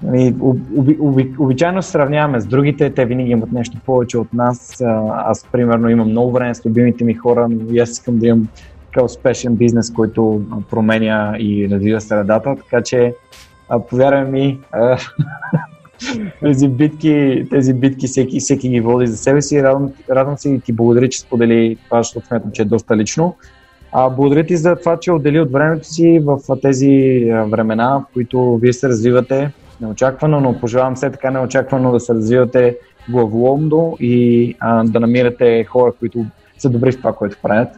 нали, 0.03 0.35
оби, 0.77 0.97
оби, 1.01 1.33
обичайно 1.39 1.81
се 1.81 1.91
сравняваме 1.91 2.39
с 2.39 2.45
другите, 2.45 2.89
те 2.89 3.05
винаги 3.05 3.31
имат 3.31 3.51
нещо 3.51 3.77
повече 3.85 4.17
от 4.17 4.33
нас. 4.33 4.81
Аз, 5.11 5.45
примерно, 5.51 5.89
имам 5.89 6.09
много 6.09 6.31
време 6.31 6.55
с 6.55 6.65
любимите 6.65 7.03
ми 7.03 7.13
хора, 7.13 7.47
но 7.49 7.73
и 7.73 7.79
аз 7.79 7.89
искам 7.89 8.19
да 8.19 8.27
имам 8.27 8.47
така 8.85 9.05
успешен 9.05 9.55
бизнес, 9.55 9.93
който 9.93 10.41
променя 10.69 11.35
и 11.39 11.69
развива 11.71 12.01
средата, 12.01 12.55
така 12.55 12.83
че 12.83 13.15
повярвай 13.89 14.31
ми, 14.31 14.59
тези 16.41 16.67
битки, 16.67 17.45
тези 17.49 17.73
битки 17.73 18.07
всеки, 18.07 18.39
всеки 18.39 18.69
ги 18.69 18.79
води 18.79 19.07
за 19.07 19.17
себе 19.17 19.41
си. 19.41 19.63
Радвам, 19.63 19.91
радвам 20.09 20.37
се 20.37 20.49
и 20.49 20.59
ти 20.59 20.73
благодаря, 20.73 21.09
че 21.09 21.19
сподели 21.19 21.77
това, 21.85 22.03
защото 22.03 22.27
смятам, 22.27 22.51
че 22.51 22.61
е 22.61 22.65
доста 22.65 22.97
лично. 22.97 23.35
А, 23.91 24.09
благодаря 24.09 24.45
ти 24.45 24.57
за 24.57 24.75
това, 24.75 24.97
че 24.99 25.11
отдели 25.11 25.39
от 25.39 25.51
времето 25.51 25.87
си 25.87 26.21
в 26.23 26.39
тези 26.61 27.23
времена, 27.47 27.99
в 27.99 28.13
които 28.13 28.57
вие 28.57 28.73
се 28.73 28.89
развивате 28.89 29.51
неочаквано, 29.81 30.39
но 30.39 30.59
пожелавам 30.59 30.95
все 30.95 31.09
така 31.09 31.31
неочаквано 31.31 31.91
да 31.91 31.99
се 31.99 32.13
развивате 32.13 32.77
главоломно 33.09 33.97
и 33.99 34.55
а, 34.59 34.83
да 34.83 34.99
намирате 34.99 35.63
хора, 35.63 35.91
които 35.99 36.25
са 36.57 36.69
добри 36.69 36.91
в 36.91 36.97
това, 36.97 37.13
което 37.13 37.37
правят 37.41 37.69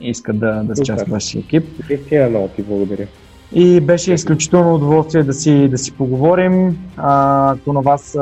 и 0.00 0.10
искат 0.10 0.38
да, 0.38 0.62
да 0.64 0.76
се 0.76 0.82
част 0.82 1.06
в 1.06 1.10
вашия 1.10 1.40
екип. 1.40 1.64
Кристия, 1.88 2.30
много 2.30 2.48
ти 2.48 2.62
благодаря. 2.62 3.06
И 3.52 3.80
беше 3.80 4.12
изключително 4.12 4.74
удоволствие 4.74 5.22
да 5.22 5.32
си, 5.32 5.68
да 5.68 5.78
си 5.78 5.92
поговорим. 5.92 6.78
А, 6.96 7.50
ако 7.52 7.72
на 7.72 7.80
вас, 7.80 8.18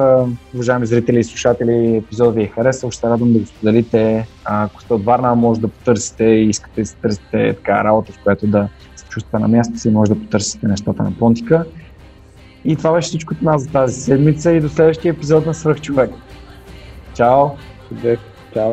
уважаеми 0.55 0.87
зрители 0.87 1.19
и 1.19 1.25
слушатели, 1.25 1.97
епизод 1.97 2.35
ви 2.35 2.43
е 2.43 2.47
харесал, 2.47 2.91
ще 2.91 3.09
радвам 3.09 3.33
да 3.33 3.39
го 3.39 3.47
споделите. 3.47 4.29
Ако 4.45 4.83
сте 4.83 4.95
от 4.95 5.05
Варна, 5.05 5.35
може 5.35 5.61
да 5.61 5.69
потърсите 5.69 6.25
и 6.25 6.49
искате 6.49 6.81
да 6.81 6.87
си 6.87 6.97
търсите 6.97 7.55
така 7.55 7.85
работа, 7.85 8.13
в 8.13 8.19
която 8.23 8.47
да 8.47 8.69
се 8.97 9.05
чувствате 9.05 9.39
на 9.39 9.49
място 9.49 9.79
си, 9.79 9.91
може 9.91 10.15
да 10.15 10.21
потърсите 10.21 10.69
нещата 10.69 11.03
на 11.03 11.13
Понтика. 11.19 11.65
И 12.65 12.77
това 12.77 12.93
беше 12.93 13.09
всичко 13.09 13.35
от 13.35 13.43
нас 13.43 13.63
за 13.63 13.69
тази 13.69 14.01
седмица 14.01 14.53
и 14.53 14.61
до 14.61 14.69
следващия 14.69 15.11
епизод 15.11 15.47
на 15.47 15.55
Свърхчовек. 15.55 16.11
Чао! 17.15 17.47
Чао! 18.55 18.73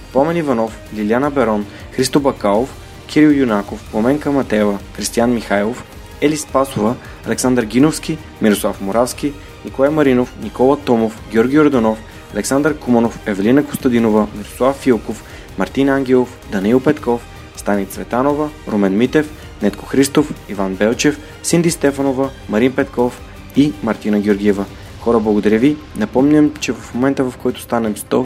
Помен 0.13 0.37
Иванов, 0.37 0.79
Лиляна 0.95 1.31
Берон, 1.31 1.65
Христо 1.91 2.19
Бакалов, 2.19 2.75
Кирил 3.07 3.29
Юнаков, 3.29 3.91
Поменка 3.91 4.31
Матева, 4.31 4.79
Кристиян 4.95 5.33
Михайлов, 5.33 5.83
Ели 6.21 6.37
Спасова, 6.37 6.95
Александър 7.27 7.63
Гиновски, 7.63 8.17
Мирослав 8.41 8.81
Моравски, 8.81 9.33
Николай 9.65 9.89
Маринов, 9.89 10.33
Никола 10.43 10.77
Томов, 10.77 11.21
Георги 11.31 11.59
Орданов, 11.59 11.97
Александър 12.33 12.77
Куманов, 12.77 13.19
Евелина 13.25 13.65
Костадинова, 13.65 14.27
Мирослав 14.35 14.75
Филков, 14.75 15.23
Мартин 15.57 15.89
Ангелов, 15.89 16.37
Даниил 16.51 16.79
Петков, 16.79 17.21
Стани 17.55 17.85
Цветанова, 17.85 18.49
Румен 18.67 18.97
Митев, 18.97 19.31
Нетко 19.61 19.85
Христов, 19.85 20.33
Иван 20.49 20.75
Белчев, 20.75 21.19
Синди 21.43 21.71
Стефанова, 21.71 22.29
Марин 22.49 22.75
Петков 22.75 23.21
и 23.55 23.73
Мартина 23.83 24.19
Георгиева. 24.19 24.65
Хора, 24.99 25.19
благодаря 25.19 25.59
ви. 25.59 25.77
Напомням, 25.97 26.51
че 26.59 26.73
в 26.73 26.93
момента 26.93 27.23
в 27.23 27.37
който 27.37 27.61
станем 27.61 27.95
100, 27.95 28.25